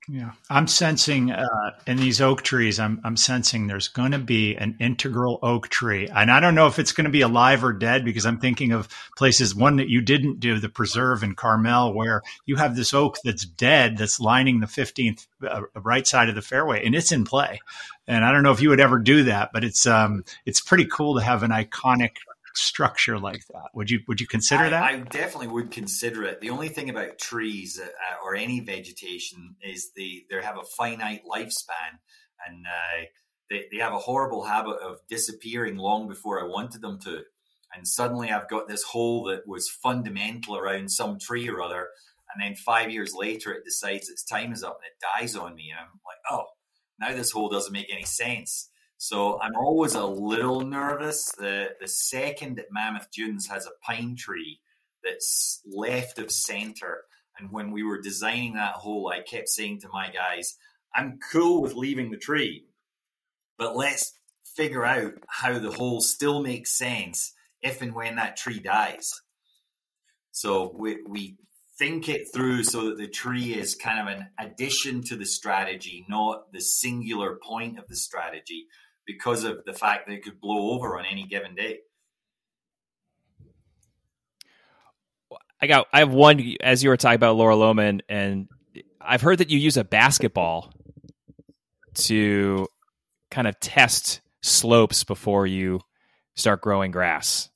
Yeah, 0.09 0.33
I'm 0.49 0.69
sensing 0.69 1.33
uh, 1.33 1.71
in 1.85 1.97
these 1.97 2.21
oak 2.21 2.43
trees, 2.43 2.79
I'm, 2.79 3.01
I'm 3.03 3.17
sensing 3.17 3.67
there's 3.67 3.89
going 3.89 4.13
to 4.13 4.19
be 4.19 4.55
an 4.55 4.77
integral 4.79 5.41
oak 5.43 5.69
tree. 5.69 6.07
And 6.07 6.31
I 6.31 6.39
don't 6.39 6.55
know 6.55 6.69
if 6.69 6.79
it's 6.79 6.93
going 6.93 7.07
to 7.07 7.11
be 7.11 7.23
alive 7.23 7.65
or 7.65 7.73
dead 7.73 8.05
because 8.05 8.25
I'm 8.25 8.39
thinking 8.39 8.71
of 8.71 8.89
places, 9.17 9.53
one 9.53 9.77
that 9.77 9.89
you 9.89 10.01
didn't 10.01 10.39
do, 10.39 10.61
the 10.61 10.69
preserve 10.69 11.25
in 11.25 11.35
Carmel, 11.35 11.93
where 11.93 12.23
you 12.45 12.55
have 12.55 12.77
this 12.77 12.95
oak 12.95 13.17
that's 13.25 13.45
dead 13.45 13.99
that's 13.99 14.21
lining 14.21 14.61
the 14.61 14.69
15th 14.69 15.27
uh, 15.43 15.63
right 15.75 16.07
side 16.07 16.29
of 16.29 16.37
the 16.37 16.43
fairway 16.43 16.85
and 16.87 16.95
it's 16.95 17.11
in 17.11 17.25
play. 17.25 17.59
And 18.07 18.25
I 18.25 18.31
don't 18.31 18.45
know 18.45 18.53
if 18.53 18.61
you 18.61 18.69
would 18.69 18.81
ever 18.81 19.01
do 19.01 19.25
that, 19.25 19.51
but 19.53 19.65
it's, 19.65 19.87
um, 19.87 20.25
it's 20.45 20.61
pretty 20.61 20.85
cool 20.85 21.17
to 21.17 21.25
have 21.25 21.43
an 21.43 21.51
iconic 21.51 22.13
structure 22.57 23.19
like 23.19 23.43
that. 23.53 23.69
Would 23.75 23.91
you 23.91 24.01
would 24.09 24.21
you 24.21 24.27
consider 24.27 24.65
I, 24.65 24.69
that? 24.71 24.83
I 24.83 24.99
definitely 24.99 25.49
would 25.49 25.71
consider 25.71 26.25
it. 26.25 26.41
The 26.41 26.51
only 26.51 26.69
thing 26.69 26.91
about 26.91 27.19
trees 27.19 27.81
uh, 27.81 28.25
or 28.25 28.35
any 28.35 28.61
vegetation 28.61 29.57
is 29.63 29.91
they 29.97 30.25
they 30.31 30.43
have 30.43 30.59
a 30.59 30.65
finite 30.77 31.23
lifespan, 31.31 31.99
and 32.47 32.67
uh, 32.67 33.05
they 33.51 33.67
they 33.71 33.79
have 33.79 33.93
a 33.93 33.99
horrible 33.99 34.45
habit 34.45 34.77
of 34.83 34.99
disappearing 35.09 35.77
long 35.77 36.09
before 36.09 36.41
I 36.41 36.47
wanted 36.47 36.81
them 36.83 36.99
to. 37.01 37.23
And 37.75 37.87
suddenly 37.87 38.31
I've 38.31 38.49
got 38.49 38.69
this 38.69 38.83
hole 38.83 39.25
that 39.25 39.47
was 39.47 39.69
fundamental 39.69 40.57
around 40.57 40.91
some 40.91 41.19
tree 41.19 41.49
or 41.49 41.61
other, 41.61 41.89
and 42.33 42.43
then 42.43 42.57
five 42.57 42.91
years 42.91 43.13
later 43.15 43.53
it 43.53 43.65
decides 43.65 44.09
its 44.09 44.25
time 44.25 44.53
is 44.53 44.63
up 44.63 44.79
and 44.81 44.87
it 44.87 45.21
dies 45.21 45.37
on 45.37 45.55
me, 45.55 45.71
and 45.71 45.81
I'm 45.81 46.01
like, 46.07 46.19
oh, 46.31 46.47
now 46.99 47.15
this 47.15 47.33
hole 47.33 47.49
doesn't 47.49 47.73
make 47.73 47.93
any 47.93 48.05
sense. 48.05 48.71
So 48.99 49.41
I'm 49.41 49.55
always 49.57 49.95
a 49.95 50.07
little 50.07 50.63
nervous. 50.63 51.31
The 51.33 51.71
the 51.81 51.89
second 51.89 52.57
that 52.57 52.73
Mammoth 52.73 53.11
Dunes 53.11 53.47
has 53.49 53.67
a 53.67 53.85
pine 53.85 54.17
tree 54.17 54.61
that's 55.05 55.63
left 55.67 56.19
of 56.19 56.31
center 56.31 57.05
And 57.39 57.53
when 57.53 57.71
we 57.71 57.83
were 57.83 58.01
designing 58.01 58.55
that 58.55 58.75
hole, 58.75 59.09
I 59.09 59.21
kept 59.21 59.49
saying 59.49 59.81
to 59.81 59.89
my 59.93 60.11
guys, 60.11 60.57
I'm 60.95 61.19
cool 61.33 61.61
with 61.63 61.75
leaving 61.75 62.11
the 62.11 62.17
tree, 62.17 62.65
but 63.59 63.77
let's 63.77 64.15
figure 64.57 64.85
out 64.85 65.13
how 65.29 65.59
the 65.59 65.71
hole 65.73 66.01
still 66.01 66.43
makes 66.43 66.77
sense 66.77 67.35
if 67.61 67.83
and 67.83 67.95
when 67.95 68.17
that 68.17 68.37
tree 68.37 68.59
dies. 68.59 69.13
So 70.33 70.75
we, 70.75 70.99
we 71.07 71.37
think 71.79 72.09
it 72.09 72.29
through 72.33 72.65
so 72.65 72.89
that 72.89 72.99
the 72.99 73.09
tree 73.09 73.55
is 73.55 73.75
kind 73.75 74.09
of 74.09 74.17
an 74.17 74.29
addition 74.39 75.03
to 75.05 75.17
the 75.17 75.27
strategy, 75.27 76.07
not 76.09 76.53
the 76.53 76.61
singular 76.61 77.39
point 77.43 77.79
of 77.79 77.87
the 77.89 77.97
strategy, 77.97 78.67
because 79.07 79.45
of 79.45 79.65
the 79.65 79.73
fact 79.73 80.07
that 80.07 80.13
it 80.13 80.25
could 80.25 80.41
blow 80.41 80.73
over 80.73 80.99
on 80.99 81.05
any 81.07 81.25
given 81.25 81.55
day. 81.55 81.79
I 85.61 85.67
got. 85.67 85.87
I 85.93 86.01
have 86.01 86.13
one. 86.13 86.55
As 86.61 86.83
you 86.83 86.91
were 86.91 86.97
talking 86.97 87.17
about 87.17 87.37
Loraloma, 87.37 88.01
and 88.09 88.49
I've 89.01 89.23
heard 89.23 89.39
that 89.39 89.51
you 89.51 89.59
use 89.59 89.77
a 89.77 89.85
basketball 89.85 90.73
to 91.95 92.67
kind 93.31 93.47
of 93.47 93.59
test 93.59 94.21
slopes 94.43 95.05
before 95.05 95.47
you 95.47 95.81
start 96.35 96.61
growing 96.61 96.91
grass, 96.91 97.49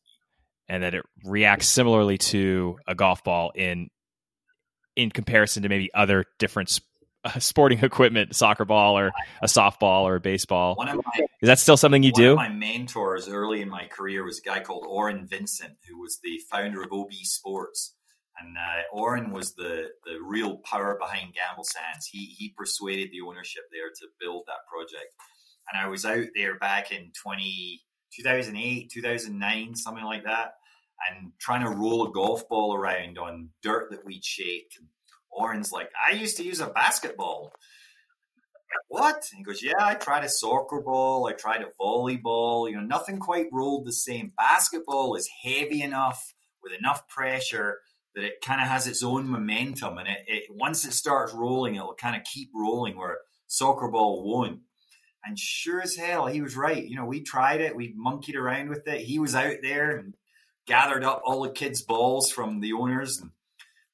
and 0.68 0.82
that 0.82 0.94
it 0.94 1.05
reacts 1.24 1.66
similarly 1.66 2.16
to 2.16 2.78
a 2.86 2.94
golf 2.94 3.22
ball 3.22 3.53
in 3.55 3.90
in 4.96 5.11
comparison 5.11 5.62
to 5.62 5.68
maybe 5.68 5.90
other 5.94 6.24
different 6.38 6.70
uh, 7.25 7.39
sporting 7.39 7.83
equipment, 7.83 8.35
soccer 8.35 8.64
ball 8.64 8.99
or 8.99 9.12
a 9.43 9.47
softball 9.47 10.03
or 10.03 10.16
a 10.16 10.21
baseball. 10.21 10.77
My, 10.79 10.95
Is 11.43 11.47
that 11.47 11.59
still 11.59 11.77
something 11.77 12.03
you 12.03 12.12
do? 12.12 12.37
my 12.37 12.49
mentors 12.49 13.29
early 13.29 13.62
in 13.62 13.68
my 13.68 13.87
career 13.87 14.25
was 14.25 14.39
a 14.39 14.43
guy 14.43 14.61
called 14.61 14.85
Orrin 14.87 15.27
Vincent, 15.27 15.77
who 15.89 16.01
was 16.01 16.18
the 16.23 16.41
founder 16.51 16.83
of 16.83 16.93
OB 16.93 17.12
Sports. 17.23 17.95
And 18.41 18.57
uh, 18.57 18.83
Orrin 18.93 19.33
was 19.33 19.55
the, 19.55 19.89
the 20.07 20.18
real 20.23 20.59
power 20.59 20.97
behind 20.99 21.35
Gamble 21.35 21.64
Sands. 21.64 22.07
He, 22.07 22.25
he 22.39 22.55
persuaded 22.57 23.11
the 23.11 23.21
ownership 23.21 23.64
there 23.71 23.91
to 23.91 24.07
build 24.18 24.45
that 24.47 24.66
project. 24.71 25.12
And 25.71 25.81
I 25.81 25.89
was 25.89 26.07
out 26.07 26.27
there 26.35 26.59
back 26.59 26.91
in 26.91 27.12
20, 27.23 27.83
2008, 28.16 28.91
2009, 28.91 29.75
something 29.75 30.05
like 30.05 30.25
that 30.25 30.55
and 31.09 31.33
trying 31.39 31.64
to 31.64 31.71
roll 31.71 32.07
a 32.07 32.12
golf 32.12 32.49
ball 32.49 32.75
around 32.75 33.18
on 33.18 33.49
dirt 33.62 33.91
that 33.91 34.05
we'd 34.05 34.25
shake. 34.25 34.73
Orrin's 35.31 35.72
like, 35.72 35.91
I 36.07 36.12
used 36.12 36.37
to 36.39 36.45
use 36.45 36.61
a 36.61 36.66
basketball. 36.66 37.53
What? 38.89 39.24
And 39.31 39.39
he 39.39 39.43
goes, 39.45 39.62
Yeah, 39.62 39.72
I 39.81 39.95
tried 39.95 40.24
a 40.24 40.28
soccer 40.28 40.81
ball, 40.81 41.26
I 41.26 41.33
tried 41.33 41.62
a 41.62 41.70
volleyball, 41.81 42.68
you 42.70 42.76
know, 42.76 42.83
nothing 42.83 43.18
quite 43.18 43.47
rolled 43.53 43.87
the 43.87 43.93
same. 43.93 44.33
Basketball 44.37 45.16
is 45.16 45.28
heavy 45.43 45.83
enough 45.83 46.35
with 46.62 46.72
enough 46.78 47.09
pressure 47.09 47.78
that 48.14 48.24
it 48.24 48.41
kind 48.45 48.61
of 48.61 48.66
has 48.66 48.87
its 48.87 49.03
own 49.03 49.28
momentum 49.28 49.99
and 49.99 50.09
it, 50.09 50.18
it 50.26 50.45
once 50.51 50.85
it 50.85 50.93
starts 50.93 51.33
rolling, 51.33 51.76
it'll 51.76 51.95
kind 51.95 52.16
of 52.16 52.24
keep 52.24 52.51
rolling 52.55 52.97
where 52.97 53.18
soccer 53.47 53.89
ball 53.89 54.22
won't. 54.24 54.61
And 55.24 55.39
sure 55.39 55.83
as 55.83 55.97
hell, 55.97 56.26
he 56.26 56.41
was 56.41 56.57
right. 56.57 56.83
You 56.83 56.97
know, 56.97 57.05
we 57.05 57.22
tried 57.22 57.61
it, 57.61 57.76
we 57.76 57.93
monkeyed 57.97 58.37
around 58.37 58.70
with 58.70 58.87
it. 58.89 59.03
He 59.03 59.18
was 59.18 59.35
out 59.35 59.57
there 59.62 59.97
and 59.97 60.14
gathered 60.66 61.05
up 61.05 61.22
all 61.24 61.43
the 61.43 61.51
kids' 61.51 61.83
balls 61.83 62.31
from 62.31 62.61
the 62.61 62.72
owners 62.72 63.20
and 63.20 63.31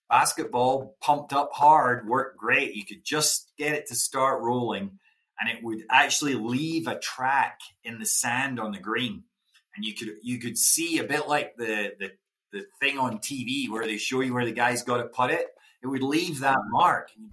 basketball 0.09 0.97
pumped 1.01 1.33
up 1.33 1.51
hard 1.53 2.09
worked 2.09 2.39
great. 2.39 2.75
You 2.75 2.85
could 2.85 3.05
just 3.05 3.53
get 3.59 3.75
it 3.75 3.87
to 3.89 3.95
start 3.95 4.43
rolling 4.43 4.99
and 5.41 5.51
it 5.51 5.63
would 5.63 5.83
actually 5.91 6.35
leave 6.35 6.87
a 6.87 6.99
track 6.99 7.61
in 7.85 7.99
the 7.99 8.07
sand 8.07 8.59
on 8.59 8.73
the 8.73 8.79
green. 8.79 9.25
And 9.75 9.85
you 9.85 9.95
could 9.95 10.15
you 10.23 10.39
could 10.39 10.57
see 10.57 10.99
a 10.99 11.05
bit 11.05 11.29
like 11.29 11.57
the 11.57 11.95
the, 11.99 12.13
the 12.53 12.67
thing 12.81 12.99
on 12.99 13.19
TV 13.19 13.69
where 13.69 13.85
they 13.85 13.99
show 13.99 14.21
you 14.21 14.33
where 14.33 14.45
the 14.45 14.53
guys 14.53 14.83
got 14.83 14.99
to 14.99 15.05
put 15.05 15.31
it. 15.31 15.47
It 15.83 15.87
would 15.87 16.03
leave 16.03 16.41
that 16.41 16.59
mark. 16.71 17.11
And 17.17 17.31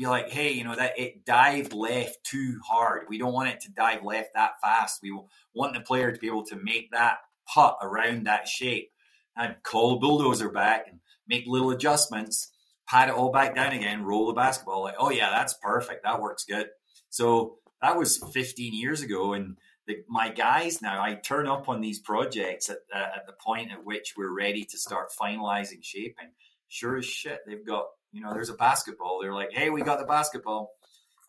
be 0.00 0.06
like, 0.06 0.30
hey, 0.30 0.52
you 0.52 0.64
know, 0.64 0.74
that 0.74 0.98
it 0.98 1.26
dived 1.26 1.74
left 1.74 2.24
too 2.24 2.58
hard. 2.66 3.04
We 3.10 3.18
don't 3.18 3.34
want 3.34 3.50
it 3.50 3.60
to 3.60 3.72
dive 3.72 4.02
left 4.02 4.30
that 4.34 4.52
fast. 4.62 5.02
We 5.02 5.12
want 5.54 5.74
the 5.74 5.80
player 5.80 6.10
to 6.10 6.18
be 6.18 6.26
able 6.26 6.46
to 6.46 6.56
make 6.56 6.90
that 6.92 7.18
putt 7.46 7.76
around 7.82 8.24
that 8.24 8.48
shape 8.48 8.92
and 9.36 9.54
call 9.62 9.98
bulldozer 9.98 10.48
back 10.48 10.86
and 10.88 11.00
make 11.30 11.46
little 11.46 11.70
adjustments, 11.70 12.52
pat 12.86 13.08
it 13.08 13.14
all 13.14 13.30
back 13.30 13.54
down 13.54 13.72
again, 13.72 14.04
roll 14.04 14.26
the 14.26 14.34
basketball. 14.34 14.82
Like, 14.82 14.96
oh 14.98 15.10
yeah, 15.10 15.30
that's 15.30 15.54
perfect. 15.54 16.04
That 16.04 16.20
works 16.20 16.44
good. 16.44 16.66
So 17.08 17.56
that 17.80 17.96
was 17.96 18.18
15 18.34 18.74
years 18.74 19.00
ago, 19.00 19.32
and 19.32 19.56
the, 19.86 19.96
my 20.08 20.28
guys 20.28 20.82
now, 20.82 21.02
I 21.02 21.14
turn 21.14 21.46
up 21.46 21.68
on 21.68 21.80
these 21.80 21.98
projects 21.98 22.68
at, 22.68 22.78
uh, 22.94 23.16
at 23.16 23.26
the 23.26 23.32
point 23.32 23.72
at 23.72 23.84
which 23.84 24.14
we're 24.16 24.36
ready 24.36 24.64
to 24.66 24.76
start 24.76 25.08
finalizing 25.18 25.82
shaping. 25.82 26.32
Sure 26.68 26.98
as 26.98 27.06
shit, 27.06 27.40
they've 27.46 27.66
got 27.66 27.86
you 28.12 28.20
know, 28.20 28.32
there's 28.32 28.50
a 28.50 28.54
basketball. 28.54 29.20
They're 29.20 29.34
like, 29.34 29.52
hey, 29.52 29.70
we 29.70 29.82
got 29.82 29.98
the 29.98 30.04
basketball. 30.04 30.72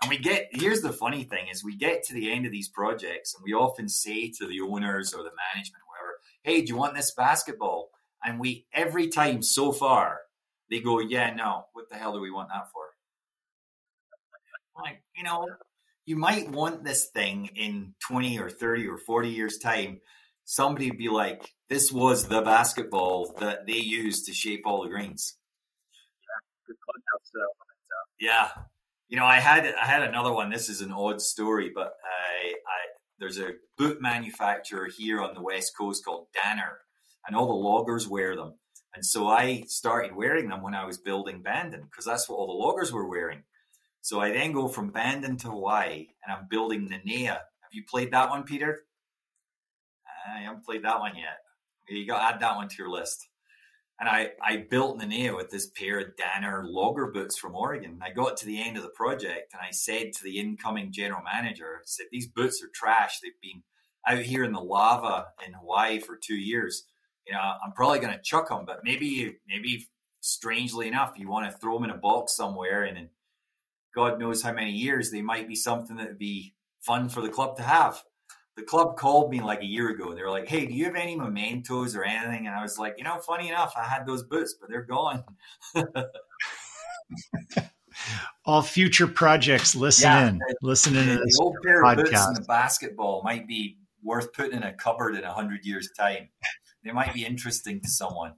And 0.02 0.10
we 0.10 0.18
get 0.18 0.50
here's 0.52 0.82
the 0.82 0.92
funny 0.92 1.24
thing 1.24 1.48
is 1.52 1.64
we 1.64 1.78
get 1.78 2.04
to 2.06 2.14
the 2.16 2.32
end 2.32 2.48
of 2.48 2.52
these 2.52 2.68
projects 2.68 3.36
and 3.36 3.44
we 3.44 3.54
often 3.54 3.88
say 3.88 4.32
to 4.40 4.48
the 4.48 4.62
owners 4.62 5.14
or 5.14 5.22
the 5.22 5.30
management, 5.54 5.84
whatever, 5.88 6.18
hey, 6.42 6.62
do 6.62 6.70
you 6.70 6.76
want 6.76 6.96
this 6.96 7.14
basketball? 7.14 7.91
And 8.24 8.40
we 8.40 8.66
every 8.74 9.08
time 9.08 9.42
so 9.42 9.72
far 9.72 10.22
they 10.70 10.80
go, 10.80 11.00
yeah, 11.00 11.34
no. 11.34 11.66
What 11.74 11.90
the 11.90 11.96
hell 11.96 12.14
do 12.14 12.22
we 12.22 12.32
want 12.32 12.50
that 12.50 12.72
for? 12.72 12.84
Like, 14.82 15.04
you 15.16 15.24
know, 15.24 15.48
you 16.06 16.16
might 16.16 16.50
want 16.50 16.84
this 16.84 17.06
thing 17.06 17.50
in 17.56 17.94
20 18.08 18.40
or 18.40 18.50
30 18.50 18.88
or 18.88 18.98
40 18.98 19.30
years 19.30 19.58
time. 19.58 20.00
Somebody 20.46 20.92
be 20.92 21.10
like, 21.10 21.52
this 21.70 21.92
was 21.92 22.28
the 22.28 22.42
basketball 22.42 23.36
that 23.40 23.68
they 23.68 23.74
used 23.74 24.26
to 24.26 24.34
shape 24.34 24.64
all 24.66 24.84
the 24.84 24.90
greens. 24.90 25.36
Yeah, 26.24 26.68
good 26.68 26.78
clubhouse 26.84 27.28
stuff. 27.28 27.68
Yeah, 28.20 28.50
you 29.12 29.18
know, 29.18 29.26
I 29.26 29.40
had 29.40 29.66
I 29.66 29.86
had 29.86 30.04
another 30.04 30.32
one. 30.32 30.50
This 30.50 30.70
is 30.70 30.82
an 30.82 30.92
odd 30.92 31.22
story, 31.22 31.72
but 31.74 31.94
I, 32.04 32.54
I 32.54 32.80
there's 33.20 33.40
a 33.40 33.52
boot 33.78 34.02
manufacturer 34.02 34.88
here 34.88 35.22
on 35.22 35.34
the 35.34 35.42
west 35.42 35.76
coast 35.78 36.06
called 36.06 36.28
Danner, 36.34 36.80
and 37.26 37.36
all 37.36 37.48
the 37.48 37.54
loggers 37.54 38.08
wear 38.08 38.36
them. 38.36 38.56
And 38.94 39.06
so 39.06 39.28
I 39.28 39.64
started 39.68 40.16
wearing 40.16 40.50
them 40.50 40.62
when 40.62 40.76
I 40.76 40.86
was 40.86 40.98
building 40.98 41.42
Bandon 41.42 41.84
because 41.84 42.06
that's 42.06 42.28
what 42.28 42.36
all 42.36 42.48
the 42.48 42.66
loggers 42.66 42.92
were 42.92 43.08
wearing. 43.08 43.44
So 44.02 44.20
I 44.20 44.32
then 44.32 44.52
go 44.52 44.68
from 44.68 44.92
Bandon 44.92 45.38
to 45.38 45.50
Hawaii 45.50 46.08
and 46.24 46.36
I'm 46.36 46.48
building 46.50 46.90
Nanea. 46.90 47.28
Have 47.28 47.72
you 47.72 47.84
played 47.90 48.12
that 48.12 48.30
one, 48.30 48.44
Peter? 48.44 48.82
I 50.28 50.42
haven't 50.42 50.66
played 50.66 50.84
that 50.84 51.00
one 51.00 51.16
yet. 51.16 51.38
You 51.88 52.08
got 52.08 52.20
to 52.20 52.36
add 52.36 52.42
that 52.42 52.56
one 52.56 52.68
to 52.68 52.76
your 52.78 52.90
list. 52.90 53.28
And 54.00 54.10
I, 54.10 54.32
I 54.42 54.66
built 54.70 55.00
Nanea 55.00 55.36
with 55.36 55.52
this 55.52 55.70
pair 55.70 56.00
of 56.00 56.18
Danner 56.18 56.66
logger 56.68 57.12
boots 57.12 57.38
from 57.38 57.56
Oregon. 57.56 58.00
I 58.02 58.12
got 58.12 58.36
to 58.38 58.46
the 58.46 58.62
end 58.62 58.76
of 58.76 58.84
the 58.84 58.90
project 58.90 59.54
and 59.54 59.62
I 59.62 59.72
said 59.72 60.14
to 60.14 60.24
the 60.24 60.40
incoming 60.40 60.92
general 60.92 61.22
manager, 61.24 61.78
I 61.80 61.84
said, 61.86 62.08
these 62.12 62.28
boots 62.28 62.64
are 62.64 62.70
trash. 62.74 63.20
They've 63.20 63.32
been 63.42 63.62
out 64.08 64.24
here 64.24 64.44
in 64.44 64.54
the 64.54 64.60
lava 64.60 65.28
in 65.46 65.54
Hawaii 65.54 66.00
for 66.00 66.18
two 66.18 66.36
years 66.36 66.88
know, 67.32 67.40
I'm 67.64 67.72
probably 67.74 68.00
going 68.00 68.14
to 68.14 68.22
chuck 68.22 68.50
them, 68.50 68.66
but 68.66 68.82
maybe, 68.84 69.38
maybe 69.48 69.88
strangely 70.22 70.88
enough, 70.88 71.14
you 71.18 71.30
want 71.30 71.52
to 71.52 71.58
throw 71.58 71.76
them 71.76 71.86
in 71.86 71.90
a 71.90 71.98
box 71.98 72.36
somewhere 72.36 72.84
and 72.84 72.98
in 72.98 73.10
God 73.94 74.20
knows 74.20 74.42
how 74.42 74.54
many 74.54 74.72
years 74.72 75.12
they 75.12 75.22
might 75.22 75.48
be 75.48 75.56
something 75.56 75.98
that 75.98 76.08
would 76.08 76.18
be 76.18 76.54
fun 76.80 77.10
for 77.10 77.22
the 77.22 77.30
club 77.30 77.58
to 77.58 77.64
have. 77.64 78.02
The 78.56 78.64
club 78.64 78.98
called 78.98 79.32
me 79.32 79.42
like 79.42 79.62
a 79.62 79.66
year 79.66 79.90
ago. 79.90 80.14
They 80.14 80.22
were 80.22 80.30
like, 80.30 80.48
"Hey, 80.48 80.66
do 80.66 80.74
you 80.74 80.86
have 80.86 80.96
any 80.96 81.16
mementos 81.16 81.96
or 81.96 82.04
anything?" 82.04 82.48
And 82.48 82.56
I 82.56 82.62
was 82.62 82.78
like, 82.78 82.96
"You 82.98 83.04
know, 83.04 83.18
funny 83.20 83.50
enough, 83.50 83.74
I 83.78 83.84
had 83.84 84.06
those 84.06 84.24
boots, 84.24 84.56
but 84.60 84.70
they're 84.70 84.84
gone." 84.84 85.24
All 88.46 88.62
future 88.62 89.08
projects, 89.08 89.76
listen 89.76 90.10
yeah, 90.10 90.30
in, 90.30 90.40
listen 90.62 90.96
in. 90.96 91.08
The 91.08 91.38
old 91.42 91.56
pair 91.64 91.84
podcast. 91.84 91.92
of 91.92 92.06
boots 92.06 92.26
and 92.28 92.36
the 92.38 92.42
basketball 92.42 93.22
might 93.24 93.48
be 93.48 93.78
worth 94.04 94.34
putting 94.34 94.58
in 94.58 94.64
a 94.64 94.74
cupboard 94.74 95.16
in 95.16 95.24
a 95.24 95.34
hundred 95.34 95.66
years' 95.66 95.90
time 95.98 96.30
they 96.84 96.92
might 96.92 97.14
be 97.14 97.26
interesting 97.26 97.82
to 97.82 97.90
someone. 97.90 98.34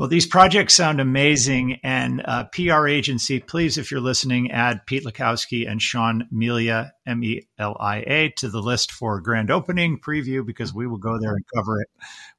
Well, 0.00 0.08
these 0.08 0.26
projects 0.26 0.72
sound 0.72 0.98
amazing. 0.98 1.78
And 1.82 2.22
uh, 2.24 2.44
PR 2.54 2.88
agency, 2.88 3.38
please, 3.38 3.76
if 3.76 3.90
you're 3.90 4.00
listening, 4.00 4.50
add 4.50 4.86
Pete 4.86 5.04
Lukowski 5.04 5.70
and 5.70 5.82
Sean 5.82 6.26
Melia, 6.30 6.94
M 7.06 7.22
E 7.22 7.46
L 7.58 7.76
I 7.78 7.98
A, 8.06 8.32
to 8.38 8.48
the 8.48 8.62
list 8.62 8.92
for 8.92 9.20
grand 9.20 9.50
opening 9.50 10.00
preview 10.00 10.46
because 10.46 10.72
we 10.72 10.86
will 10.86 10.96
go 10.96 11.18
there 11.20 11.34
and 11.34 11.44
cover 11.54 11.82
it. 11.82 11.88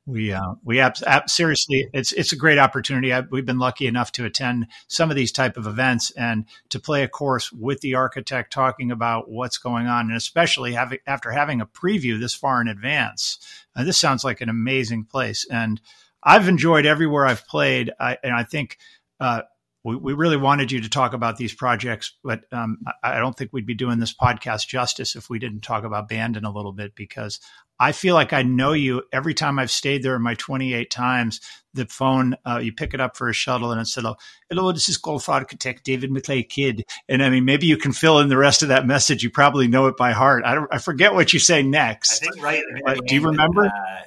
We 0.08 0.34
uh, 0.34 0.56
we 0.64 0.80
ab- 0.80 0.96
ab- 1.06 1.30
seriously, 1.30 1.88
it's 1.94 2.12
it's 2.14 2.34
a 2.34 2.36
great 2.36 2.58
opportunity. 2.58 3.14
I, 3.14 3.20
we've 3.30 3.46
been 3.46 3.60
lucky 3.60 3.86
enough 3.86 4.12
to 4.14 4.26
attend 4.26 4.66
some 4.88 5.12
of 5.12 5.16
these 5.16 5.32
type 5.32 5.56
of 5.56 5.68
events 5.68 6.10
and 6.18 6.46
to 6.70 6.80
play 6.80 7.04
a 7.04 7.08
course 7.08 7.52
with 7.52 7.82
the 7.82 7.94
architect, 7.94 8.52
talking 8.52 8.90
about 8.90 9.30
what's 9.30 9.60
going 9.60 9.86
on, 9.86 10.08
and 10.08 10.18
especially 10.18 10.74
having 10.74 10.98
after 11.06 11.30
having 11.30 11.62
a 11.62 11.68
preview 11.68 12.20
this 12.20 12.34
far 12.34 12.60
in 12.60 12.68
advance. 12.68 13.38
Uh, 13.76 13.84
this 13.84 14.00
sounds 14.00 14.24
like 14.24 14.42
an 14.42 14.50
amazing 14.50 15.06
place 15.06 15.46
and 15.52 15.80
I've 16.24 16.48
enjoyed 16.48 16.86
everywhere 16.86 17.26
I've 17.26 17.48
played, 17.48 17.92
I, 18.00 18.18
and 18.24 18.34
I 18.34 18.44
think 18.44 18.78
uh, 19.20 19.42
we, 19.84 19.96
we 19.96 20.14
really 20.14 20.38
wanted 20.38 20.72
you 20.72 20.82
to 20.82 20.90
talk 20.90 21.14
about 21.14 21.38
these 21.38 21.54
projects, 21.54 22.14
but 22.24 22.42
um, 22.52 22.80
I, 23.04 23.18
I 23.18 23.20
don't 23.20 23.36
think 23.36 23.52
we'd 23.52 23.66
be 23.66 23.76
doing 23.76 24.00
this 24.00 24.14
podcast 24.14 24.68
justice 24.68 25.16
if 25.16 25.30
we 25.30 25.40
didn't 25.40 25.62
talk 25.62 25.84
about 25.84 26.08
Bandon 26.08 26.46
a 26.46 26.52
little 26.52 26.74
bit 26.74 26.96
because 26.96 27.40
I 27.82 27.94
feel 27.94 28.14
like 28.14 28.32
I 28.32 28.44
know 28.44 28.74
you 28.74 29.02
every 29.12 29.34
time 29.34 29.58
I've 29.58 29.72
stayed 29.72 30.04
there 30.04 30.16
in 30.16 30.22
my 30.22 30.36
28 30.36 30.92
times. 30.92 31.42
The 31.74 31.86
phone, 31.88 32.36
uh, 32.46 32.60
you 32.62 32.74
pick 32.74 32.94
it 32.94 33.00
up 33.00 33.18
for 33.18 33.28
a 33.28 33.34
shuttle 33.34 33.72
and 33.72 33.82
it 33.82 33.88
said, 33.88 34.04
Hello, 34.50 34.72
this 34.72 34.88
is 34.88 34.98
Golf 34.98 35.28
Architect 35.30 35.84
David 35.84 36.12
McLay 36.12 36.48
Kidd. 36.48 36.86
And 37.10 37.24
I 37.24 37.30
mean, 37.30 37.46
maybe 37.46 37.66
you 37.66 37.78
can 37.78 37.92
fill 37.92 38.20
in 38.20 38.28
the 38.28 38.38
rest 38.38 38.62
of 38.62 38.68
that 38.68 38.86
message. 38.86 39.24
You 39.24 39.32
probably 39.32 39.68
know 39.68 39.88
it 39.88 39.98
by 39.98 40.12
heart. 40.12 40.44
I, 40.46 40.64
I 40.72 40.78
forget 40.78 41.16
what 41.16 41.34
you 41.34 41.40
say 41.40 41.64
next. 41.64 42.22
I 42.22 42.26
think 42.28 42.44
right. 42.44 43.00
do 43.08 43.16
you 43.16 43.22
remember? 43.22 43.66
Uh, 43.66 44.02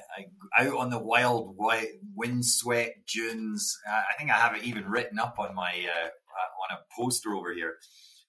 out 0.57 0.73
on 0.73 0.89
the 0.89 0.99
wild, 0.99 1.55
wind 1.57 1.87
windswept 2.15 3.11
dunes. 3.11 3.77
Uh, 3.87 3.91
I 4.09 4.17
think 4.17 4.31
I 4.31 4.35
have 4.35 4.55
it 4.55 4.63
even 4.63 4.89
written 4.89 5.19
up 5.19 5.35
on 5.37 5.53
my 5.53 5.71
uh, 5.71 6.07
uh, 6.07 6.73
on 6.73 6.77
a 6.77 6.95
poster 6.95 7.33
over 7.33 7.53
here. 7.53 7.75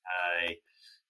Uh, 0.04 0.52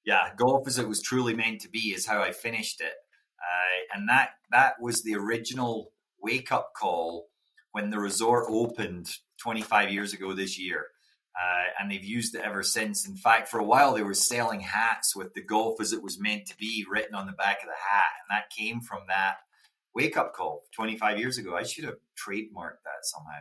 yeah, 0.04 0.30
golf 0.36 0.66
as 0.66 0.78
it 0.78 0.88
was 0.88 1.02
truly 1.02 1.34
meant 1.34 1.60
to 1.62 1.68
be 1.68 1.94
is 1.94 2.06
how 2.06 2.22
I 2.22 2.32
finished 2.32 2.80
it, 2.80 2.94
uh, 3.40 3.96
and 3.96 4.08
that 4.08 4.30
that 4.50 4.74
was 4.80 5.02
the 5.02 5.16
original 5.16 5.92
wake 6.22 6.52
up 6.52 6.72
call 6.76 7.28
when 7.72 7.90
the 7.90 7.98
resort 7.98 8.46
opened 8.48 9.10
25 9.38 9.90
years 9.90 10.12
ago 10.12 10.32
this 10.32 10.58
year. 10.58 10.86
Uh, 11.38 11.64
and 11.78 11.90
they've 11.90 12.02
used 12.02 12.34
it 12.34 12.40
ever 12.40 12.62
since. 12.62 13.06
In 13.06 13.14
fact, 13.14 13.48
for 13.48 13.58
a 13.58 13.64
while 13.64 13.92
they 13.92 14.02
were 14.02 14.14
selling 14.14 14.60
hats 14.60 15.14
with 15.14 15.34
the 15.34 15.42
golf 15.42 15.78
as 15.82 15.92
it 15.92 16.02
was 16.02 16.18
meant 16.18 16.46
to 16.46 16.56
be 16.56 16.86
written 16.90 17.14
on 17.14 17.26
the 17.26 17.32
back 17.32 17.58
of 17.60 17.66
the 17.66 17.74
hat, 17.74 18.12
and 18.22 18.34
that 18.34 18.48
came 18.48 18.80
from 18.80 19.00
that 19.08 19.36
wake 19.96 20.16
up 20.16 20.34
call 20.34 20.62
25 20.72 21.18
years 21.18 21.38
ago. 21.38 21.56
I 21.56 21.64
should 21.64 21.84
have 21.84 21.96
trademarked 22.16 22.84
that 22.84 23.02
somehow. 23.02 23.40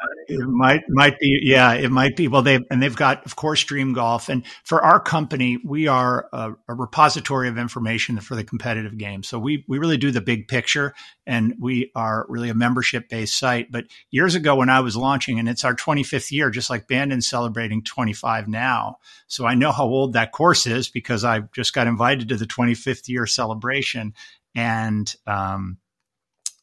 Uh, 0.00 0.06
it 0.28 0.46
might 0.46 0.82
might 0.88 1.18
be 1.18 1.40
yeah 1.42 1.72
it 1.72 1.90
might 1.90 2.14
be. 2.14 2.28
Well 2.28 2.42
they 2.42 2.60
and 2.70 2.80
they've 2.80 2.94
got 2.94 3.26
of 3.26 3.34
course 3.34 3.64
Dream 3.64 3.94
Golf 3.94 4.28
and 4.28 4.44
for 4.62 4.80
our 4.80 5.00
company 5.00 5.58
we 5.64 5.88
are 5.88 6.28
a, 6.32 6.52
a, 6.68 6.74
repository 6.74 7.48
of 7.48 7.58
information 7.58 8.20
for 8.20 8.36
the 8.36 8.44
competitive 8.44 8.96
game. 8.96 9.24
So 9.24 9.40
we 9.40 9.64
we 9.66 9.78
really 9.78 9.96
do 9.96 10.12
the 10.12 10.20
big 10.20 10.46
picture 10.46 10.94
and 11.26 11.54
we 11.58 11.90
are 11.96 12.26
really 12.28 12.48
a 12.48 12.54
membership 12.54 13.08
based 13.08 13.36
site. 13.36 13.72
But 13.72 13.86
years 14.12 14.36
ago 14.36 14.54
when 14.54 14.70
I 14.70 14.78
was 14.80 14.96
launching 14.96 15.40
and 15.40 15.48
it's 15.48 15.64
our 15.64 15.74
25th 15.74 16.30
year 16.30 16.50
just 16.50 16.70
like 16.70 16.86
Bandon 16.86 17.20
celebrating 17.20 17.82
25 17.82 18.46
now. 18.46 18.98
So 19.26 19.46
I 19.46 19.54
know 19.56 19.72
how 19.72 19.86
old 19.86 20.12
that 20.12 20.30
course 20.30 20.64
is 20.64 20.88
because 20.88 21.24
I 21.24 21.40
just 21.52 21.74
got 21.74 21.88
invited 21.88 22.28
to 22.28 22.36
the 22.36 22.46
25th 22.46 23.08
year 23.08 23.26
celebration 23.26 24.14
and 24.54 25.12
um, 25.26 25.78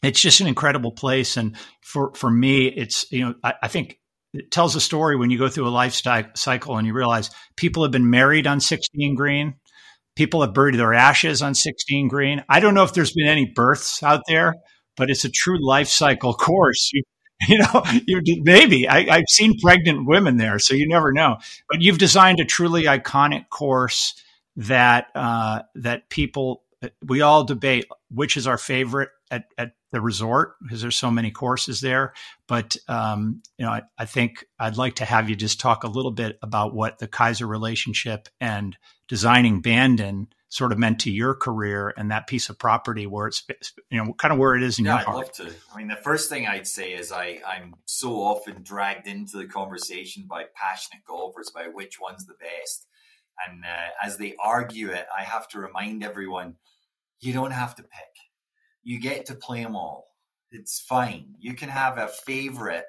it's 0.04 0.22
just 0.22 0.42
an 0.42 0.48
incredible 0.48 0.92
place. 0.92 1.38
And 1.38 1.56
for 1.82 2.14
for 2.14 2.30
me, 2.30 2.68
it's 2.68 3.12
you 3.12 3.26
know 3.26 3.36
I, 3.44 3.54
I 3.64 3.68
think 3.68 4.00
it 4.34 4.52
tells 4.52 4.76
a 4.76 4.82
story 4.82 5.16
when 5.16 5.30
you 5.30 5.38
go 5.38 5.48
through 5.48 5.68
a 5.68 5.70
life 5.70 5.94
cycle 6.36 6.78
and 6.78 6.86
you 6.86 6.94
realize 6.94 7.30
people 7.56 7.84
have 7.84 7.92
been 7.92 8.10
married 8.10 8.48
on 8.48 8.60
16 8.60 9.16
green. 9.16 9.56
People 10.16 10.42
have 10.42 10.54
buried 10.54 10.76
their 10.76 10.94
ashes 10.94 11.42
on 11.42 11.56
16 11.56 12.08
green. 12.08 12.44
I 12.50 12.60
don't 12.60 12.74
know 12.74 12.84
if 12.84 12.94
there's 12.94 13.14
been 13.14 13.28
any 13.28 13.52
births 13.54 14.04
out 14.04 14.22
there, 14.28 14.54
but 14.98 15.10
it's 15.10 15.26
a 15.26 15.30
true 15.30 15.66
life 15.66 15.88
cycle 15.88 16.34
course. 16.48 16.92
You, 16.94 17.04
you 17.48 17.60
know, 17.60 17.84
you 18.08 18.22
maybe 18.44 18.88
I, 18.88 19.04
have 19.16 19.30
seen 19.30 19.58
pregnant 19.60 20.06
women 20.06 20.38
there, 20.38 20.60
so 20.60 20.74
you 20.74 20.88
never 20.88 21.12
know. 21.12 21.38
But 21.70 21.82
you've 21.82 21.98
designed 21.98 22.40
a 22.40 22.46
truly 22.46 22.84
iconic 22.84 23.50
course 23.50 24.22
that 24.58 25.08
uh, 25.16 25.62
that 25.76 26.10
people 26.10 26.64
we 27.04 27.22
all 27.22 27.44
debate 27.44 27.86
which 28.10 28.38
is 28.38 28.48
our 28.48 28.58
favorite 28.58 29.10
at, 29.32 29.46
at 29.58 29.74
the 29.92 30.02
resort 30.02 30.56
because 30.62 30.82
there's 30.82 30.96
so 30.96 31.12
many 31.12 31.32
courses 31.32 31.82
there. 31.82 32.14
But 32.48 32.76
um, 32.88 33.42
you 33.58 33.66
know, 33.66 33.72
I, 33.72 33.84
I, 33.98 34.06
think 34.06 34.46
I'd 34.60 34.78
like 34.78 34.96
to 34.96 35.06
have 35.06 35.30
you 35.30 35.36
just 35.36 35.60
talk 35.60 35.84
a 35.84 35.90
little 35.90 36.12
bit 36.12 36.38
about 36.42 36.74
what 36.74 37.00
the 37.00 37.08
Keiser 37.08 37.48
relationship 37.48 38.30
and 38.40 38.78
designing 39.08 39.62
Bandon 39.62 40.28
sort 40.50 40.72
of 40.72 40.78
meant 40.78 41.00
to 41.02 41.12
your 41.12 41.34
career 41.34 41.94
and 41.98 42.12
that 42.12 42.28
piece 42.28 42.50
of 42.50 42.58
property 42.58 43.08
where 43.08 43.28
it's 43.28 43.44
you 43.90 44.02
know 44.02 44.14
kind 44.14 44.32
of 44.32 44.38
where 44.38 44.56
it 44.56 44.64
is 44.64 44.80
in 44.80 44.86
yeah, 44.86 44.92
your 44.92 45.00
I'd 45.00 45.06
heart. 45.06 45.18
love 45.18 45.32
to. 45.34 45.54
I 45.74 45.78
mean, 45.78 45.88
the 45.88 45.96
first 45.96 46.30
thing 46.30 46.48
I'd 46.48 46.68
say 46.68 46.94
is 46.94 47.12
I 47.12 47.42
I'm 47.46 47.76
so 47.86 48.22
often 48.22 48.64
dragged 48.64 49.08
into 49.08 49.38
the 49.38 49.48
conversation 49.48 50.26
by 50.28 50.46
passionate 50.54 51.04
golfers 51.06 51.50
about 51.50 51.74
which 51.74 52.00
one's 52.00 52.26
the 52.26 52.36
best. 52.36 52.88
And 53.48 53.64
uh, 53.64 53.90
as 54.04 54.18
they 54.18 54.36
argue 54.42 54.90
it, 54.90 55.06
I 55.16 55.24
have 55.24 55.48
to 55.50 55.60
remind 55.60 56.04
everyone 56.04 56.56
you 57.20 57.34
don't 57.34 57.52
have 57.52 57.76
to 57.76 57.84
pick. 57.84 57.92
You 58.84 59.00
get 59.00 59.26
to 59.28 59.36
play 59.36 59.64
them 59.64 59.76
all. 59.76 60.08
It's 60.52 60.80
fine. 60.80 61.36
You 61.40 61.54
can 61.54 61.70
have 61.70 61.98
a 61.98 62.08
favorite 62.08 62.86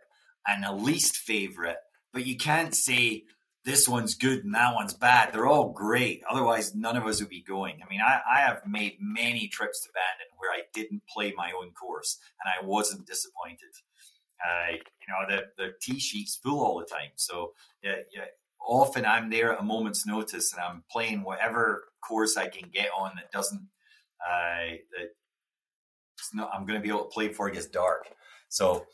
and 0.46 0.64
a 0.64 0.72
least 0.72 1.16
favorite, 1.16 1.78
but 2.12 2.26
you 2.26 2.36
can't 2.36 2.74
say 2.74 3.24
this 3.64 3.88
one's 3.88 4.14
good 4.14 4.44
and 4.44 4.54
that 4.54 4.74
one's 4.74 4.94
bad. 4.94 5.32
They're 5.32 5.46
all 5.46 5.72
great. 5.72 6.22
Otherwise, 6.30 6.74
none 6.74 6.96
of 6.96 7.04
us 7.04 7.20
would 7.20 7.28
be 7.28 7.42
going. 7.42 7.80
I 7.84 7.90
mean, 7.90 8.00
I, 8.00 8.20
I 8.32 8.38
have 8.40 8.62
made 8.64 8.98
many 9.00 9.48
trips 9.48 9.80
to 9.82 9.88
Bandon 9.92 10.28
where 10.38 10.52
I 10.52 10.62
didn't 10.72 11.02
play 11.12 11.34
my 11.36 11.50
own 11.60 11.72
course 11.72 12.18
and 12.44 12.52
I 12.52 12.64
wasn't 12.64 13.06
disappointed. 13.06 13.74
Uh, 14.44 14.72
you 14.74 15.08
know, 15.08 15.36
the, 15.36 15.42
the 15.56 15.72
tee 15.80 15.98
sheet's 15.98 16.36
full 16.36 16.60
all 16.60 16.78
the 16.78 16.84
time. 16.84 17.10
So, 17.16 17.54
yeah, 17.82 17.96
yeah, 18.14 18.26
often 18.66 19.06
I'm 19.06 19.30
there 19.30 19.52
at 19.52 19.60
a 19.60 19.64
moment's 19.64 20.06
notice 20.06 20.52
and 20.52 20.62
I'm 20.62 20.84
playing 20.90 21.22
whatever 21.22 21.84
course 22.06 22.36
I 22.36 22.48
can 22.48 22.68
get 22.72 22.88
on 22.96 23.12
that 23.16 23.30
doesn't 23.30 23.68
uh, 24.26 24.76
not, 26.34 26.50
I'm 26.52 26.66
going 26.66 26.78
to 26.78 26.82
be 26.82 26.88
able 26.88 27.04
to 27.04 27.10
play 27.10 27.28
before 27.28 27.48
it 27.48 27.54
gets 27.54 27.66
dark. 27.66 28.06
So 28.48 28.86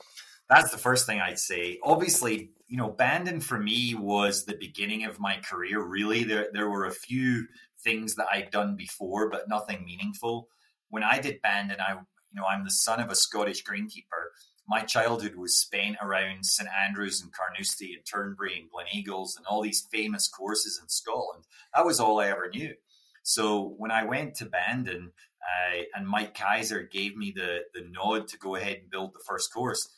that's 0.48 0.70
the 0.70 0.78
first 0.78 1.06
thing 1.06 1.20
I'd 1.20 1.38
say. 1.38 1.78
Obviously, 1.82 2.50
you 2.68 2.76
know, 2.76 2.90
Bandon 2.90 3.40
for 3.40 3.58
me 3.58 3.94
was 3.94 4.44
the 4.44 4.56
beginning 4.56 5.04
of 5.04 5.20
my 5.20 5.36
career. 5.36 5.82
Really, 5.82 6.24
there 6.24 6.48
there 6.52 6.70
were 6.70 6.86
a 6.86 6.92
few 6.92 7.46
things 7.82 8.14
that 8.14 8.26
I'd 8.32 8.50
done 8.50 8.76
before, 8.76 9.28
but 9.30 9.48
nothing 9.48 9.84
meaningful. 9.84 10.48
When 10.88 11.02
I 11.02 11.18
did 11.18 11.42
Bandon, 11.42 11.80
I 11.80 11.92
you 11.92 12.00
know 12.34 12.44
I'm 12.44 12.64
the 12.64 12.70
son 12.70 13.00
of 13.00 13.10
a 13.10 13.14
Scottish 13.14 13.64
greenkeeper. 13.64 14.30
My 14.72 14.80
childhood 14.80 15.34
was 15.36 15.60
spent 15.60 15.98
around 16.00 16.46
St 16.46 16.66
Andrews 16.86 17.20
and 17.20 17.30
Carnoustie 17.30 17.92
and 17.92 18.06
Turnberry 18.06 18.58
and 18.58 18.70
Gleneagles 18.70 19.36
and 19.36 19.44
all 19.44 19.60
these 19.60 19.86
famous 19.92 20.28
courses 20.28 20.80
in 20.82 20.88
Scotland. 20.88 21.44
That 21.74 21.84
was 21.84 22.00
all 22.00 22.20
I 22.20 22.28
ever 22.28 22.48
knew. 22.48 22.72
So 23.22 23.74
when 23.76 23.90
I 23.90 24.04
went 24.04 24.34
to 24.36 24.46
Bandon 24.46 25.12
uh, 25.42 25.82
and 25.94 26.08
Mike 26.08 26.34
Keiser 26.34 26.90
gave 26.90 27.18
me 27.18 27.34
the, 27.36 27.64
the 27.74 27.82
nod 27.90 28.28
to 28.28 28.38
go 28.38 28.56
ahead 28.56 28.78
and 28.78 28.90
build 28.90 29.12
the 29.12 29.22
first 29.28 29.52
course, 29.52 29.90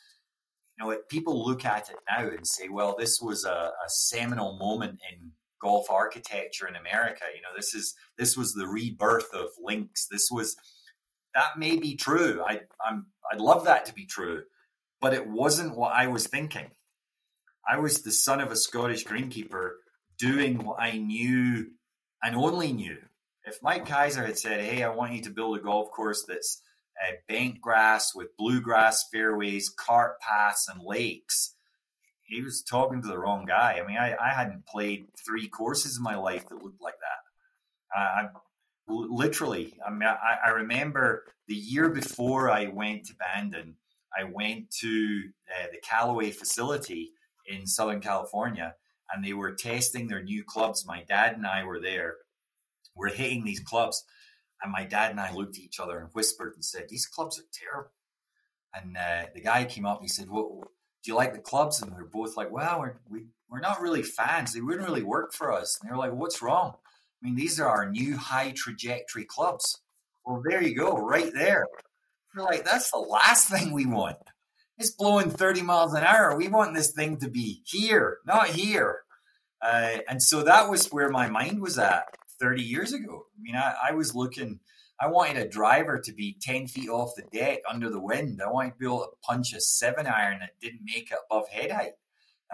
you 0.77 0.83
know, 0.83 0.91
it, 0.91 1.07
people 1.07 1.45
look 1.45 1.63
at 1.63 1.89
it 1.89 1.95
now 2.11 2.27
and 2.27 2.45
say, 2.45 2.67
well, 2.67 2.97
this 2.99 3.21
was 3.21 3.45
a, 3.45 3.49
a 3.49 3.87
seminal 3.87 4.57
moment 4.57 4.99
in 5.09 5.31
golf 5.61 5.89
architecture 5.89 6.67
in 6.67 6.75
America. 6.75 7.23
You 7.33 7.41
know, 7.43 7.55
this 7.55 7.73
is 7.73 7.95
this 8.17 8.35
was 8.35 8.51
the 8.51 8.67
rebirth 8.67 9.33
of 9.33 9.51
links. 9.63 10.05
This 10.11 10.27
was 10.29 10.57
that 11.33 11.57
may 11.57 11.77
be 11.77 11.95
true. 11.95 12.43
I 12.45 12.63
I'm 12.85 13.05
I'd 13.31 13.39
love 13.39 13.63
that 13.65 13.85
to 13.85 13.93
be 13.93 14.05
true, 14.05 14.43
but 15.05 15.13
it 15.13 15.27
wasn't 15.27 15.77
what 15.77 15.93
I 15.93 16.07
was 16.07 16.25
thinking. 16.25 16.71
I 17.69 17.77
was 17.77 18.01
the 18.01 18.11
son 18.11 18.41
of 18.41 18.51
a 18.51 18.55
Scottish 18.55 19.05
greenkeeper 19.05 19.73
doing 20.17 20.65
what 20.65 20.77
I 20.79 20.97
knew 20.97 21.67
and 22.23 22.35
only 22.35 22.73
knew 22.73 22.97
if 23.43 23.61
Mike 23.61 23.85
Keiser 23.85 24.25
had 24.25 24.39
said, 24.39 24.61
"Hey, 24.61 24.81
I 24.81 24.89
want 24.89 25.13
you 25.13 25.21
to 25.21 25.29
build 25.29 25.59
a 25.59 25.61
golf 25.61 25.91
course 25.91 26.25
that's 26.27 26.59
uh, 26.99 27.11
bent 27.27 27.61
grass 27.61 28.15
with 28.15 28.35
bluegrass 28.35 29.07
fairways, 29.13 29.69
cart 29.69 30.19
paths, 30.21 30.67
and 30.67 30.81
lakes," 30.83 31.55
he 32.23 32.41
was 32.41 32.63
talking 32.63 33.03
to 33.03 33.07
the 33.07 33.19
wrong 33.19 33.45
guy. 33.45 33.79
I 33.79 33.85
mean, 33.85 33.97
I, 33.97 34.15
I 34.19 34.29
hadn't 34.29 34.65
played 34.65 35.05
three 35.23 35.47
courses 35.47 35.97
in 35.97 36.03
my 36.03 36.15
life 36.15 36.49
that 36.49 36.63
looked 36.63 36.81
like 36.81 36.97
that. 36.99 37.95
I, 37.95 38.29
literally, 38.87 39.77
I 39.85 39.91
mean, 39.91 40.09
I, 40.09 40.47
I, 40.47 40.49
remember 40.49 41.25
the 41.47 41.53
year 41.53 41.89
before 41.89 42.49
I 42.49 42.65
went 42.65 43.05
to 43.05 43.13
Bandon, 43.13 43.75
I 44.19 44.23
went 44.23 44.71
to 44.81 45.23
uh, 45.59 45.67
the 45.71 45.79
Callaway 45.79 46.31
facility 46.31 47.11
in 47.47 47.67
Southern 47.67 48.01
California, 48.01 48.75
and 49.13 49.23
they 49.23 49.33
were 49.33 49.53
testing 49.53 50.07
their 50.07 50.23
new 50.23 50.43
clubs. 50.43 50.85
My 50.87 51.03
dad 51.03 51.35
and 51.35 51.45
I 51.45 51.63
were 51.63 51.79
there 51.79 52.15
we're 52.95 53.09
hitting 53.09 53.43
these 53.43 53.59
clubs. 53.59 54.03
And 54.63 54.71
my 54.71 54.85
dad 54.85 55.11
and 55.11 55.19
I 55.19 55.33
looked 55.33 55.57
at 55.57 55.63
each 55.63 55.79
other 55.79 55.99
and 55.99 56.09
whispered 56.13 56.53
and 56.55 56.63
said, 56.63 56.85
These 56.89 57.05
clubs 57.05 57.39
are 57.39 57.43
terrible. 57.53 57.91
And 58.73 58.97
uh, 58.97 59.27
the 59.33 59.41
guy 59.41 59.65
came 59.65 59.85
up 59.85 59.99
and 59.99 60.05
he 60.05 60.09
said, 60.09 60.29
Well, 60.29 60.61
do 61.03 61.11
you 61.11 61.15
like 61.15 61.33
the 61.33 61.39
clubs? 61.39 61.81
And 61.81 61.91
we 61.93 62.01
are 62.01 62.05
both 62.05 62.37
like, 62.37 62.51
Well, 62.51 62.79
we're, 62.79 62.95
we, 63.09 63.25
we're 63.49 63.59
not 63.59 63.81
really 63.81 64.01
fans. 64.01 64.53
They 64.53 64.61
wouldn't 64.61 64.87
really 64.87 65.03
work 65.03 65.33
for 65.33 65.51
us. 65.51 65.77
And 65.79 65.89
they 65.89 65.91
were 65.91 65.99
like, 65.99 66.13
What's 66.13 66.41
wrong? 66.41 66.73
I 67.21 67.25
mean, 67.25 67.35
these 67.35 67.59
are 67.59 67.67
our 67.67 67.89
new 67.89 68.17
high 68.17 68.53
trajectory 68.55 69.25
clubs. 69.25 69.81
Well, 70.25 70.41
there 70.43 70.63
you 70.63 70.75
go, 70.75 70.97
right 70.97 71.31
there. 71.33 71.65
We're 72.35 72.43
like, 72.43 72.65
That's 72.65 72.91
the 72.91 72.99
last 72.99 73.49
thing 73.49 73.71
we 73.71 73.85
want. 73.85 74.17
It's 74.77 74.91
blowing 74.91 75.31
30 75.31 75.61
miles 75.63 75.93
an 75.93 76.03
hour. 76.03 76.37
We 76.37 76.47
want 76.49 76.75
this 76.75 76.91
thing 76.93 77.17
to 77.19 77.29
be 77.29 77.61
here, 77.65 78.19
not 78.25 78.47
here. 78.49 79.01
Uh, 79.61 79.97
and 80.09 80.21
so 80.23 80.43
that 80.43 80.69
was 80.69 80.87
where 80.89 81.09
my 81.09 81.29
mind 81.29 81.61
was 81.61 81.79
at. 81.79 82.05
30 82.41 82.63
years 82.63 82.93
ago. 82.93 83.25
I 83.37 83.41
mean, 83.41 83.55
I, 83.55 83.75
I 83.89 83.93
was 83.93 84.15
looking, 84.15 84.59
I 84.99 85.07
wanted 85.07 85.37
a 85.37 85.49
driver 85.49 85.99
to 85.99 86.13
be 86.13 86.37
10 86.41 86.67
feet 86.67 86.89
off 86.89 87.15
the 87.15 87.23
deck 87.37 87.59
under 87.69 87.89
the 87.89 88.01
wind. 88.01 88.41
I 88.43 88.49
wanted 88.51 88.71
to 88.71 88.77
be 88.77 88.85
able 88.85 88.99
to 89.01 89.11
punch 89.23 89.53
a 89.53 89.61
seven 89.61 90.07
iron 90.07 90.39
that 90.39 90.59
didn't 90.61 90.81
make 90.85 91.11
it 91.11 91.17
above 91.31 91.49
head 91.49 91.71
height. 91.71 91.93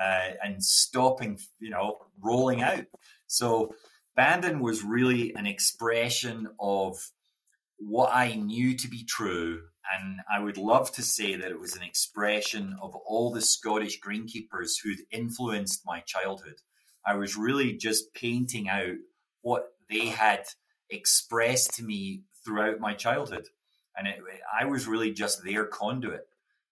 uh, 0.01 0.31
and 0.43 0.63
stopping, 0.63 1.39
you 1.59 1.69
know, 1.69 1.97
rolling 2.21 2.61
out. 2.61 2.85
So 3.27 3.75
Bandon 4.15 4.59
was 4.59 4.83
really 4.83 5.33
an 5.35 5.45
expression 5.47 6.47
of 6.59 6.97
what 7.77 8.11
I 8.13 8.35
knew 8.35 8.77
to 8.77 8.87
be 8.87 9.03
true. 9.03 9.61
And 9.93 10.19
I 10.31 10.39
would 10.39 10.57
love 10.57 10.91
to 10.93 11.01
say 11.01 11.35
that 11.35 11.51
it 11.51 11.59
was 11.59 11.75
an 11.75 11.83
expression 11.83 12.75
of 12.81 12.95
all 12.95 13.31
the 13.31 13.41
Scottish 13.41 13.99
greenkeepers 13.99 14.73
who'd 14.83 15.01
influenced 15.11 15.83
my 15.85 16.01
childhood. 16.01 16.57
I 17.05 17.15
was 17.15 17.35
really 17.35 17.73
just 17.73 18.13
painting 18.13 18.69
out 18.69 18.95
what 19.41 19.69
they 19.89 20.07
had 20.07 20.45
expressed 20.89 21.75
to 21.75 21.83
me 21.83 22.23
throughout 22.45 22.79
my 22.79 22.93
childhood. 22.93 23.47
And 23.97 24.07
it, 24.07 24.19
I 24.59 24.65
was 24.65 24.87
really 24.87 25.11
just 25.11 25.43
their 25.43 25.65
conduit. 25.65 26.27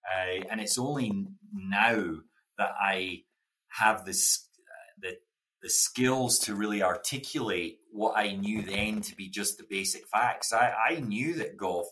Uh, 0.05 0.45
and 0.49 0.61
it's 0.61 0.77
only 0.77 1.27
now 1.53 2.17
that 2.57 2.71
I 2.79 3.23
have 3.69 4.05
this 4.05 4.47
uh, 4.59 5.01
the 5.01 5.17
the 5.61 5.69
skills 5.69 6.39
to 6.39 6.55
really 6.55 6.81
articulate 6.81 7.79
what 7.91 8.17
I 8.17 8.31
knew 8.31 8.61
then 8.61 9.01
to 9.01 9.15
be 9.15 9.29
just 9.29 9.57
the 9.57 9.65
basic 9.69 10.07
facts. 10.07 10.53
I, 10.53 10.73
I 10.91 10.99
knew 10.99 11.33
that 11.35 11.57
golf 11.57 11.87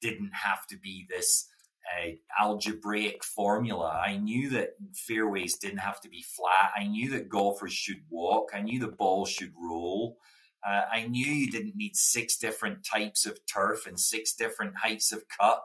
didn't 0.00 0.32
have 0.32 0.66
to 0.68 0.78
be 0.78 1.06
this 1.08 1.48
uh, 1.88 2.10
algebraic 2.40 3.24
formula. 3.24 4.02
I 4.04 4.16
knew 4.16 4.50
that 4.50 4.74
fairways 4.94 5.56
didn't 5.56 5.78
have 5.78 6.00
to 6.02 6.08
be 6.08 6.22
flat. 6.22 6.72
I 6.76 6.86
knew 6.86 7.10
that 7.10 7.28
golfers 7.28 7.72
should 7.72 8.02
walk. 8.10 8.50
I 8.54 8.60
knew 8.60 8.78
the 8.78 8.88
ball 8.88 9.24
should 9.26 9.52
roll. 9.58 10.18
Uh, 10.66 10.82
I 10.92 11.06
knew 11.06 11.26
you 11.26 11.50
didn't 11.50 11.76
need 11.76 11.96
six 11.96 12.36
different 12.36 12.84
types 12.84 13.26
of 13.26 13.38
turf 13.46 13.86
and 13.86 13.98
six 13.98 14.34
different 14.34 14.76
heights 14.76 15.12
of 15.12 15.22
cut 15.28 15.62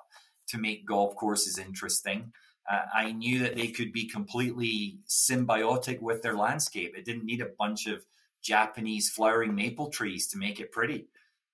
to 0.48 0.58
make 0.58 0.88
golf 0.88 1.16
courses 1.16 1.58
interesting. 1.58 2.32
Uh, 2.72 2.84
I 2.94 3.12
knew 3.12 3.40
that 3.40 3.56
they 3.56 3.68
could 3.68 3.92
be 3.92 4.08
completely 4.08 5.00
symbiotic 5.08 6.00
with 6.00 6.22
their 6.22 6.36
landscape. 6.36 6.94
It 6.96 7.06
didn't 7.06 7.26
need 7.26 7.42
a 7.42 7.52
bunch 7.60 7.88
of 7.88 8.06
Japanese 8.42 9.10
flowering 9.10 9.56
maple 9.56 9.90
trees 9.90 10.28
to 10.28 10.38
make 10.38 10.60
it 10.60 10.72
pretty. 10.72 11.08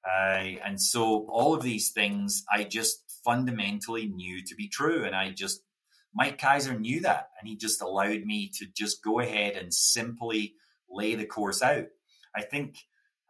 Uh, 0.06 0.60
and 0.66 0.82
so 0.82 1.28
all 1.30 1.54
of 1.54 1.64
these 1.64 1.92
things 1.92 2.44
I 2.52 2.64
just 2.64 3.04
fundamentally 3.24 4.08
knew 4.08 4.44
to 4.46 4.56
be 4.56 4.68
true. 4.68 5.04
And 5.04 5.16
I 5.16 5.32
just, 5.32 5.62
Mike 6.14 6.40
Keiser 6.40 6.80
knew 6.80 7.02
that. 7.02 7.30
And 7.40 7.48
he 7.48 7.56
just 7.56 7.82
allowed 7.82 8.24
me 8.24 8.50
to 8.56 8.66
just 8.66 9.04
go 9.04 9.20
ahead 9.20 9.56
and 9.56 9.74
simply 9.74 10.56
lay 10.90 11.16
the 11.16 11.26
course 11.26 11.62
out. 11.62 11.86
I 12.36 12.44
think 12.44 12.78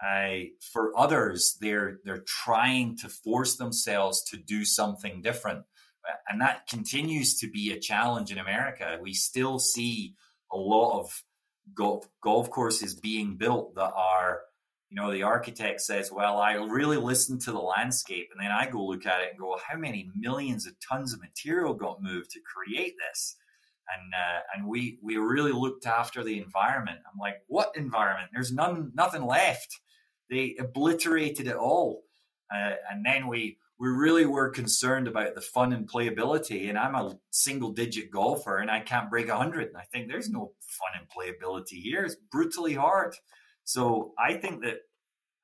uh, 0.06 0.46
for 0.72 0.98
others, 0.98 1.58
they're 1.60 2.00
they're 2.06 2.24
trying 2.26 2.98
to 2.98 3.10
force 3.10 3.58
themselves 3.58 4.24
to 4.30 4.38
do 4.38 4.64
something 4.64 5.22
different, 5.22 5.66
and 6.30 6.40
that 6.42 6.68
continues 6.68 7.38
to 7.40 7.50
be 7.50 7.72
a 7.72 7.80
challenge 7.80 8.32
in 8.32 8.38
America. 8.38 8.98
We 9.02 9.14
still 9.14 9.60
see 9.60 10.16
a 10.54 10.58
lot 10.58 11.00
of 11.00 11.24
golf 11.74 12.08
golf 12.24 12.50
courses 12.50 12.96
being 12.96 13.36
built 13.36 13.76
that 13.76 13.92
are, 13.94 14.42
you 14.90 14.96
know, 14.96 15.12
the 15.12 15.24
architect 15.24 15.82
says, 15.82 16.12
"Well, 16.12 16.38
I 16.40 16.54
really 16.54 16.98
listen 16.98 17.40
to 17.40 17.52
the 17.52 17.60
landscape," 17.60 18.30
and 18.32 18.44
then 18.44 18.52
I 18.52 18.70
go 18.70 18.84
look 18.86 19.06
at 19.06 19.22
it 19.22 19.30
and 19.32 19.40
go, 19.40 19.50
well, 19.50 19.62
"How 19.66 19.78
many 19.78 20.10
millions 20.16 20.66
of 20.66 20.74
tons 20.80 21.14
of 21.14 21.22
material 21.22 21.74
got 21.74 22.02
moved 22.02 22.32
to 22.32 22.40
create 22.42 22.96
this?" 22.98 23.36
and 23.90 24.14
uh, 24.14 24.40
and 24.56 24.68
we 24.68 25.00
we 25.02 25.18
really 25.18 25.52
looked 25.52 25.86
after 25.86 26.24
the 26.24 26.40
environment. 26.40 27.00
I'm 27.12 27.20
like, 27.20 27.42
what 27.48 27.72
environment? 27.76 28.30
There's 28.34 28.52
none, 28.52 28.92
nothing 28.94 29.26
left. 29.26 29.80
They 30.30 30.56
obliterated 30.60 31.48
it 31.48 31.56
all. 31.56 32.04
Uh, 32.54 32.74
and 32.92 33.06
then 33.06 33.28
we 33.28 33.58
we 33.80 33.88
really 33.88 34.26
were 34.26 34.50
concerned 34.50 35.08
about 35.08 35.36
the 35.36 35.42
fun 35.42 35.72
and 35.74 35.90
playability. 35.90 36.70
And 36.70 36.78
I'm 36.78 36.96
a 36.96 37.18
single 37.32 37.72
digit 37.72 38.12
golfer 38.12 38.58
and 38.58 38.70
I 38.70 38.82
can't 38.82 39.10
break 39.10 39.30
100. 39.30 39.70
And 39.70 39.78
I 39.78 39.84
think 39.92 40.08
there's 40.08 40.30
no 40.30 40.52
fun 40.60 41.00
and 41.00 41.08
playability 41.10 41.82
here. 41.82 42.04
It's 42.04 42.18
brutally 42.30 42.74
hard. 42.74 43.16
So 43.70 44.14
I 44.18 44.34
think 44.34 44.64
that 44.64 44.80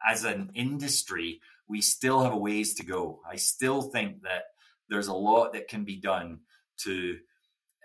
as 0.09 0.23
an 0.23 0.49
industry, 0.55 1.41
we 1.69 1.81
still 1.81 2.23
have 2.23 2.33
a 2.33 2.37
ways 2.37 2.73
to 2.75 2.83
go. 2.83 3.19
I 3.31 3.35
still 3.35 3.83
think 3.83 4.23
that 4.23 4.45
there's 4.89 5.05
a 5.05 5.13
lot 5.13 5.53
that 5.53 5.67
can 5.67 5.83
be 5.83 5.97
done 5.97 6.39
to 6.85 7.17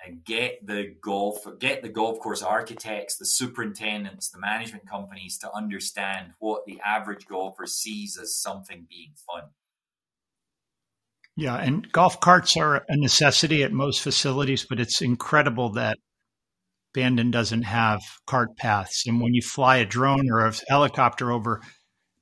and 0.03 0.25
get 0.25 0.67
the 0.67 0.95
golf 1.03 1.47
get 1.59 1.83
the 1.83 1.91
golf 1.91 2.21
course 2.21 2.43
architects 2.43 3.19
the 3.19 3.27
superintendents 3.27 4.31
the 4.31 4.41
management 4.41 4.89
companies 4.89 5.37
to 5.37 5.55
understand 5.55 6.33
what 6.39 6.65
the 6.65 6.81
average 6.83 7.27
golfer 7.27 7.67
sees 7.67 8.19
as 8.19 8.35
something 8.35 8.87
being 8.89 9.13
fun 9.27 9.43
yeah 11.37 11.57
and 11.57 11.93
golf 11.93 12.19
carts 12.19 12.57
are 12.57 12.77
a 12.89 12.97
necessity 12.97 13.63
at 13.63 13.73
most 13.73 14.01
facilities 14.01 14.65
but 14.65 14.81
it's 14.81 15.03
incredible 15.03 15.73
that 15.73 15.99
bandon 16.95 17.31
doesn't 17.31 17.63
have 17.63 18.03
cart 18.27 18.57
paths 18.57 19.05
and 19.07 19.21
when 19.21 19.35
you 19.35 19.43
fly 19.43 19.77
a 19.77 19.87
drone 19.87 20.31
or 20.31 20.45
a 20.47 20.53
helicopter 20.69 21.31
over 21.31 21.61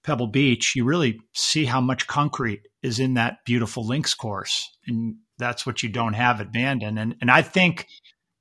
pebble 0.05 0.29
beach 0.29 0.75
you 0.75 0.85
really 0.85 1.19
see 1.35 1.65
how 1.65 1.81
much 1.81 2.07
concrete 2.07 2.61
is 2.83 2.99
in 2.99 3.15
that 3.15 3.39
beautiful 3.45 3.87
links 3.87 4.15
course 4.15 4.71
and 4.87 5.17
that's 5.39 5.65
what 5.65 5.83
you 5.83 5.89
don't 5.89 6.15
have 6.15 6.41
at 6.41 6.53
Bandon. 6.53 6.99
And 6.99 7.17
and 7.21 7.31
I 7.31 7.43
think 7.43 7.87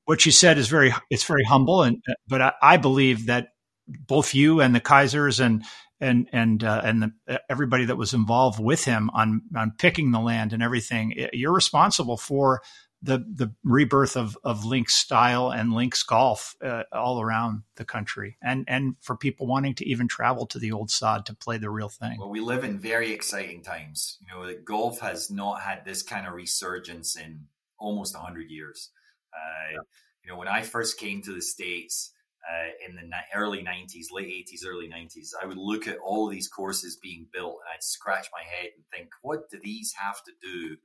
what 0.06 0.26
you 0.26 0.32
said 0.32 0.58
is 0.58 0.68
very 0.68 0.94
it's 1.10 1.24
very 1.24 1.44
humble. 1.44 1.84
And 1.84 2.04
but 2.28 2.42
I, 2.42 2.54
I 2.62 2.78
believe 2.78 3.28
that 3.28 3.50
both 3.88 4.34
you 4.34 4.60
and 4.60 4.76
the 4.76 4.82
Keisers 4.82 5.40
and 5.40 5.64
and 6.02 6.28
and 6.34 6.64
uh, 6.64 6.82
and 6.84 7.04
the, 7.04 7.42
everybody 7.50 7.86
that 7.86 7.98
was 7.98 8.14
involved 8.14 8.60
with 8.60 8.84
him 8.84 9.10
on 9.14 9.42
on 9.56 9.74
picking 9.78 10.12
the 10.12 10.20
land 10.20 10.54
and 10.54 10.62
everything, 10.62 11.14
you're 11.34 11.54
responsible 11.54 12.18
for 12.18 12.62
the 13.02 13.20
the 13.20 13.54
rebirth 13.64 14.18
of 14.18 14.38
of 14.44 14.66
links 14.66 14.96
style 14.96 15.52
and 15.52 15.74
links 15.74 16.04
golf 16.04 16.56
uh, 16.64 16.84
all 16.92 17.22
around 17.22 17.64
the 17.76 17.86
country, 17.86 18.38
and 18.42 18.66
and 18.68 18.96
for 19.02 19.16
people 19.16 19.46
wanting 19.46 19.76
to 19.76 19.88
even 19.88 20.08
travel 20.08 20.46
to 20.48 20.60
the 20.60 20.72
old 20.72 20.90
sod 20.90 21.26
to 21.28 21.36
play 21.36 21.58
the 21.58 21.70
real 21.70 21.90
thing. 21.90 22.18
Well, 22.20 22.30
we 22.30 22.40
live 22.40 22.64
in 22.64 22.80
very 22.80 23.12
exciting 23.12 23.64
times. 23.64 24.18
You 24.22 24.28
know, 24.28 24.54
golf 24.66 25.00
has 25.02 25.30
not 25.30 25.62
had 25.62 25.86
this 25.86 26.02
kind 26.02 26.28
of 26.28 26.34
resurgence 26.34 27.16
in 27.16 27.46
almost 27.80 28.16
hundred 28.16 28.50
years. 28.50 28.90
Uh, 29.34 29.72
yeah. 29.72 29.78
You 30.24 30.32
know, 30.32 30.38
when 30.38 30.48
I 30.48 30.64
first 30.64 31.00
came 31.00 31.22
to 31.24 31.34
the 31.34 31.42
states. 31.42 32.14
Uh, 32.48 32.70
in 32.88 32.96
the 32.96 33.02
early 33.36 33.62
90s, 33.62 34.06
late 34.10 34.30
80s, 34.30 34.66
early 34.66 34.88
90s, 34.88 35.32
I 35.44 35.46
would 35.46 35.58
look 35.58 35.86
at 35.86 35.98
all 35.98 36.30
these 36.30 36.48
courses 36.48 36.96
being 36.96 37.28
built 37.34 37.58
and 37.60 37.74
I'd 37.74 37.84
scratch 37.84 38.28
my 38.32 38.42
head 38.42 38.70
and 38.74 38.86
think, 38.90 39.10
what 39.22 39.50
do 39.50 39.60
these 39.62 39.94
have 40.00 40.24
to 40.24 40.32
do 40.42 40.78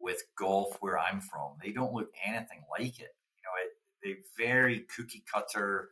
with 0.00 0.22
golf 0.38 0.76
where 0.80 0.98
I'm 0.98 1.20
from. 1.20 1.52
They 1.62 1.72
don't 1.72 1.92
look 1.92 2.10
anything 2.24 2.62
like 2.70 3.00
it. 3.00 3.14
You 3.24 3.42
know, 3.44 3.54
it, 3.64 3.70
they 4.02 4.44
very 4.44 4.86
cookie 4.94 5.24
cutter. 5.32 5.90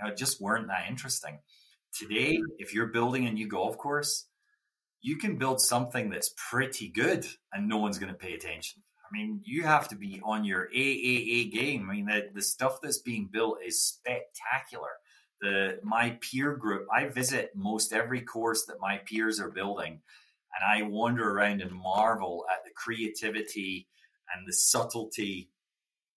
You 0.00 0.08
know, 0.08 0.14
just 0.14 0.40
weren't 0.40 0.68
that 0.68 0.88
interesting. 0.88 1.38
Today, 1.92 2.40
if 2.58 2.74
you're 2.74 2.88
building 2.88 3.26
a 3.26 3.32
new 3.32 3.48
golf 3.48 3.78
course, 3.78 4.26
you 5.00 5.16
can 5.16 5.36
build 5.36 5.60
something 5.60 6.10
that's 6.10 6.34
pretty 6.50 6.88
good 6.88 7.26
and 7.52 7.68
no 7.68 7.78
one's 7.78 7.98
going 7.98 8.12
to 8.12 8.18
pay 8.18 8.34
attention. 8.34 8.82
I 9.06 9.16
mean, 9.16 9.40
you 9.44 9.62
have 9.62 9.88
to 9.88 9.96
be 9.96 10.20
on 10.24 10.44
your 10.44 10.68
AAA 10.74 11.52
game. 11.52 11.88
I 11.88 11.94
mean, 11.94 12.06
the, 12.06 12.28
the 12.34 12.42
stuff 12.42 12.80
that's 12.82 12.98
being 12.98 13.28
built 13.32 13.58
is 13.64 13.80
spectacular. 13.80 14.90
The 15.40 15.78
my 15.82 16.18
peer 16.20 16.56
group, 16.56 16.88
I 16.92 17.06
visit 17.06 17.52
most 17.54 17.92
every 17.92 18.22
course 18.22 18.64
that 18.66 18.80
my 18.80 18.98
peers 18.98 19.38
are 19.38 19.50
building, 19.50 20.00
and 20.56 20.64
I 20.64 20.88
wander 20.88 21.28
around 21.28 21.60
and 21.60 21.72
marvel 21.72 22.44
at 22.52 22.64
the 22.64 22.70
creativity 22.74 23.86
and 24.34 24.46
the 24.46 24.52
subtlety 24.52 25.50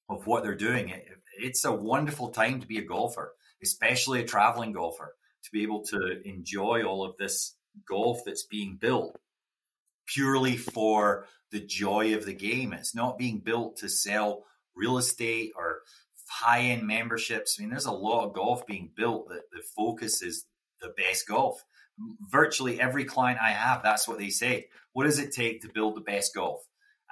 of 0.09 0.27
what 0.27 0.43
they're 0.43 0.55
doing. 0.55 0.93
It's 1.39 1.65
a 1.65 1.73
wonderful 1.73 2.31
time 2.31 2.61
to 2.61 2.67
be 2.67 2.79
a 2.79 2.85
golfer, 2.85 3.35
especially 3.63 4.21
a 4.21 4.27
traveling 4.27 4.73
golfer, 4.73 5.15
to 5.45 5.51
be 5.53 5.63
able 5.63 5.85
to 5.87 6.21
enjoy 6.25 6.85
all 6.85 7.05
of 7.05 7.17
this 7.17 7.57
golf 7.89 8.21
that's 8.25 8.45
being 8.45 8.79
built 8.81 9.19
purely 10.07 10.57
for 10.57 11.27
the 11.53 11.61
joy 11.61 12.15
of 12.15 12.25
the 12.25 12.35
game. 12.35 12.73
It's 12.73 12.95
not 12.95 13.19
being 13.19 13.41
built 13.41 13.77
to 13.79 13.89
sell 13.89 14.45
real 14.75 14.99
estate 14.99 15.53
or 15.57 15.81
high 16.29 16.61
end 16.61 16.87
memberships. 16.87 17.57
I 17.59 17.63
mean, 17.63 17.71
there's 17.71 17.87
a 17.87 17.93
lot 17.93 18.27
of 18.27 18.35
golf 18.35 18.67
being 18.67 18.91
built 18.97 19.29
that 19.29 19.51
the 19.53 19.63
focus 19.77 20.23
is 20.23 20.47
the 20.81 20.93
best 20.97 21.27
golf 21.27 21.65
virtually 22.31 22.81
every 22.81 23.05
client 23.05 23.39
I 23.43 23.51
have, 23.51 23.83
that's 23.83 24.07
what 24.07 24.19
they 24.19 24.31
say. 24.31 24.69
What 24.93 25.05
does 25.05 25.19
it 25.19 25.33
take 25.33 25.63
to 25.63 25.73
build 25.73 25.97
the 25.97 26.01
best 26.01 26.35
golf? 26.35 26.61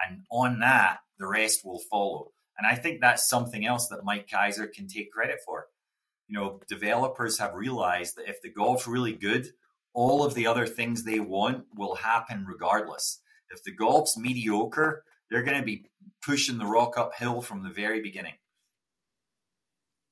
And 0.06 0.22
on 0.30 0.60
that, 0.60 0.98
the 1.18 1.26
rest 1.26 1.64
will 1.64 1.80
follow. 1.90 2.32
And 2.58 2.66
I 2.66 2.74
think 2.74 3.00
that's 3.00 3.28
something 3.28 3.66
else 3.66 3.88
that 3.88 4.04
Mike 4.04 4.28
Keiser 4.28 4.70
can 4.72 4.88
take 4.88 5.12
credit 5.12 5.38
for. 5.44 5.66
You 6.28 6.38
know, 6.38 6.60
developers 6.68 7.38
have 7.38 7.54
realized 7.54 8.16
that 8.16 8.28
if 8.28 8.40
the 8.42 8.50
golf's 8.50 8.86
really 8.86 9.12
good, 9.12 9.48
all 9.94 10.24
of 10.24 10.34
the 10.34 10.46
other 10.46 10.66
things 10.66 11.04
they 11.04 11.20
want 11.20 11.64
will 11.74 11.94
happen 11.94 12.44
regardless. 12.46 13.20
If 13.50 13.62
the 13.62 13.72
golf's 13.72 14.18
mediocre, 14.18 15.04
they're 15.30 15.44
going 15.44 15.58
to 15.58 15.64
be 15.64 15.86
pushing 16.24 16.58
the 16.58 16.66
rock 16.66 16.98
uphill 16.98 17.40
from 17.42 17.62
the 17.62 17.70
very 17.70 18.02
beginning. 18.02 18.34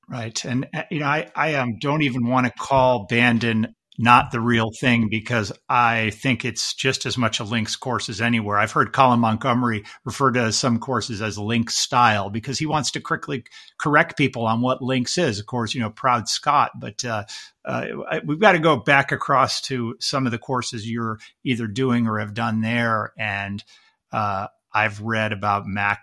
Right, 0.07 0.43
and 0.45 0.67
uh, 0.73 0.83
you 0.91 0.99
know, 0.99 1.07
I 1.07 1.31
I 1.35 1.55
um, 1.55 1.77
don't 1.79 2.03
even 2.03 2.27
want 2.27 2.45
to 2.45 2.53
call 2.53 3.07
Bandon 3.09 3.75
not 3.97 4.31
the 4.31 4.41
real 4.41 4.71
thing 4.71 5.07
because 5.09 5.51
I 5.69 6.09
think 6.11 6.43
it's 6.43 6.73
just 6.73 7.05
as 7.05 7.17
much 7.17 7.39
a 7.39 7.43
links 7.43 7.75
course 7.75 8.09
as 8.09 8.19
anywhere. 8.19 8.57
I've 8.57 8.71
heard 8.71 8.93
Colin 8.93 9.19
Montgomerie 9.19 9.85
refer 10.03 10.31
to 10.31 10.51
some 10.51 10.79
courses 10.79 11.21
as 11.21 11.37
links 11.37 11.75
style 11.75 12.29
because 12.29 12.59
he 12.59 12.65
wants 12.65 12.91
to 12.91 12.99
quickly 12.99 13.45
correct 13.77 14.17
people 14.17 14.45
on 14.45 14.61
what 14.61 14.81
links 14.81 15.17
is. 15.17 15.39
Of 15.39 15.45
course, 15.45 15.73
you 15.73 15.81
know, 15.81 15.89
proud 15.89 16.27
Scot, 16.27 16.71
but 16.79 17.05
uh, 17.05 17.23
uh, 17.63 17.87
we've 18.25 18.39
got 18.39 18.53
to 18.53 18.59
go 18.59 18.75
back 18.75 19.11
across 19.11 19.61
to 19.61 19.95
some 19.99 20.25
of 20.25 20.31
the 20.31 20.39
courses 20.39 20.89
you're 20.89 21.19
either 21.43 21.67
doing 21.67 22.07
or 22.07 22.19
have 22.19 22.33
done 22.33 22.61
there. 22.61 23.13
And 23.17 23.63
uh, 24.11 24.47
I've 24.73 25.01
read 25.01 25.31
about 25.31 25.65
Mac, 25.65 26.01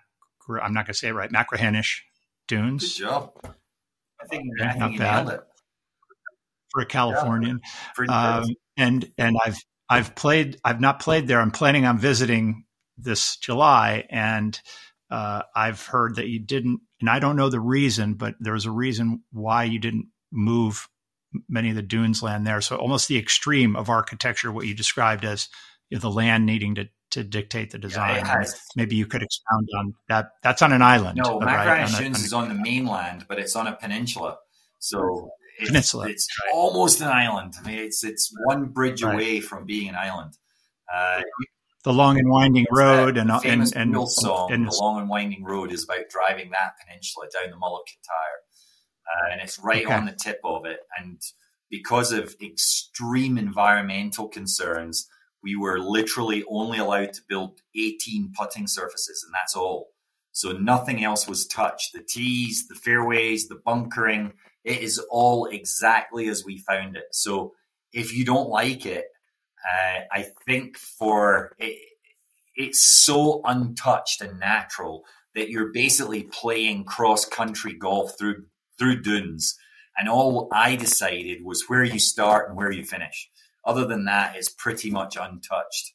I'm 0.49 0.72
not 0.72 0.86
going 0.86 0.95
to 0.95 0.99
say 0.99 1.09
it 1.09 1.12
right, 1.12 1.30
Machrihanish 1.30 2.01
dunes. 2.49 2.99
Good 2.99 3.05
job. 3.05 3.32
I 3.45 4.26
think, 4.26 4.45
yeah, 4.59 4.68
I 4.68 4.72
think 4.72 4.99
not 4.99 4.99
bad 4.99 5.43
for 6.73 6.83
a 6.83 6.87
Californian. 6.87 7.61
Yeah, 7.99 8.39
um, 8.39 8.45
and 8.77 9.11
and 9.18 9.37
I've 9.45 9.59
I've 9.89 10.14
played 10.14 10.59
I've 10.64 10.81
not 10.81 11.01
played 11.01 11.29
there. 11.29 11.41
I'm 11.41 11.51
planning 11.51 11.85
on 11.85 11.99
visiting 11.99 12.64
this 12.97 13.37
July, 13.37 14.07
and 14.11 14.59
uh, 15.11 15.43
I've 15.55 15.85
heard 15.85 16.16
that 16.16 16.29
you 16.29 16.39
didn't, 16.39 16.81
and 17.01 17.11
I 17.11 17.18
don't 17.18 17.37
know 17.37 17.51
the 17.51 17.61
reason, 17.61 18.14
but 18.14 18.35
there 18.41 18.55
was 18.55 18.66
a 18.66 18.70
reason 18.70 19.23
why 19.33 19.64
you 19.64 19.79
didn't 19.79 20.07
move 20.31 20.89
many 21.49 21.70
of 21.70 21.77
the 21.77 21.83
dunes 21.83 22.23
land 22.23 22.47
there. 22.47 22.61
So 22.61 22.77
almost 22.77 23.09
the 23.09 23.18
extreme 23.18 23.77
of 23.77 23.89
architecture, 23.89 24.53
what 24.53 24.66
you 24.66 24.75
described 24.75 25.25
as 25.25 25.49
you 25.91 25.97
know, 25.97 26.01
the 26.01 26.11
land 26.11 26.47
needing 26.47 26.75
to 26.77 26.89
to 27.11 27.23
dictate 27.23 27.70
the 27.70 27.79
design. 27.79 28.25
Yeah, 28.25 28.45
Maybe 28.75 28.97
you 28.97 29.07
could 29.07 29.23
expound 29.23 29.68
on 29.79 29.95
that. 30.09 30.31
That's 30.43 30.62
on 30.62 30.73
an 30.73 30.81
island. 30.81 31.20
No, 31.23 31.39
right? 31.41 31.87
Dunes 31.99 32.25
is 32.25 32.33
on 32.33 32.49
the 32.49 32.55
mainland, 32.55 33.27
but 33.29 33.39
it's 33.39 33.55
on 33.55 33.66
a 33.66 33.77
peninsula. 33.77 34.39
So 34.79 35.31
it's, 35.59 35.68
peninsula. 35.68 36.09
It's 36.09 36.28
right. 36.44 36.55
almost 36.55 37.00
an 37.00 37.09
island. 37.09 37.55
I 37.62 37.66
mean, 37.66 37.78
it's 37.78 38.05
it's 38.05 38.32
one 38.44 38.66
bridge 38.66 39.03
right. 39.03 39.14
away 39.14 39.40
from 39.40 39.64
being 39.64 39.88
an 39.88 39.94
island. 39.94 40.36
Uh, 40.92 41.22
the 41.84 41.92
long 41.92 42.18
and 42.18 42.28
winding 42.28 42.66
road 42.70 43.16
and 43.16 43.30
famous 43.40 43.72
and, 43.72 43.94
and, 43.94 44.11
song, 44.11 44.53
and, 44.53 44.66
the 44.66 44.78
long 44.80 45.00
and 45.00 45.09
winding 45.09 45.42
road 45.42 45.72
is 45.72 45.84
about 45.84 46.09
driving 46.11 46.50
that 46.50 46.74
peninsula 46.80 47.26
down 47.32 47.50
the 47.50 47.57
Mull 47.57 47.76
of 47.76 47.82
Kintyre, 47.86 49.28
uh, 49.28 49.32
and 49.32 49.40
it's 49.40 49.59
right 49.59 49.84
okay. 49.84 49.94
on 49.94 50.07
the 50.07 50.12
tip 50.12 50.40
of 50.44 50.64
it. 50.64 50.80
And 50.98 51.20
because 51.70 52.12
of 52.12 52.36
extreme 52.40 53.36
environmental 53.36 54.28
concerns, 54.28 55.09
we 55.42 55.57
were 55.57 55.80
literally 55.80 56.44
only 56.48 56.78
allowed 56.78 57.14
to 57.14 57.22
build 57.28 57.61
18 57.74 58.32
putting 58.38 58.68
surfaces, 58.68 59.24
and 59.24 59.34
that's 59.34 59.57
all. 59.57 59.88
So 60.30 60.53
nothing 60.53 61.05
else 61.05 61.26
was 61.26 61.46
touched. 61.46 61.92
The 61.92 62.03
tees, 62.03 62.68
the 62.68 62.74
fairways, 62.74 63.48
the 63.48 63.61
bunkering, 63.66 64.32
it 64.64 64.80
is 64.80 64.98
all 65.10 65.46
exactly 65.46 66.28
as 66.28 66.44
we 66.44 66.58
found 66.58 66.96
it. 66.96 67.06
So 67.12 67.54
if 67.92 68.14
you 68.14 68.24
don't 68.24 68.48
like 68.48 68.86
it, 68.86 69.06
uh, 69.64 70.00
I 70.10 70.26
think 70.44 70.76
for 70.76 71.54
it, 71.58 71.78
it's 72.54 72.82
so 72.82 73.40
untouched 73.44 74.20
and 74.20 74.38
natural 74.38 75.04
that 75.34 75.48
you're 75.48 75.72
basically 75.72 76.24
playing 76.24 76.84
cross 76.84 77.24
country 77.24 77.74
golf 77.74 78.18
through 78.18 78.44
through 78.78 79.02
dunes. 79.02 79.56
And 79.96 80.08
all 80.08 80.48
I 80.52 80.76
decided 80.76 81.44
was 81.44 81.64
where 81.68 81.84
you 81.84 81.98
start 81.98 82.48
and 82.48 82.56
where 82.56 82.72
you 82.72 82.84
finish. 82.84 83.30
Other 83.64 83.86
than 83.86 84.06
that, 84.06 84.36
it's 84.36 84.48
pretty 84.48 84.90
much 84.90 85.16
untouched. 85.16 85.92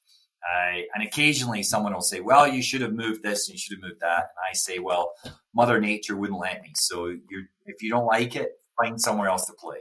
Uh, 0.47 0.82
and 0.93 1.03
occasionally 1.05 1.63
someone 1.63 1.93
will 1.93 2.01
say, 2.01 2.22
well, 2.22 2.47
you 2.47 2.61
should 2.61 2.82
have 2.82 2.93
moved 2.93 3.24
this 3.24 3.47
and 3.47 3.55
you 3.55 3.59
should 3.59 3.78
have 3.78 3.84
moved 3.84 3.99
that. 4.01 4.20
And 4.20 4.45
I 4.49 4.53
say, 4.53 4.80
well, 4.80 5.13
Mother 5.53 5.80
Nature 5.82 6.15
wouldn't 6.15 6.39
let 6.39 6.61
me. 6.61 6.72
So 6.76 7.18
if 7.65 7.82
you 7.82 7.89
don't 7.89 8.05
like 8.05 8.36
it, 8.36 8.51
find 8.82 9.00
somewhere 9.02 9.30
else 9.30 9.46
to 9.46 9.54
play. 9.54 9.78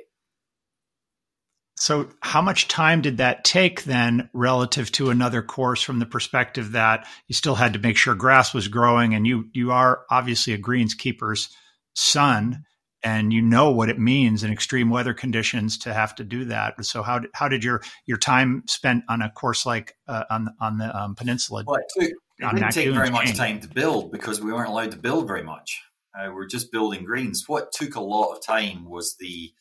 So, 1.78 2.08
how 2.20 2.40
much 2.40 2.68
time 2.68 3.02
did 3.02 3.18
that 3.18 3.44
take 3.44 3.84
then 3.84 4.30
relative 4.32 4.90
to 4.92 5.10
another 5.10 5.42
course 5.42 5.82
from 5.82 5.98
the 5.98 6.06
perspective 6.06 6.72
that 6.72 7.06
you 7.28 7.34
still 7.34 7.54
had 7.54 7.74
to 7.74 7.78
make 7.78 7.98
sure 7.98 8.14
grass 8.14 8.54
was 8.54 8.68
growing 8.68 9.14
and 9.14 9.26
you, 9.26 9.48
you 9.52 9.72
are 9.72 10.00
obviously 10.10 10.54
a 10.54 10.58
greenskeeper's 10.58 11.50
son 11.94 12.64
and 13.02 13.32
you 13.32 13.42
know 13.42 13.70
what 13.70 13.90
it 13.90 13.98
means 13.98 14.42
in 14.42 14.50
extreme 14.50 14.90
weather 14.90 15.14
conditions 15.14 15.78
to 15.78 15.92
have 15.92 16.14
to 16.14 16.24
do 16.24 16.46
that. 16.46 16.82
So 16.84 17.02
how 17.02 17.20
did, 17.20 17.30
how 17.34 17.48
did 17.48 17.62
your 17.62 17.82
your 18.06 18.16
time 18.16 18.62
spent 18.66 19.04
on 19.08 19.22
a 19.22 19.30
course 19.30 19.66
like 19.66 19.94
uh, 20.08 20.24
on 20.30 20.48
on 20.60 20.78
the 20.78 20.96
um, 20.96 21.14
peninsula? 21.14 21.64
Well, 21.66 21.76
it, 21.76 21.84
took, 21.94 22.10
it 22.10 22.54
didn't 22.54 22.72
take 22.72 22.92
very 22.92 23.10
much 23.10 23.36
time 23.36 23.60
to 23.60 23.68
build 23.68 24.12
because 24.12 24.40
we 24.40 24.52
weren't 24.52 24.70
allowed 24.70 24.92
to 24.92 24.96
build 24.96 25.26
very 25.26 25.42
much. 25.42 25.82
Uh, 26.18 26.32
we're 26.32 26.46
just 26.46 26.72
building 26.72 27.04
greens. 27.04 27.44
What 27.46 27.72
took 27.72 27.94
a 27.94 28.00
lot 28.00 28.32
of 28.32 28.44
time 28.44 28.88
was 28.88 29.16
the 29.18 29.52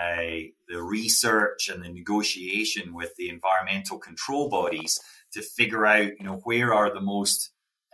uh, 0.00 0.50
the 0.68 0.82
research 0.82 1.68
and 1.68 1.82
the 1.82 1.88
negotiation 1.88 2.92
with 2.92 3.14
the 3.16 3.28
environmental 3.28 3.98
control 3.98 4.50
bodies 4.50 4.98
to 5.32 5.40
figure 5.40 5.86
out, 5.86 6.10
you 6.18 6.24
know, 6.24 6.40
where 6.44 6.74
are 6.74 6.92
the 6.92 7.00
most 7.00 7.50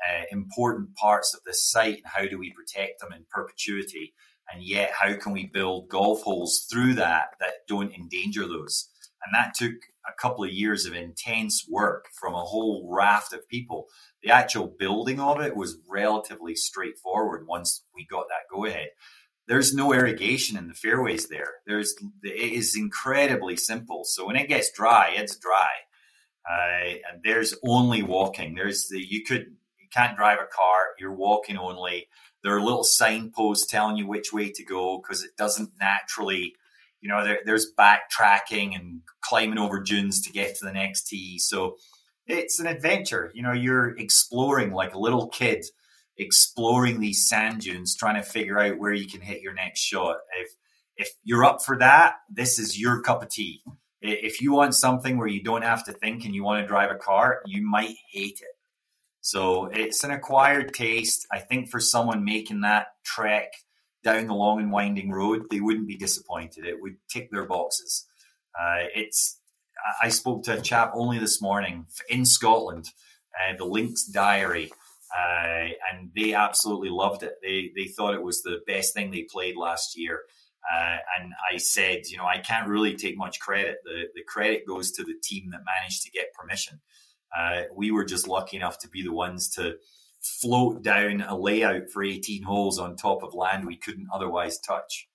uh, 0.08 0.22
important 0.30 0.94
parts 0.96 1.34
of 1.34 1.40
this 1.44 1.62
site 1.62 1.96
and 1.96 2.06
how 2.06 2.26
do 2.26 2.38
we 2.38 2.52
protect 2.52 3.00
them 3.00 3.12
in 3.12 3.24
perpetuity 3.30 4.14
and 4.52 4.62
yet 4.62 4.90
how 4.92 5.14
can 5.14 5.32
we 5.32 5.46
build 5.46 5.88
golf 5.88 6.22
holes 6.22 6.66
through 6.70 6.94
that 6.94 7.28
that 7.40 7.66
don't 7.68 7.94
endanger 7.94 8.46
those 8.46 8.88
and 9.24 9.34
that 9.34 9.54
took 9.54 9.74
a 10.08 10.20
couple 10.20 10.44
of 10.44 10.50
years 10.50 10.86
of 10.86 10.94
intense 10.94 11.66
work 11.68 12.06
from 12.18 12.34
a 12.34 12.40
whole 12.40 12.88
raft 12.90 13.32
of 13.32 13.48
people. 13.48 13.86
The 14.22 14.30
actual 14.30 14.74
building 14.78 15.20
of 15.20 15.40
it 15.40 15.56
was 15.56 15.78
relatively 15.88 16.54
straightforward 16.54 17.46
once 17.46 17.84
we 17.94 18.06
got 18.06 18.26
that 18.28 18.54
go 18.54 18.64
ahead 18.64 18.88
there's 19.48 19.74
no 19.74 19.92
irrigation 19.92 20.56
in 20.56 20.68
the 20.68 20.74
fairways 20.74 21.28
there. 21.28 21.54
There's 21.66 21.94
it 22.22 22.52
is 22.52 22.76
incredibly 22.76 23.56
simple. 23.56 24.04
So 24.04 24.26
when 24.26 24.36
it 24.36 24.48
gets 24.48 24.70
dry 24.72 25.12
it's 25.16 25.36
dry. 25.36 25.68
Uh, 26.50 26.94
and 27.10 27.22
there's 27.22 27.54
only 27.64 28.02
walking. 28.02 28.54
There's 28.54 28.88
the 28.88 29.00
you 29.00 29.24
could 29.24 29.46
you 29.78 29.88
can't 29.92 30.16
drive 30.16 30.38
a 30.38 30.46
car. 30.46 30.94
You're 30.98 31.14
walking 31.14 31.56
only. 31.56 32.08
There 32.42 32.56
are 32.56 32.60
little 32.60 32.84
signposts 32.84 33.66
telling 33.66 33.96
you 33.96 34.06
which 34.06 34.32
way 34.32 34.50
to 34.50 34.64
go 34.64 34.98
because 34.98 35.22
it 35.22 35.36
doesn't 35.36 35.70
naturally, 35.78 36.54
you 37.02 37.10
know, 37.10 37.22
there, 37.22 37.40
there's 37.44 37.72
backtracking 37.78 38.74
and 38.74 39.00
climbing 39.20 39.58
over 39.58 39.80
dunes 39.80 40.22
to 40.22 40.32
get 40.32 40.56
to 40.56 40.64
the 40.64 40.72
next 40.72 41.08
tee. 41.08 41.38
So 41.38 41.76
it's 42.26 42.58
an 42.58 42.66
adventure. 42.66 43.30
You 43.34 43.42
know, 43.42 43.52
you're 43.52 43.96
exploring 43.98 44.72
like 44.72 44.94
a 44.94 44.98
little 44.98 45.28
kid 45.28 45.64
exploring 46.18 47.00
these 47.00 47.26
sand 47.26 47.60
dunes, 47.60 47.96
trying 47.96 48.14
to 48.16 48.22
figure 48.22 48.58
out 48.58 48.78
where 48.78 48.92
you 48.92 49.08
can 49.08 49.20
hit 49.20 49.42
your 49.42 49.54
next 49.54 49.80
shot. 49.80 50.16
If 50.38 50.52
if 50.96 51.10
you're 51.24 51.44
up 51.44 51.62
for 51.64 51.78
that, 51.78 52.16
this 52.30 52.58
is 52.58 52.78
your 52.78 53.02
cup 53.02 53.22
of 53.22 53.30
tea. 53.30 53.62
If 54.00 54.40
you 54.40 54.52
want 54.52 54.74
something 54.74 55.16
where 55.16 55.28
you 55.28 55.42
don't 55.42 55.62
have 55.62 55.84
to 55.86 55.92
think 55.92 56.24
and 56.24 56.34
you 56.34 56.44
want 56.44 56.62
to 56.62 56.68
drive 56.68 56.90
a 56.90 56.96
car, 56.96 57.40
you 57.46 57.66
might 57.66 57.94
hate 58.10 58.40
it. 58.40 58.56
So 59.20 59.66
it's 59.66 60.04
an 60.04 60.10
acquired 60.10 60.74
taste. 60.74 61.26
I 61.32 61.38
think 61.38 61.70
for 61.70 61.80
someone 61.80 62.24
making 62.24 62.60
that 62.60 62.88
trek 63.04 63.52
down 64.04 64.26
the 64.26 64.34
long 64.34 64.60
and 64.60 64.72
winding 64.72 65.10
road, 65.10 65.46
they 65.50 65.60
wouldn't 65.60 65.86
be 65.88 65.96
disappointed. 65.96 66.64
It 66.64 66.80
would 66.80 66.96
tick 67.10 67.30
their 67.30 67.46
boxes. 67.46 68.06
Uh, 68.58 68.84
it's. 68.94 69.38
I 70.00 70.10
spoke 70.10 70.44
to 70.44 70.58
a 70.58 70.60
chap 70.60 70.92
only 70.94 71.18
this 71.18 71.42
morning 71.42 71.86
in 72.08 72.24
Scotland, 72.24 72.88
uh, 73.34 73.56
the 73.56 73.64
Links 73.64 74.04
Diary, 74.04 74.70
uh, 75.16 75.68
and 75.90 76.10
they 76.14 76.34
absolutely 76.34 76.90
loved 76.90 77.22
it. 77.22 77.34
They 77.42 77.72
they 77.74 77.86
thought 77.86 78.14
it 78.14 78.22
was 78.22 78.42
the 78.42 78.60
best 78.66 78.94
thing 78.94 79.10
they 79.10 79.26
played 79.30 79.56
last 79.56 79.98
year. 79.98 80.20
Uh, 80.72 80.98
and 81.18 81.32
I 81.52 81.56
said, 81.56 82.02
you 82.06 82.18
know, 82.18 82.24
I 82.24 82.38
can't 82.38 82.68
really 82.68 82.94
take 82.94 83.16
much 83.16 83.40
credit. 83.40 83.78
The 83.84 84.04
the 84.14 84.22
credit 84.22 84.66
goes 84.66 84.92
to 84.92 85.04
the 85.04 85.14
team 85.22 85.50
that 85.50 85.62
managed 85.64 86.02
to 86.04 86.10
get 86.10 86.34
permission. 86.34 86.80
Uh, 87.36 87.62
we 87.74 87.90
were 87.90 88.04
just 88.04 88.28
lucky 88.28 88.56
enough 88.56 88.78
to 88.80 88.88
be 88.88 89.02
the 89.02 89.12
ones 89.12 89.48
to 89.50 89.76
float 90.22 90.82
down 90.82 91.20
a 91.20 91.36
layout 91.36 91.90
for 91.92 92.02
18 92.02 92.42
holes 92.42 92.78
on 92.78 92.96
top 92.96 93.22
of 93.22 93.34
land 93.34 93.66
we 93.66 93.76
couldn't 93.76 94.08
otherwise 94.12 94.58
touch. 94.58 95.08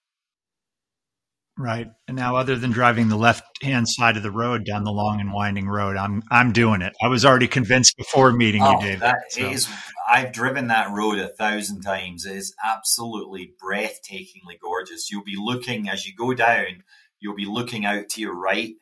Right. 1.59 1.87
And 2.07 2.15
now 2.15 2.35
other 2.35 2.55
than 2.55 2.69
driving 2.69 3.09
the 3.09 3.17
left 3.17 3.43
hand 3.63 3.89
side 3.89 4.15
of 4.15 4.21
the 4.21 4.31
road 4.31 4.63
down 4.63 4.83
the 4.83 4.91
long 4.91 5.19
and 5.19 5.33
winding 5.33 5.67
road, 5.67 5.97
I'm 5.97 6.21
I'm 6.29 6.51
doing 6.51 6.83
it. 6.83 6.93
I 7.01 7.07
was 7.07 7.25
already 7.25 7.47
convinced 7.47 7.97
before 7.97 8.31
meeting 8.31 8.61
oh, 8.61 8.73
you, 8.73 8.79
David. 8.79 8.99
That 8.99 9.17
so. 9.29 9.49
is, 9.49 9.67
I've 10.07 10.31
driven 10.31 10.67
that 10.67 10.91
road 10.91 11.17
a 11.17 11.29
thousand 11.29 11.81
times. 11.81 12.27
It 12.27 12.35
is 12.35 12.53
absolutely 12.63 13.53
breathtakingly 13.61 14.59
gorgeous. 14.61 15.09
You'll 15.09 15.23
be 15.23 15.35
looking 15.35 15.89
as 15.89 16.05
you 16.05 16.13
go 16.15 16.35
down, 16.35 16.83
you'll 17.19 17.35
be 17.35 17.47
looking 17.47 17.85
out 17.85 18.07
to 18.09 18.21
your 18.21 18.35
right 18.35 18.75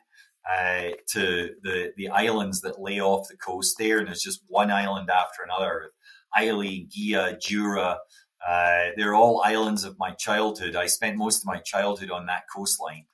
uh, 0.46 0.90
to 1.12 1.54
the 1.62 1.92
the 1.96 2.08
islands 2.10 2.60
that 2.60 2.80
lay 2.80 3.00
off 3.00 3.28
the 3.28 3.38
coast 3.38 3.76
there, 3.78 3.98
and 3.98 4.08
there's 4.08 4.20
just 4.20 4.42
one 4.48 4.70
island 4.70 5.08
after 5.08 5.42
another. 5.42 5.92
Islay, 6.38 6.86
Gigha, 6.86 7.40
Jura, 7.40 7.98
uh, 8.46 8.84
they're 8.96 9.14
all 9.14 9.42
islands 9.44 9.84
of 9.84 9.98
my 9.98 10.12
childhood. 10.12 10.76
I 10.76 10.86
spent 10.86 11.16
most 11.16 11.42
of 11.42 11.46
my 11.46 11.58
childhood 11.58 12.10
on 12.10 12.26
that 12.26 12.44
coastline, 12.54 13.06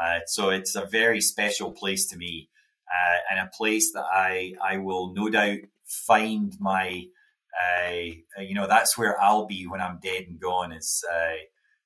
uh, 0.00 0.20
so 0.26 0.50
it's 0.50 0.76
a 0.76 0.86
very 0.86 1.20
special 1.20 1.72
place 1.72 2.06
to 2.08 2.16
me, 2.16 2.48
uh, 2.88 3.18
and 3.30 3.40
a 3.40 3.50
place 3.56 3.92
that 3.92 4.06
I 4.10 4.54
I 4.62 4.78
will 4.78 5.12
no 5.14 5.28
doubt 5.28 5.58
find 5.84 6.54
my. 6.60 7.04
Uh, 7.58 8.40
you 8.40 8.54
know 8.54 8.68
that's 8.68 8.96
where 8.96 9.20
I'll 9.20 9.46
be 9.46 9.66
when 9.66 9.80
I'm 9.80 9.98
dead 10.00 10.24
and 10.28 10.38
gone. 10.38 10.70
It's 10.70 11.02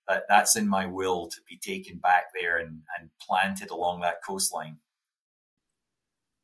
that 0.09 0.24
that's 0.28 0.57
in 0.57 0.68
my 0.68 0.86
will 0.86 1.28
to 1.28 1.36
be 1.49 1.57
taken 1.57 1.99
back 1.99 2.24
there 2.38 2.59
and, 2.59 2.80
and 2.99 3.11
planted 3.20 3.70
along 3.70 4.01
that 4.01 4.22
coastline. 4.26 4.78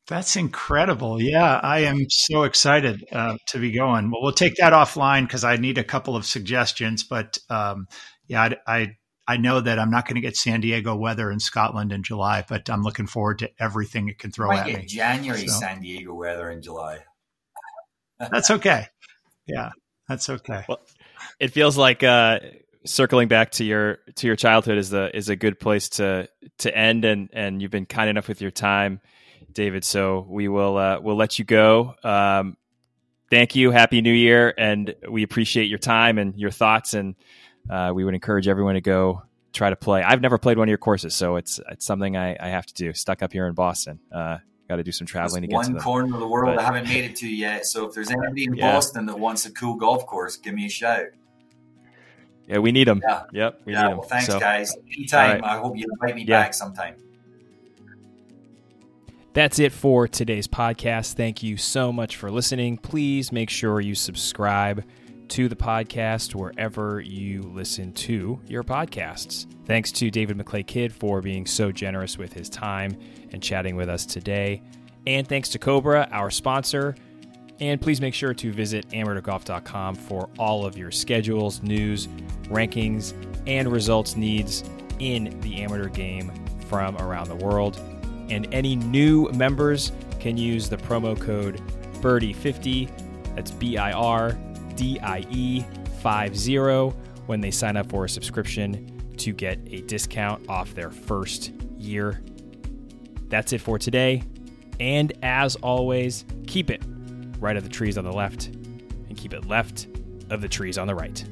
That's 0.08 0.36
incredible. 0.36 1.20
Yeah, 1.20 1.60
I 1.62 1.80
am 1.80 2.08
so 2.08 2.44
excited 2.44 3.04
uh, 3.12 3.36
to 3.48 3.58
be 3.58 3.72
going. 3.72 4.10
Well, 4.10 4.22
we'll 4.22 4.32
take 4.32 4.56
that 4.56 4.72
offline 4.72 5.24
because 5.24 5.44
I 5.44 5.56
need 5.56 5.76
a 5.76 5.84
couple 5.84 6.16
of 6.16 6.24
suggestions. 6.24 7.04
But 7.04 7.36
um, 7.50 7.88
yeah, 8.26 8.48
I, 8.66 8.76
I, 8.78 8.96
I 9.28 9.36
know 9.36 9.60
that 9.60 9.78
I'm 9.78 9.90
not 9.90 10.06
going 10.06 10.14
to 10.14 10.22
get 10.22 10.34
San 10.34 10.62
Diego 10.62 10.96
weather 10.96 11.30
in 11.30 11.38
Scotland 11.38 11.92
in 11.92 12.02
July, 12.02 12.42
but 12.48 12.70
I'm 12.70 12.82
looking 12.82 13.06
forward 13.06 13.40
to 13.40 13.50
everything 13.60 14.08
it 14.08 14.18
can 14.18 14.32
throw 14.32 14.50
at 14.50 14.66
me. 14.66 14.86
January 14.86 15.46
so. 15.46 15.60
San 15.60 15.82
Diego 15.82 16.14
weather 16.14 16.50
in 16.50 16.62
July. 16.62 17.00
that's 18.18 18.50
okay. 18.50 18.86
Yeah, 19.46 19.72
that's 20.08 20.30
okay. 20.30 20.64
Well, 20.66 20.80
it 21.38 21.48
feels 21.48 21.76
like 21.76 22.02
uh, 22.02 22.40
circling 22.86 23.28
back 23.28 23.50
to 23.52 23.64
your 23.64 23.98
to 24.16 24.26
your 24.26 24.36
childhood 24.36 24.78
is 24.78 24.88
the 24.88 25.14
is 25.14 25.28
a 25.28 25.36
good 25.36 25.60
place 25.60 25.90
to 25.90 26.30
to 26.60 26.74
end, 26.74 27.04
and 27.04 27.28
and 27.34 27.60
you've 27.60 27.70
been 27.70 27.84
kind 27.84 28.08
enough 28.08 28.26
with 28.26 28.40
your 28.40 28.50
time 28.50 29.02
David. 29.52 29.84
So 29.84 30.26
we 30.28 30.48
will 30.48 30.76
uh, 30.76 31.00
we'll 31.00 31.16
let 31.16 31.38
you 31.38 31.44
go. 31.44 31.94
Um, 32.02 32.56
thank 33.30 33.56
you. 33.56 33.70
Happy 33.70 34.00
New 34.00 34.12
Year, 34.12 34.54
and 34.56 34.94
we 35.08 35.22
appreciate 35.22 35.66
your 35.66 35.78
time 35.78 36.18
and 36.18 36.38
your 36.38 36.50
thoughts. 36.50 36.94
And 36.94 37.14
uh, 37.68 37.92
we 37.94 38.04
would 38.04 38.14
encourage 38.14 38.48
everyone 38.48 38.74
to 38.74 38.80
go 38.80 39.22
try 39.52 39.70
to 39.70 39.76
play. 39.76 40.02
I've 40.02 40.20
never 40.20 40.38
played 40.38 40.58
one 40.58 40.68
of 40.68 40.70
your 40.70 40.78
courses, 40.78 41.14
so 41.14 41.36
it's 41.36 41.60
it's 41.70 41.86
something 41.86 42.16
I, 42.16 42.36
I 42.38 42.48
have 42.48 42.66
to 42.66 42.74
do. 42.74 42.92
Stuck 42.92 43.22
up 43.22 43.32
here 43.32 43.46
in 43.46 43.54
Boston. 43.54 44.00
Uh, 44.12 44.38
Got 44.68 44.76
to 44.76 44.82
do 44.82 44.92
some 44.92 45.06
traveling 45.06 45.40
to 45.40 45.48
get 45.48 45.64
to 45.64 45.72
one 45.72 45.80
corner 45.80 46.14
of 46.14 46.20
the 46.20 46.28
world 46.28 46.54
but, 46.54 46.62
I 46.62 46.66
haven't 46.66 46.88
made 46.88 47.04
it 47.04 47.16
to 47.16 47.26
yet. 47.26 47.64
So 47.64 47.88
if 47.88 47.94
there's 47.94 48.10
anybody 48.10 48.44
in 48.44 48.54
yeah. 48.54 48.70
Boston 48.70 49.06
that 49.06 49.18
wants 49.18 49.46
a 49.46 49.50
cool 49.50 49.76
golf 49.76 50.04
course, 50.04 50.36
give 50.36 50.52
me 50.52 50.66
a 50.66 50.68
shout. 50.68 51.06
Yeah, 52.46 52.58
we 52.58 52.70
need 52.70 52.86
them. 52.86 53.00
Yeah. 53.02 53.22
Yep, 53.32 53.60
we 53.64 53.72
yeah, 53.72 53.82
need 53.82 53.88
them. 53.88 53.98
Well, 53.98 54.08
thanks, 54.08 54.26
so, 54.26 54.38
guys. 54.38 54.76
Anytime. 54.94 55.40
Right. 55.40 55.52
I 55.52 55.56
hope 55.56 55.74
you 55.74 55.86
invite 55.90 56.16
me 56.16 56.24
yeah. 56.24 56.42
back 56.42 56.52
sometime. 56.52 56.96
That's 59.38 59.60
it 59.60 59.70
for 59.70 60.08
today's 60.08 60.48
podcast. 60.48 61.14
Thank 61.14 61.44
you 61.44 61.56
so 61.56 61.92
much 61.92 62.16
for 62.16 62.28
listening. 62.28 62.76
Please 62.76 63.30
make 63.30 63.50
sure 63.50 63.80
you 63.80 63.94
subscribe 63.94 64.82
to 65.28 65.48
the 65.48 65.54
podcast 65.54 66.34
wherever 66.34 67.00
you 67.00 67.42
listen 67.42 67.92
to 67.92 68.40
your 68.48 68.64
podcasts. 68.64 69.46
Thanks 69.64 69.92
to 69.92 70.10
David 70.10 70.38
McLay 70.38 70.66
Kidd 70.66 70.92
for 70.92 71.22
being 71.22 71.46
so 71.46 71.70
generous 71.70 72.18
with 72.18 72.32
his 72.32 72.50
time 72.50 72.98
and 73.30 73.40
chatting 73.40 73.76
with 73.76 73.88
us 73.88 74.04
today. 74.04 74.60
And 75.06 75.24
thanks 75.24 75.50
to 75.50 75.60
Cobra, 75.60 76.08
our 76.10 76.32
sponsor. 76.32 76.96
And 77.60 77.80
please 77.80 78.00
make 78.00 78.14
sure 78.14 78.34
to 78.34 78.52
visit 78.52 78.88
amateurgolf.com 78.88 79.94
for 79.94 80.28
all 80.36 80.66
of 80.66 80.76
your 80.76 80.90
schedules, 80.90 81.62
news, 81.62 82.08
rankings, 82.48 83.14
and 83.46 83.70
results 83.70 84.16
needs 84.16 84.68
in 84.98 85.38
the 85.42 85.62
amateur 85.62 85.88
game 85.88 86.32
from 86.66 86.96
around 86.96 87.28
the 87.28 87.36
world 87.36 87.80
and 88.30 88.52
any 88.52 88.76
new 88.76 89.30
members 89.32 89.92
can 90.20 90.36
use 90.36 90.68
the 90.68 90.76
promo 90.76 91.18
code 91.18 91.60
BIRDIE50. 92.00 93.34
That's 93.34 93.50
B 93.50 93.76
I 93.76 93.92
R 93.92 94.32
D 94.74 94.98
I 95.00 95.24
E 95.30 95.64
50 96.02 96.58
when 97.26 97.40
they 97.40 97.50
sign 97.50 97.76
up 97.76 97.90
for 97.90 98.04
a 98.04 98.08
subscription 98.08 99.14
to 99.18 99.32
get 99.32 99.58
a 99.66 99.80
discount 99.82 100.48
off 100.48 100.74
their 100.74 100.90
first 100.90 101.52
year. 101.76 102.22
That's 103.28 103.52
it 103.52 103.60
for 103.60 103.78
today. 103.78 104.22
And 104.80 105.12
as 105.22 105.56
always, 105.56 106.24
keep 106.46 106.70
it 106.70 106.82
right 107.40 107.56
of 107.56 107.64
the 107.64 107.68
trees 107.68 107.98
on 107.98 108.04
the 108.04 108.12
left 108.12 108.46
and 108.46 109.16
keep 109.16 109.34
it 109.34 109.46
left 109.46 109.88
of 110.30 110.40
the 110.40 110.48
trees 110.48 110.78
on 110.78 110.86
the 110.86 110.94
right. 110.94 111.24